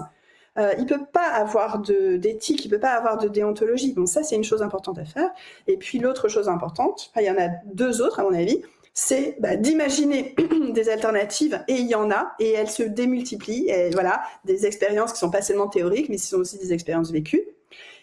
[0.57, 3.93] Euh, il peut pas avoir d'éthique, il peut pas avoir de déontologie.
[3.93, 5.29] Donc ça, c'est une chose importante à faire.
[5.67, 8.63] Et puis l'autre chose importante, il y en a deux autres à mon avis,
[8.99, 10.34] c'est bah, d'imaginer
[10.72, 13.72] des alternatives, et il y en a, et elles se démultiplient.
[13.94, 17.44] Voilà, des expériences qui sont pas seulement théoriques, mais qui sont aussi des expériences vécues.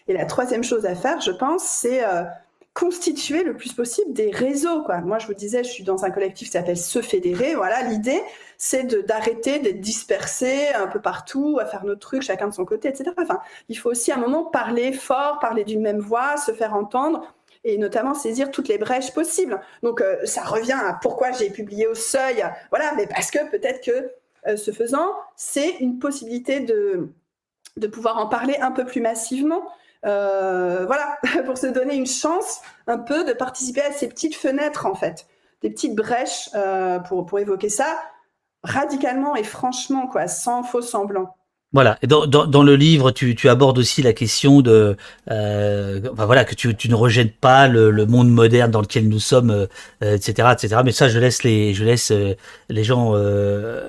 [0.07, 2.23] Et la troisième chose à faire, je pense, c'est euh,
[2.73, 4.83] constituer le plus possible des réseaux.
[4.83, 5.01] Quoi.
[5.01, 7.55] Moi, je vous disais, je suis dans un collectif qui s'appelle Se Fédérer.
[7.55, 8.21] Voilà, l'idée,
[8.57, 12.87] c'est d'arrêter d'être dispersé un peu partout, à faire nos trucs, chacun de son côté,
[12.87, 13.11] etc.
[13.17, 16.73] Enfin, il faut aussi à un moment parler fort, parler d'une même voix, se faire
[16.73, 17.35] entendre
[17.65, 19.59] et notamment saisir toutes les brèches possibles.
[19.83, 22.45] Donc, euh, ça revient à pourquoi j'ai publié au seuil.
[22.69, 24.11] Voilà, mais parce que peut-être que
[24.47, 27.09] euh, ce faisant, c'est une possibilité de,
[27.91, 29.63] pouvoir en parler un peu plus massivement.
[30.05, 34.85] Euh, voilà, pour se donner une chance un peu de participer à ces petites fenêtres,
[34.85, 35.25] en fait,
[35.63, 36.51] des petites brèches
[37.07, 37.97] pour, pour évoquer ça
[38.63, 41.35] radicalement et franchement, quoi, sans faux semblant.
[41.75, 41.99] Voilà.
[42.07, 44.95] Dans, le livre, tu, abordes aussi la question de,
[45.29, 50.15] euh, voilà, que tu, ne rejettes pas le, monde moderne dans lequel nous sommes, euh,
[50.15, 50.77] etc., etc.
[50.85, 52.35] Mais ça, je laisse les, je laisse euh,
[52.69, 53.13] les gens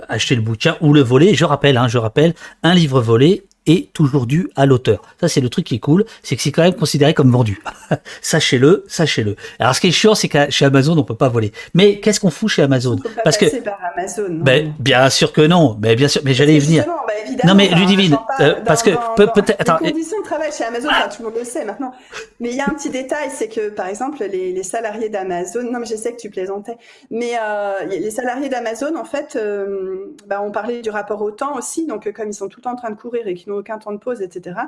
[0.08, 1.34] acheter le bouquin ou le voler.
[1.34, 2.34] Je rappelle, hein, je rappelle,
[2.64, 5.02] un livre volé est toujours dû à l'auteur.
[5.20, 7.62] Ça, c'est le truc qui est cool, c'est que c'est quand même considéré comme vendu.
[8.22, 9.36] sachez-le, sachez-le.
[9.58, 11.52] Alors, ce qui est chiant, c'est qu'à chez Amazon, on peut pas voler.
[11.74, 14.40] Mais qu'est-ce qu'on fout chez Amazon on peut pas Parce que par Amazon.
[14.42, 15.76] Ben, bien sûr que non.
[15.80, 16.84] Mais bien sûr, mais j'allais y venir.
[16.86, 19.60] Ben, non, mais Ludivine, euh, parce que peut-être.
[19.60, 19.78] Attends.
[19.82, 21.92] Les conditions de travail chez Amazon, tout le monde le sait maintenant.
[22.40, 25.62] Mais il y a un petit détail, c'est que par exemple, les, les salariés d'Amazon.
[25.70, 26.76] Non, mais je sais que tu plaisantais.
[27.10, 31.56] Mais euh, les salariés d'Amazon, en fait, euh, ben, on parlait du rapport au temps
[31.56, 31.86] aussi.
[31.86, 33.78] Donc, comme ils sont tout le temps en train de courir et qu'ils n'ont aucun
[33.78, 34.60] temps de pause, etc.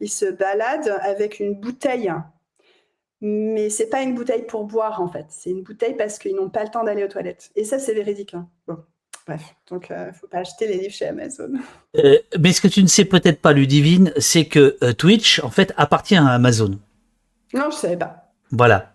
[0.00, 2.12] Ils se baladent avec une bouteille.
[3.20, 5.26] Mais c'est pas une bouteille pour boire en fait.
[5.28, 7.50] C'est une bouteille parce qu'ils n'ont pas le temps d'aller aux toilettes.
[7.54, 8.34] Et ça, c'est véridique.
[8.34, 8.48] Hein.
[8.66, 8.78] Bon.
[9.26, 11.52] Bref, donc il euh, ne faut pas acheter les livres chez Amazon.
[11.96, 15.50] Euh, mais ce que tu ne sais peut-être pas, Ludivine, c'est que euh, Twitch, en
[15.50, 16.78] fait, appartient à Amazon.
[17.54, 18.32] Non, je savais pas.
[18.50, 18.91] Voilà.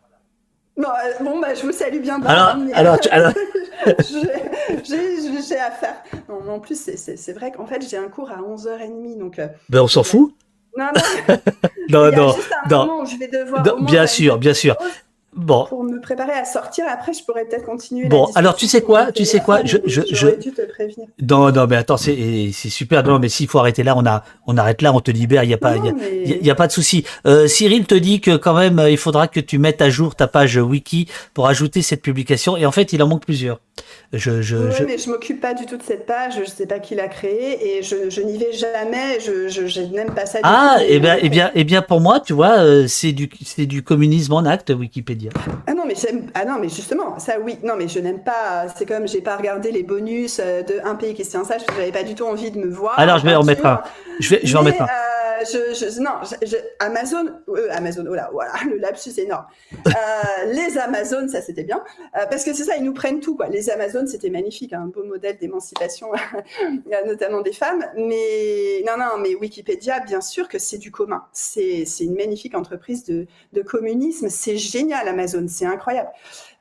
[0.78, 0.90] Non,
[1.22, 2.22] bon, bah, je vous salue bien.
[2.22, 3.34] Alors, hein, alors, alors...
[4.86, 5.96] j'ai à faire.
[6.30, 9.18] Non, en plus, c'est vrai qu'en fait, j'ai un cours à 11h30.
[9.18, 10.34] Donc, euh, ben, on s'en fout.
[10.78, 11.38] Non, non.
[11.90, 12.36] non, non.
[12.70, 13.02] Non.
[13.02, 13.66] Où je vais devoir.
[13.66, 14.76] Non, bien sûr, bien sûr.
[15.36, 15.66] Bon.
[15.66, 18.08] Pour me préparer à sortir, après, je pourrais peut-être continuer.
[18.08, 20.30] Bon, alors tu sais quoi, tu sais quoi, je, je, je.
[20.40, 21.08] dû te prévenir.
[21.22, 23.04] Non, non, mais attends, c'est, super.
[23.04, 25.44] Non, mais s'il faut arrêter là, on a, on arrête là, on te libère.
[25.44, 26.40] Il y a pas, il y, a, mais...
[26.42, 27.06] y, a, pas de souci.
[27.28, 30.28] Euh, Cyril te dit que quand même, il faudra que tu mettes à jour ta
[30.28, 32.58] page wiki pour ajouter cette publication.
[32.58, 33.60] Et en fait, il en manque plusieurs.
[34.14, 34.84] Je, je, oui, je...
[34.86, 36.34] mais je m'occupe pas du tout de cette page.
[36.40, 39.20] Je sais pas qui l'a créée et je, je n'y vais jamais.
[39.20, 40.40] Je, je, je n'aime pas ça.
[40.40, 42.60] Du ah, et eh bien, et eh bien, et eh bien, pour moi, tu vois,
[42.60, 45.27] euh, c'est du, c'est du communisme en acte, Wikipédia.
[45.68, 45.96] Ah non, mais
[46.34, 47.58] ah non, mais justement, ça oui.
[47.64, 48.68] Non, mais je n'aime pas.
[48.76, 51.62] C'est comme j'ai pas regardé les bonus euh, de un pays qui se tient sage
[51.76, 53.00] j'avais pas du tout envie de me voir.
[53.00, 53.82] Alors, je vais en mettre un.
[54.20, 54.86] Je vais, je vais en mettre un.
[54.86, 59.46] Euh, je, je, non, je, Amazon, euh, Amazon, oh là, voilà, le lapsus énorme.
[59.88, 59.92] Euh,
[60.48, 61.84] les Amazones, ça c'était bien,
[62.16, 63.48] euh, parce que c'est ça, ils nous prennent tout, quoi.
[63.48, 66.08] Les Amazones, c'était magnifique, hein, un beau modèle d'émancipation,
[67.06, 67.86] notamment des femmes.
[67.96, 71.26] Mais non, non, mais Wikipédia, bien sûr que c'est du commun.
[71.32, 74.30] C'est une magnifique entreprise de, de communisme.
[74.30, 76.10] C'est génial, Amazon, c'est incroyable.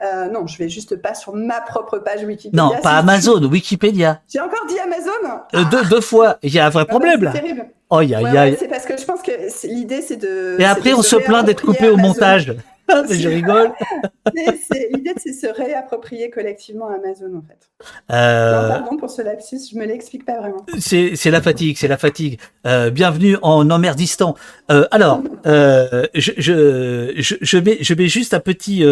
[0.03, 2.63] Euh, non, je vais juste pas sur ma propre page Wikipédia.
[2.63, 4.21] Non, pas Amazon, Wikipédia.
[4.29, 5.41] J'ai encore dit Amazon.
[5.55, 6.39] Euh, deux, deux fois.
[6.43, 7.33] Il y a un vrai problème là.
[7.33, 7.67] C'est terrible.
[7.89, 8.45] Oh, y a, ouais, y a...
[8.45, 9.31] ouais, c'est parce que je pense que
[9.67, 10.57] l'idée c'est de.
[10.59, 12.55] Et après, on se plaint d'être coupé au montage.
[12.89, 13.73] Ah, mais je rigole.
[14.35, 17.69] L'idée, c'est se réapproprier collectivement Amazon, en fait.
[18.13, 18.69] Euh...
[18.69, 20.65] pardon pour ce lapsus, je me l'explique pas vraiment.
[20.79, 22.39] C'est la fatigue, c'est la fatigue.
[22.65, 24.37] Euh, bienvenue en emmerdistan.
[24.71, 28.85] Euh, alors, je, je, je, je, mets, je mets juste un petit,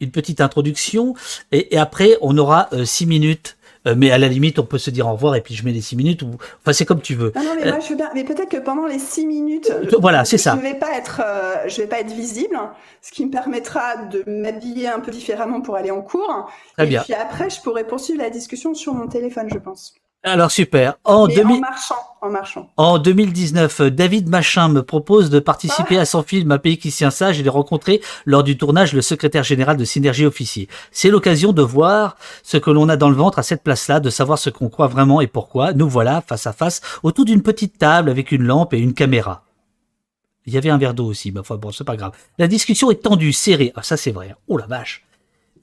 [0.00, 1.14] une petite introduction
[1.52, 3.56] et, et après, on aura euh, six minutes
[3.86, 5.72] euh, mais à la limite, on peut se dire au revoir et puis je mets
[5.72, 6.22] les six minutes.
[6.22, 6.30] Ou...
[6.60, 7.32] Enfin, c'est comme tu veux.
[7.36, 8.10] Non, non, mais moi, je veux bien.
[8.14, 10.56] Mais peut-être que pendant les six minutes, voilà, c'est ça.
[10.56, 12.58] Je vais pas être, euh, je vais pas être visible,
[13.00, 16.50] ce qui me permettra de m'habiller un peu différemment pour aller en cours.
[16.76, 17.02] Très et bien.
[17.02, 19.94] puis après, je pourrai poursuivre la discussion sur mon téléphone, je pense.
[20.22, 20.94] Alors super.
[21.04, 21.56] En, 2000...
[21.56, 22.70] en marchant, en marchant.
[22.76, 26.00] En 2019, David Machin me propose de participer ah.
[26.00, 29.02] à son film Un pays qui tient sage et de rencontrer lors du tournage le
[29.02, 30.68] secrétaire général de Synergie Officier.
[30.90, 34.10] C'est l'occasion de voir ce que l'on a dans le ventre à cette place-là, de
[34.10, 35.72] savoir ce qu'on croit vraiment et pourquoi.
[35.72, 39.44] Nous voilà face à face autour d'une petite table avec une lampe et une caméra.
[40.46, 42.12] Il y avait un verre d'eau aussi, mais enfin bon, c'est pas grave.
[42.38, 43.72] La discussion est tendue, serrée.
[43.76, 44.34] Ah, ça c'est vrai.
[44.48, 45.05] Oh la vache.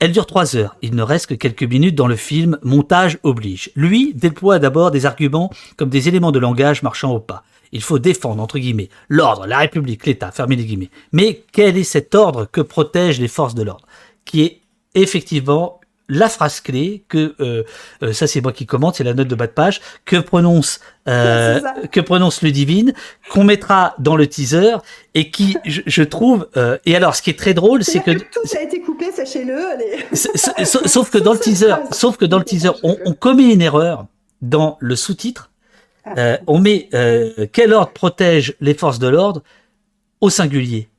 [0.04, 0.76] Elle dure trois heures.
[0.82, 2.58] Il ne reste que quelques minutes dans le film.
[2.62, 3.72] Montage oblige.
[3.74, 7.46] Lui déploie d'abord des arguments comme des éléments de langage marchant au pas.
[7.72, 10.90] Il faut défendre, entre guillemets, l'ordre, la République, l'État, fermez les guillemets.
[11.14, 13.88] Mais quel est cet ordre que protègent les forces de l'ordre?
[14.26, 14.60] Qui est
[14.94, 17.64] effectivement la phrase clé que euh,
[18.02, 19.82] euh, ça c'est moi qui commente, c'est la note de bas de page.
[20.06, 21.60] Que prononce euh,
[21.92, 22.94] que prononce le divine,
[23.32, 24.76] qu'on mettra dans le teaser
[25.14, 28.12] et qui je, je trouve euh, et alors ce qui est très drôle c'est que,
[28.12, 29.56] que, tout a été coupé, sachez-le.
[30.66, 34.06] Sauf que dans le teaser, sauf que dans le teaser, on, on commet une erreur
[34.42, 35.50] dans le sous-titre.
[36.18, 36.90] Euh, on met
[37.54, 39.42] quel ordre protège les forces de l'ordre
[40.20, 40.90] au singulier,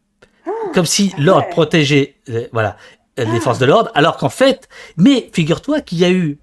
[0.72, 2.14] comme si l'ordre protégeait
[2.52, 2.78] voilà
[3.16, 3.40] les ah.
[3.40, 6.38] forces de l'ordre, alors qu'en fait, mais figure-toi qu'il y a eu,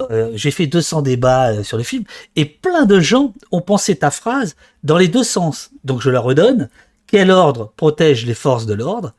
[0.00, 2.04] euh, j'ai fait 200 débats euh, sur le film,
[2.36, 5.70] et plein de gens ont pensé ta phrase dans les deux sens.
[5.84, 6.68] Donc je la redonne.
[7.06, 9.14] Quel ordre protège les forces de l'ordre?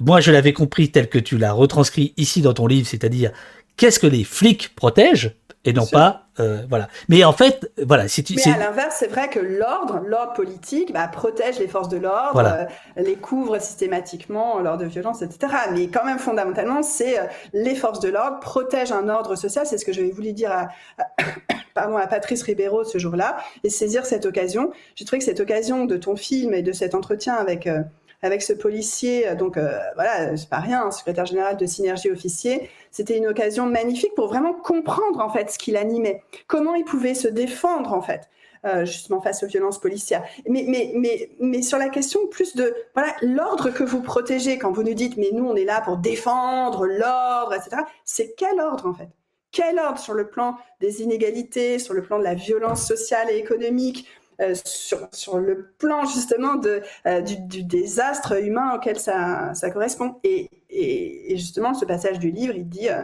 [0.00, 3.32] Moi, je l'avais compris tel que tu l'as retranscrit ici dans ton livre, c'est-à-dire
[3.76, 5.34] qu'est-ce que les flics protègent
[5.64, 6.88] et non pas euh, voilà.
[7.08, 8.34] Mais en fait, voilà, si tu.
[8.36, 12.32] Mais à l'inverse, c'est vrai que l'ordre, l'ordre politique, bah, protège les forces de l'ordre,
[12.32, 12.68] voilà.
[12.96, 15.52] euh, les couvre systématiquement lors de violences, etc.
[15.72, 19.66] Mais quand même, fondamentalement, c'est euh, les forces de l'ordre protègent un ordre social.
[19.66, 20.68] C'est ce que j'avais voulu dire à,
[20.98, 21.04] à,
[21.74, 24.72] pardon, à Patrice Ribeiro ce jour-là et saisir cette occasion.
[24.94, 27.80] J'ai trouvé que cette occasion de ton film et de cet entretien avec euh,
[28.22, 32.70] avec ce policier, donc euh, voilà, c'est pas rien, un secrétaire général de Synergie Officier,
[32.90, 37.14] c'était une occasion magnifique pour vraiment comprendre en fait ce qui l'animait, comment il pouvait
[37.14, 38.28] se défendre en fait.
[38.64, 40.22] Euh, justement face aux violences policières.
[40.48, 44.70] Mais, mais, mais, mais sur la question plus de voilà l'ordre que vous protégez quand
[44.70, 47.82] vous nous dites mais nous on est là pour défendre l'ordre, etc.
[48.04, 49.08] C'est quel ordre en fait?
[49.50, 53.36] Quel ordre sur le plan des inégalités, sur le plan de la violence sociale et
[53.36, 54.06] économique,
[54.40, 60.16] euh, sur, sur, le plan justement de, euh, du, désastre humain auquel ça, ça correspond.
[60.24, 63.02] Et, et, justement, ce passage du livre, il dit, euh,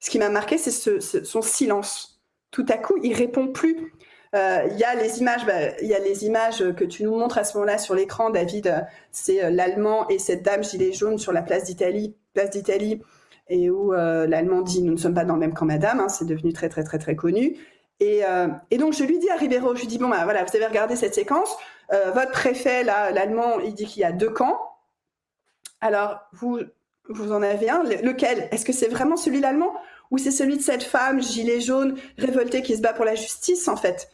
[0.00, 2.20] ce qui m'a marqué, c'est ce, ce, son silence.
[2.50, 3.92] Tout à coup, il répond plus.
[4.34, 7.44] Il y a les images, bah, y a les images que tu nous montres à
[7.44, 8.86] ce moment-là sur l'écran, David.
[9.10, 13.00] C'est l'allemand et cette dame gilet jaune sur la place d'Italie, place d'Italie,
[13.48, 16.00] et où l'allemand dit nous ne sommes pas dans le même camp, madame.
[16.00, 17.56] Hein, c'est devenu très très très très connu.
[18.00, 20.44] Et, euh, et, donc je lui dis à Ribeiro, je lui dis bon bah voilà,
[20.44, 21.56] vous avez regardé cette séquence,
[21.92, 24.58] euh, votre préfet là, l'allemand, il dit qu'il y a deux camps.
[25.80, 26.60] Alors vous
[27.08, 28.48] vous en avez un, lequel?
[28.52, 29.74] Est-ce que c'est vraiment celui l'allemand?
[30.10, 33.68] Ou c'est celui de cette femme gilet jaune révoltée qui se bat pour la justice
[33.68, 34.08] en fait,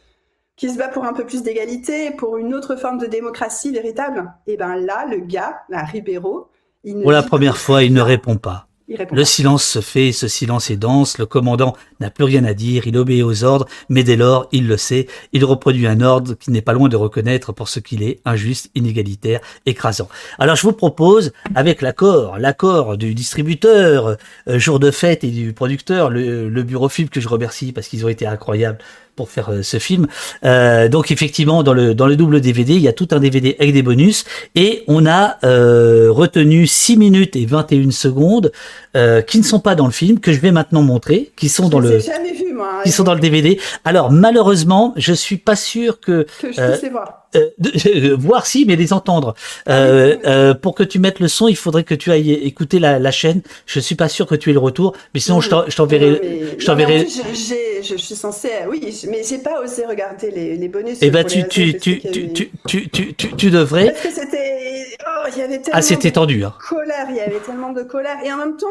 [0.55, 4.33] qui se bat pour un peu plus d'égalité, pour une autre forme de démocratie véritable?
[4.47, 6.49] Et ben là, le gars, là, Ribeiro,
[6.83, 8.67] il pour la première fois, il ne répond pas.
[8.87, 12.85] Le silence se fait, ce silence est dense, le commandant n'a plus rien à dire,
[12.85, 16.53] il obéit aux ordres, mais dès lors, il le sait, il reproduit un ordre qu'il
[16.53, 20.07] n'est pas loin de reconnaître pour ce qu'il est, injuste, inégalitaire, écrasant.
[20.37, 24.17] Alors je vous propose, avec l'accord, l'accord du distributeur,
[24.47, 27.87] euh, jour de fête et du producteur, le, le bureau film que je remercie parce
[27.87, 28.77] qu'ils ont été incroyables,
[29.15, 30.07] pour faire euh, ce film.
[30.43, 33.55] Euh, donc effectivement, dans le dans le double DVD, il y a tout un DVD
[33.59, 34.25] avec des bonus
[34.55, 38.51] et on a euh, retenu 6 minutes et 21 secondes
[38.95, 41.69] euh, qui ne sont pas dans le film que je vais maintenant montrer, qui sont
[41.69, 43.59] dans le jamais vu, moi, qui sont dans le DVD.
[43.83, 47.24] Alors malheureusement, je suis pas sûr que, que je euh, voir.
[47.35, 49.35] Euh, de, voir si, mais les entendre.
[49.65, 52.79] Ah euh, euh, pour que tu mettes le son, il faudrait que tu ailles écouter
[52.79, 53.41] la, la chaîne.
[53.65, 56.55] Je suis pas sûr que tu aies le retour, mais sinon je t'enverrai.
[56.57, 57.07] Je t'enverrai.
[57.07, 60.97] Je, je, suis censé, oui, mais j'ai pas osé regarder les, les bonus.
[61.01, 63.91] Eh ben tu tu tu, tu, tu, tu, tu, tu, tu devrais.
[63.91, 65.79] Parce que c'était, oh, il y avait tellement.
[65.79, 66.43] Ah, c'était tendu.
[66.43, 66.53] Hein.
[66.69, 68.67] Colère, il y avait tellement de colère, et en même temps.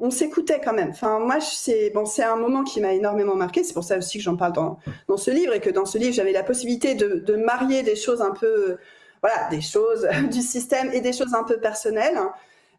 [0.00, 0.90] Euh, on s'écoutait quand même.
[0.90, 3.64] Enfin, moi, c'est bon, c'est un moment qui m'a énormément marqué.
[3.64, 4.78] C'est pour ça aussi que j'en parle dans,
[5.08, 7.96] dans ce livre et que dans ce livre, j'avais la possibilité de, de marier des
[7.96, 8.78] choses un peu
[9.22, 12.18] voilà, des choses du système et des choses un peu personnelles.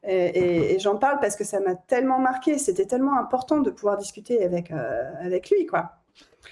[0.03, 2.57] Et, j'en parle parce que ça m'a tellement marqué.
[2.57, 4.72] C'était tellement important de pouvoir discuter avec,
[5.22, 5.97] avec lui, quoi.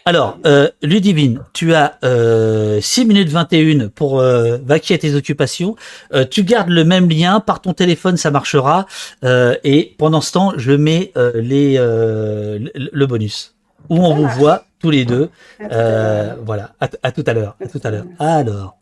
[0.07, 5.75] Alors, euh, Ludivine, tu as euh, 6 minutes 21 pour euh, vaquer à tes occupations.
[6.13, 8.85] Euh, tu gardes le même lien, par ton téléphone ça marchera.
[9.23, 13.55] Euh, et pendant ce temps, je mets les, le bonus.
[13.89, 15.31] Où on vous voit tous les deux.
[15.59, 17.55] voilà, à, à, tout à l'heure.
[17.59, 18.05] À tout à l'heure.
[18.19, 18.77] Alors,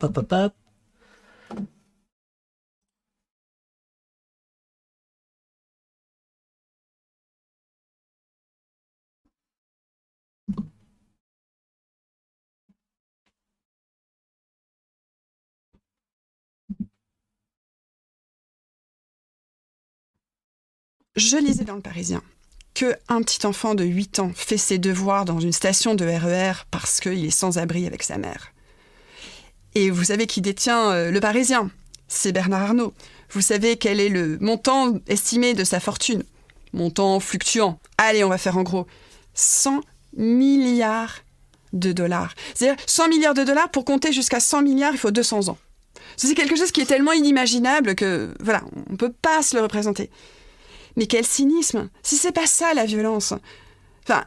[21.16, 22.22] Je lisais dans le Parisien
[22.74, 26.50] que un petit enfant de 8 ans fait ses devoirs dans une station de RER
[26.50, 28.52] e parce qu'il est sans abri avec sa mère.
[29.76, 31.70] Et vous savez qui détient euh, le Parisien?
[32.08, 32.94] C'est Bernard Arnault.
[33.30, 36.24] Vous savez quel est le montant estimé de sa fortune?
[36.72, 37.78] Montant fluctuant.
[37.96, 38.88] Allez, on va faire en gros
[39.34, 39.82] 100
[40.16, 41.20] milliards
[41.72, 42.34] de dollars.
[42.54, 45.58] C'est-à-dire 100 milliards de dollars, pour compter jusqu'à 100 milliards, il faut 200 ans.
[46.16, 49.62] C'est quelque chose qui est tellement inimaginable que, voilà, on ne peut pas se le
[49.62, 50.10] représenter.
[50.96, 53.34] Mais quel cynisme Si c'est pas ça la violence.
[54.04, 54.24] Enfin,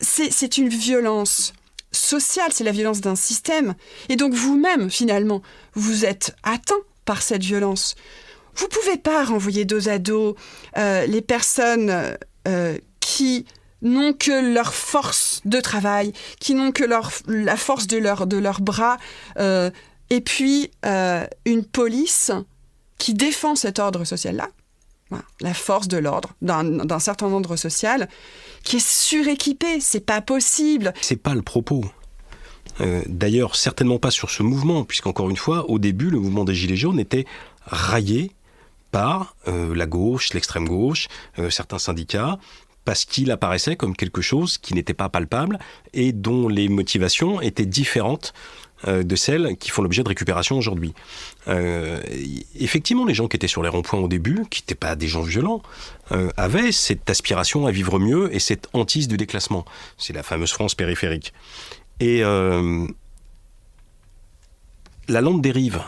[0.00, 1.52] c'est une violence
[1.92, 3.74] sociale, c'est la violence d'un système.
[4.08, 5.42] Et donc vous-même, finalement,
[5.74, 6.74] vous êtes atteint
[7.04, 7.94] par cette violence.
[8.56, 10.36] Vous pouvez pas renvoyer dos à dos
[10.76, 12.16] euh, les personnes
[12.48, 13.46] euh, qui
[13.82, 18.60] n'ont que leur force de travail, qui n'ont que leur, la force de, leur, leurs
[18.60, 18.96] bras,
[19.38, 19.70] euh,
[20.08, 20.70] et puis
[21.44, 22.30] une police
[22.98, 24.48] qui défend cet ordre social-là,
[25.40, 28.08] la force de l'ordre d'un certain ordre social
[28.62, 29.80] qui est suréquipé.
[29.80, 30.92] C'est pas possible.
[31.00, 31.84] C'est pas le propos.
[32.80, 36.54] Euh, d'ailleurs, certainement pas sur ce mouvement, puisqu'encore une fois, au début, le mouvement des
[36.54, 37.24] Gilets jaunes était
[37.64, 38.32] raillé
[38.90, 41.08] par euh, la gauche, l'extrême gauche,
[41.38, 42.38] euh, certains syndicats,
[42.84, 45.58] parce qu'il apparaissait comme quelque chose qui n'était pas palpable
[45.92, 48.32] et dont les motivations étaient différentes
[48.84, 50.94] de celles qui font l'objet de récupération aujourd'hui.
[51.48, 52.00] Euh,
[52.58, 55.22] effectivement, les gens qui étaient sur les ronds-points au début, qui n'étaient pas des gens
[55.22, 55.62] violents,
[56.12, 59.64] euh, avaient cette aspiration à vivre mieux et cette hantise du déclassement.
[59.98, 61.32] C'est la fameuse France périphérique.
[62.00, 62.20] Et
[65.08, 65.80] la lampe dérive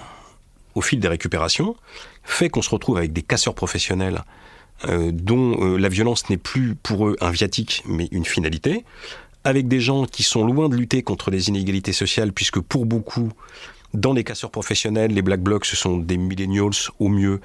[0.75, 1.77] au fil des récupérations
[2.25, 4.25] fait qu'on se retrouve avec des casseurs professionnels
[4.89, 8.87] dont la violence n'est plus pour eux un viatique mais une finalité,
[9.45, 13.33] avec des gens qui sont loin de lutter contre les inégalités sociales, puisque pour beaucoup,
[13.95, 17.41] dans les casseurs professionnels, les black blocs, ce sont des millennials au mieux,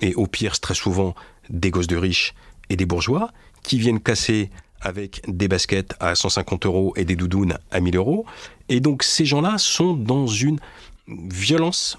[0.00, 1.14] et au pire, très souvent,
[1.50, 2.34] des gosses de riches
[2.70, 3.30] et des bourgeois,
[3.62, 4.50] qui viennent casser
[4.80, 8.26] avec des baskets à 150 euros et des doudounes à 1000 euros.
[8.68, 10.60] Et donc ces gens-là sont dans une
[11.08, 11.98] violence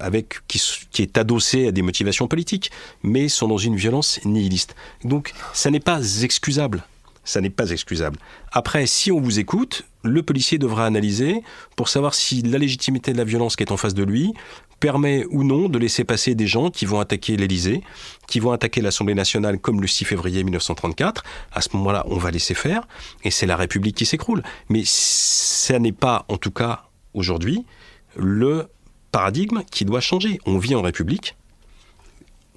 [0.00, 0.60] avec qui,
[0.90, 2.70] qui, est adossée à des motivations politiques,
[3.02, 4.74] mais sont dans une violence nihiliste.
[5.04, 6.84] Donc ça n'est pas excusable
[7.28, 8.18] ça n'est pas excusable.
[8.52, 11.42] Après, si on vous écoute, le policier devra analyser
[11.76, 14.32] pour savoir si la légitimité de la violence qui est en face de lui
[14.80, 17.82] permet ou non de laisser passer des gens qui vont attaquer l'Élysée,
[18.28, 21.22] qui vont attaquer l'Assemblée nationale comme le 6 février 1934.
[21.52, 22.88] À ce moment-là, on va laisser faire
[23.24, 24.42] et c'est la République qui s'écroule.
[24.70, 27.66] Mais ça n'est pas, en tout cas aujourd'hui,
[28.16, 28.68] le
[29.12, 30.38] paradigme qui doit changer.
[30.46, 31.36] On vit en République,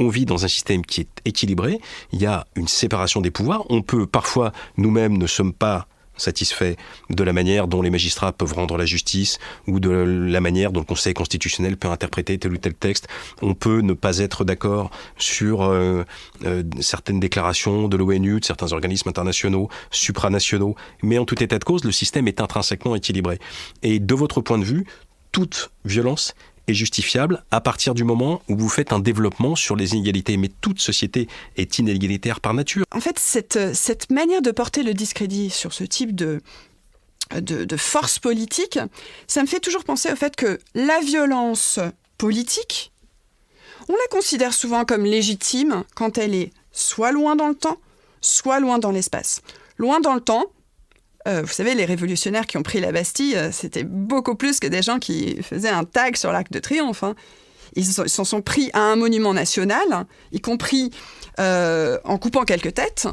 [0.01, 1.79] on vit dans un système qui est équilibré,
[2.11, 5.87] il y a une séparation des pouvoirs, on peut parfois, nous-mêmes ne sommes pas
[6.17, 6.75] satisfaits
[7.09, 10.81] de la manière dont les magistrats peuvent rendre la justice ou de la manière dont
[10.81, 13.07] le Conseil constitutionnel peut interpréter tel ou tel texte.
[13.41, 16.03] On peut ne pas être d'accord sur euh,
[16.45, 21.63] euh, certaines déclarations de l'ONU, de certains organismes internationaux, supranationaux, mais en tout état de
[21.63, 23.39] cause, le système est intrinsèquement équilibré.
[23.81, 24.85] Et de votre point de vue,
[25.31, 26.35] toute violence
[26.73, 30.38] justifiable à partir du moment où vous faites un développement sur les inégalités.
[30.38, 31.27] Mais toute société
[31.57, 32.84] est inégalitaire par nature.
[32.91, 36.41] En fait, cette, cette manière de porter le discrédit sur ce type de,
[37.39, 38.80] de force politique,
[39.27, 41.80] ça me fait toujours penser au fait que la violence
[42.18, 42.91] politique,
[43.89, 47.77] on la considère souvent comme légitime quand elle est soit loin dans le temps,
[48.22, 49.41] soit loin dans l'espace.
[49.77, 50.45] Loin dans le temps,
[51.27, 54.68] euh, vous savez, les révolutionnaires qui ont pris la Bastille, euh, c'était beaucoup plus que
[54.68, 57.03] des gens qui faisaient un tag sur l'Arc de Triomphe.
[57.03, 57.15] Hein.
[57.76, 60.91] Ils s'en sont pris à un monument national, y compris
[61.39, 63.07] euh, en coupant quelques têtes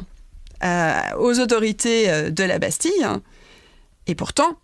[1.17, 3.07] aux autorités de la Bastille.
[4.09, 4.59] Et pourtant,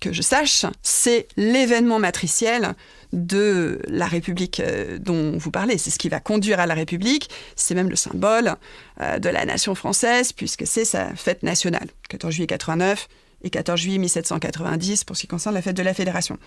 [0.00, 2.74] que je sache, c'est l'événement matriciel
[3.12, 5.78] de la République euh, dont vous parlez.
[5.78, 7.30] C'est ce qui va conduire à la République.
[7.54, 8.56] C'est même le symbole
[9.00, 11.88] euh, de la nation française, puisque c'est sa fête nationale.
[12.08, 13.08] 14 juillet 89
[13.42, 16.38] et 14 juillet 1790 pour ce qui concerne la fête de la Fédération.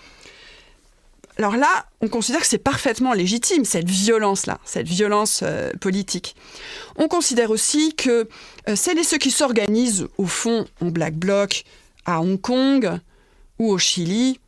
[1.37, 6.35] alors là, on considère que c'est parfaitement légitime, cette violence-là, cette violence euh, politique.
[6.97, 8.27] On considère aussi que
[8.67, 11.63] euh, celles et ceux qui s'organisent, au fond, en Black Bloc,
[12.05, 12.99] à Hong Kong
[13.59, 14.39] ou au Chili,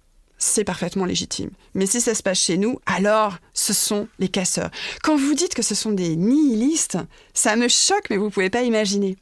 [0.41, 1.51] c'est parfaitement légitime.
[1.75, 4.71] Mais si ça se passe chez nous, alors ce sont les casseurs.
[5.03, 6.97] Quand vous dites que ce sont des nihilistes,
[7.33, 9.17] ça me choque, mais vous ne pouvez pas imaginer.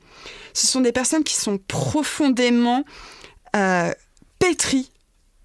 [0.54, 2.86] Ce sont des personnes qui sont profondément
[3.56, 3.92] euh,
[4.40, 4.92] pétries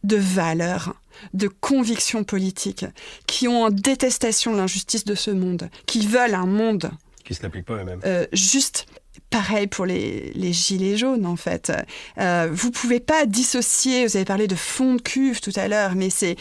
[0.05, 0.95] de valeurs,
[1.33, 2.87] de convictions politiques,
[3.27, 6.91] qui ont en détestation l'injustice de ce monde, qui veulent un monde
[7.25, 8.01] qui se l'applique pas eux-mêmes.
[8.05, 8.87] Euh, juste
[9.31, 11.73] pareil pour les, gilets jaunes, en fait.
[12.19, 15.95] Euh, vous pouvez pas dissocier, vous avez parlé de fond de cuve tout à l'heure,
[15.95, 16.37] mais c'est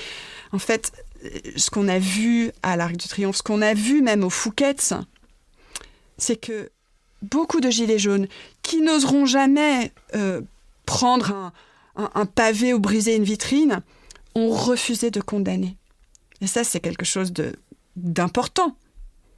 [0.51, 0.91] en fait
[1.55, 4.93] ce qu'on a vu à l'Arc du Triomphe, ce qu'on a vu même au Fouquet's,
[6.17, 6.69] c'est que
[7.21, 8.27] beaucoup de gilets jaunes
[8.61, 10.41] qui n'oseront jamais euh,
[10.85, 11.53] prendre un,
[11.95, 13.81] un, pavé ou briser une vitrine
[14.35, 15.77] ont refusé de condamner.
[16.41, 17.33] Et ça, c'est quelque chose
[17.95, 18.75] d'important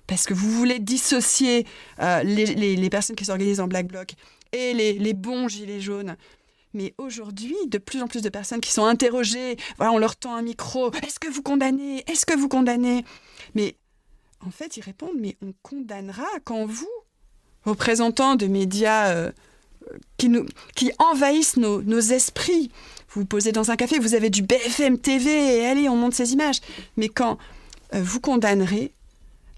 [0.08, 1.66] parce que vous voulez dissocier
[2.02, 4.14] euh, les, personnes qui s'organisent en Black Bloc
[4.52, 6.16] et les, bons gilets jaunes.
[6.74, 10.36] Mais aujourd'hui, de plus en plus de personnes qui sont interrogées, voilà, on leur tend
[10.36, 12.04] un micro, est-ce que vous condamnez?
[12.08, 13.06] Est-ce que vous condamnez?
[13.56, 13.76] Mais
[14.46, 16.90] en fait, ils répondent, mais on condamnera quand vous,
[17.64, 19.32] représentants de médias euh,
[20.18, 20.46] qui, nous,
[20.76, 22.72] qui envahissent nos, nos esprits,
[23.10, 26.14] vous vous posez dans un café, vous avez du BFM TV, et allez, on monte
[26.14, 26.60] ces images.
[26.98, 27.38] Mais quand
[27.94, 28.92] euh, vous condamnerez,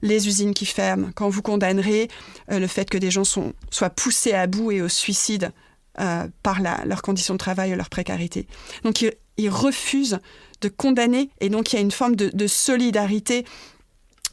[0.02, 2.08] les usines qui ferment, quand vous condamnerez
[2.52, 5.52] euh, le fait que des gens soient poussés à bout et au suicide
[6.00, 8.48] euh, par leurs conditions de travail et leur précarité.
[8.84, 10.20] Donc ils, refusent
[10.62, 13.46] de condamner et donc il y a une forme de, solidarité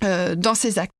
[0.03, 0.93] euh, dans ces actes.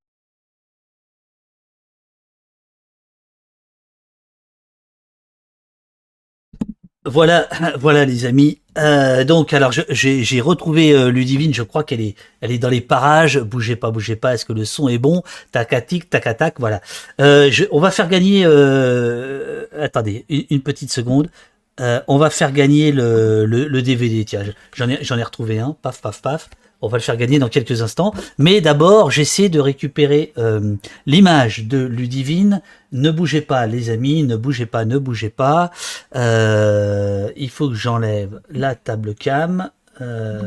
[7.05, 7.49] Voilà,
[7.79, 8.61] voilà les amis.
[8.77, 12.81] Euh, donc alors j'ai retrouvé euh, Ludivine, je crois qu'elle est elle est dans les
[12.81, 13.39] parages.
[13.39, 14.35] Bougez pas, bougez pas.
[14.35, 15.23] Est-ce que le son est bon?
[15.53, 16.81] Tacatic, tac voilà.
[17.21, 18.45] Euh, je, on va faire gagner.
[18.47, 21.29] Euh, attendez, une, petite seconde.
[21.81, 24.25] Euh, on va faire gagner le, le, le DVD.
[24.25, 24.45] Tiens,
[24.75, 25.77] j'en ai j'en ai retrouvé un.
[25.83, 26.49] Paf, paf, paf.
[26.83, 28.13] On va le faire gagner dans quelques instants.
[28.39, 30.75] Mais d'abord, j'essaie de récupérer euh,
[31.07, 32.61] l'image de Ludivine.
[32.93, 35.71] Ne bougez pas, les amis, ne bougez pas, ne bougez pas.
[36.15, 39.71] Euh, il faut que j'enlève la table cam.
[40.01, 40.43] Euh,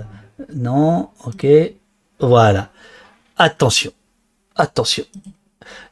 [0.54, 1.48] non, ok.
[2.20, 2.70] Voilà.
[3.38, 3.92] Attention.
[4.56, 5.06] Attention.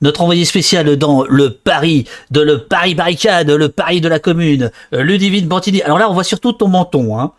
[0.01, 4.71] Notre envoyé spécial dans le Paris, de le Paris barricade, le Paris de la commune,
[4.91, 5.81] Ludivine Bantini.
[5.81, 7.19] Alors là, on voit surtout ton menton.
[7.19, 7.33] Hein.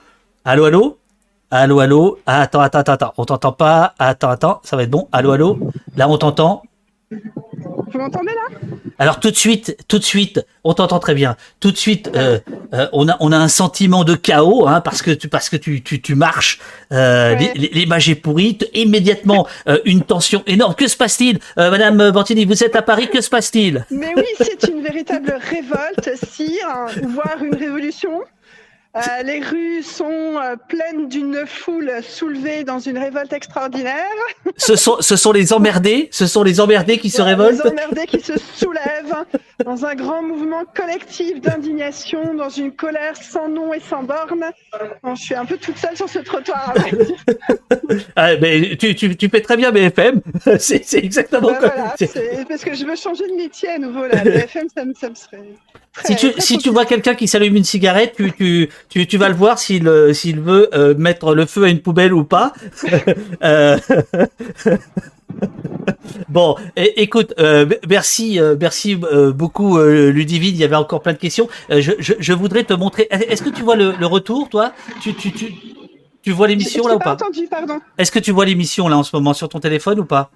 [0.45, 0.99] Allô, allô?
[1.51, 2.19] Allô, allô.
[2.27, 3.95] Ah, attends, attends, attends, On t'entend pas.
[3.99, 4.61] Attends, attends.
[4.65, 5.09] Ça va être bon.
[5.13, 5.59] Allô, allô.
[5.97, 6.63] Là, on t'entend.
[7.11, 8.59] Vous m'entendez là?
[8.99, 11.37] Alors tout de suite, tout de suite, on t'entend très bien.
[11.61, 12.41] Tout de suite, euh,
[12.75, 15.57] euh, on a on a un sentiment de chaos hein, parce que tu parce que
[15.57, 16.59] tu tu, tu marches,
[16.93, 18.59] euh, l'image est pourrie.
[18.75, 20.75] Immédiatement, euh, une tension énorme.
[20.75, 23.09] Que se passe-t-il, Madame Bantini Vous êtes à Paris.
[23.09, 23.87] Que se passe-t-il?
[23.91, 26.59] Mais oui, c'est une véritable révolte, si,
[27.05, 28.23] voire une révolution.
[28.97, 33.95] Euh, les rues sont euh, pleines d'une foule soulevée dans une révolte extraordinaire.
[34.57, 37.63] Ce sont, ce sont les emmerdés, ce sont les emmerdés qui se révoltent.
[37.63, 39.25] Les emmerdés qui se soulèvent
[39.65, 44.45] dans un grand mouvement collectif d'indignation, dans une colère sans nom et sans borne.
[45.05, 46.75] je suis un peu toute seule sur ce trottoir.
[48.17, 50.21] ah, mais tu, tu, tu fais très bien BFM.
[50.59, 51.95] c'est exactement comme voilà,
[52.49, 54.07] Parce que je veux changer de métier à nouveau.
[54.07, 54.23] Là.
[54.25, 55.43] BFM, ça me, ça me serait.
[56.05, 59.29] si tu, si tu vois quelqu'un qui s'allume une cigarette, tu, tu, tu, tu vas
[59.29, 62.53] le voir s'il euh, s'il veut euh, mettre le feu à une poubelle ou pas.
[63.43, 63.79] euh...
[66.29, 68.97] bon, écoute, euh, merci, merci
[69.35, 70.55] beaucoup Ludivine.
[70.55, 71.49] Il y avait encore plein de questions.
[71.69, 73.09] Je, je, je, voudrais te montrer.
[73.11, 74.73] Est-ce que tu vois le, le retour, toi?
[75.01, 75.53] Tu, tu, tu,
[76.23, 77.81] tu vois l'émission là ou pas entendu, pardon.
[77.99, 80.31] Est-ce que tu vois l'émission là en ce moment sur ton téléphone ou pas?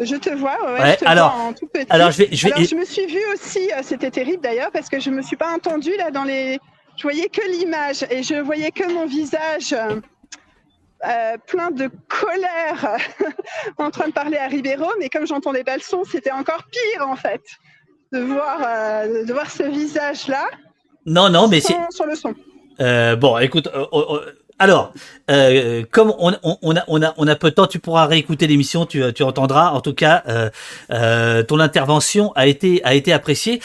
[0.00, 1.86] Je te vois, ouais, je te alors, vois en tout petit.
[1.90, 2.52] Alors, je, vais, je, vais...
[2.54, 5.52] alors, je me suis vue aussi, c'était terrible d'ailleurs, parce que je me suis pas
[5.54, 6.58] entendue là dans les,
[7.02, 12.96] je voyais que l'image et je voyais que mon visage euh, plein de colère
[13.76, 17.08] en train de parler à Ribeiro, mais comme j'entendais pas le son, c'était encore pire
[17.08, 17.42] en fait
[18.12, 20.44] de voir, euh, de voir ce visage-là.
[21.04, 22.36] Non, non, mais c'est sur le son.
[22.78, 23.68] Euh, bon, écoute,
[24.62, 24.92] alors,
[25.28, 29.70] euh, comme on, a, peu de temps, tu pourras réécouter l'émission, tu, tu entendras.
[29.70, 30.50] En tout cas, euh,
[30.92, 32.80] euh, ton intervention a été,
[33.12, 33.60] appréciée.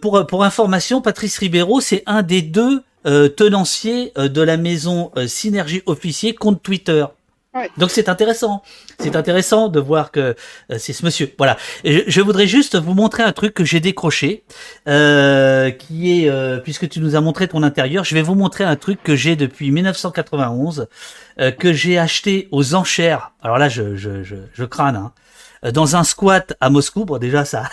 [0.00, 2.82] Pour, pour information, Patrice Ribeiro, c'est un des deux
[3.36, 7.04] tenanciers de la maison Synergie Officier contre Twitter.
[7.76, 8.62] Donc c'est intéressant.
[9.00, 10.36] C'est intéressant de voir que
[10.70, 11.32] euh, c'est ce monsieur.
[11.38, 11.56] Voilà.
[11.84, 14.44] je, voudrais juste vous montrer un truc que j'ai décroché,
[14.86, 18.64] euh, qui est, euh, puisque tu nous as montré ton intérieur, je vais vous montrer
[18.64, 20.88] un truc que j'ai depuis 1991,
[21.40, 23.32] euh, que j'ai acheté aux enchères.
[23.42, 24.96] Alors là, je, je, je, je crâne.
[24.96, 25.12] Hein,
[25.72, 27.04] dans un squat à Moscou.
[27.04, 27.68] Bon, déjà ça.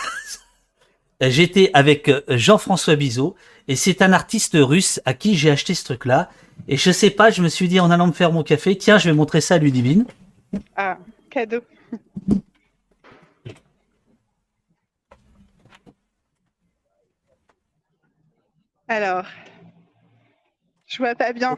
[1.22, 3.35] J'étais avec Jean-François Bizot
[3.68, 6.30] et c'est un artiste russe à qui j'ai acheté ce truc-là.
[6.68, 8.98] Et je sais pas, je me suis dit en allant me faire mon café, tiens,
[8.98, 10.06] je vais montrer ça à Ludivine.
[10.76, 10.98] Ah,
[11.30, 11.61] cadeau.
[18.88, 19.26] Alors,
[20.86, 21.57] je vois pas bien.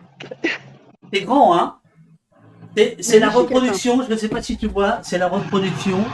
[1.14, 1.80] C'est grand, hein?
[3.00, 6.06] C'est la reproduction, je ne sais pas si tu vois, c'est la reproduction.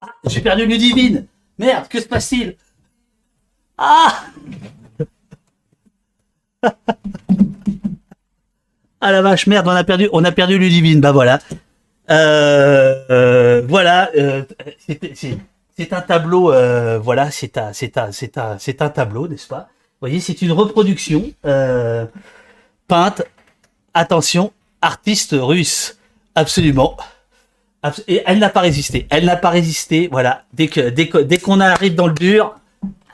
[0.00, 1.26] Ah, j'ai perdu Ludivine
[1.58, 2.56] Merde, que se passe-t-il?
[3.80, 4.26] Ah
[9.00, 11.38] Ah la vache, merde, on a perdu, on a perdu Ludivine, bah voilà.
[12.10, 14.42] Euh, euh, voilà, euh,
[14.86, 16.52] c'est un tableau,
[17.00, 19.68] voilà, c'est un, tableau, n'est-ce pas?
[20.00, 21.30] Vous voyez, c'est une reproduction
[22.88, 23.22] peinte.
[23.92, 24.52] Attention,
[24.82, 25.98] artiste russe,
[26.34, 26.96] absolument.
[28.06, 29.06] Et elle n'a pas résisté.
[29.10, 30.08] Elle n'a pas résisté.
[30.12, 30.44] Voilà.
[30.52, 32.54] Dès dès dès qu'on arrive dans le dur,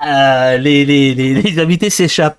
[0.04, 2.34] euh, les, les, les, invités s'échappent.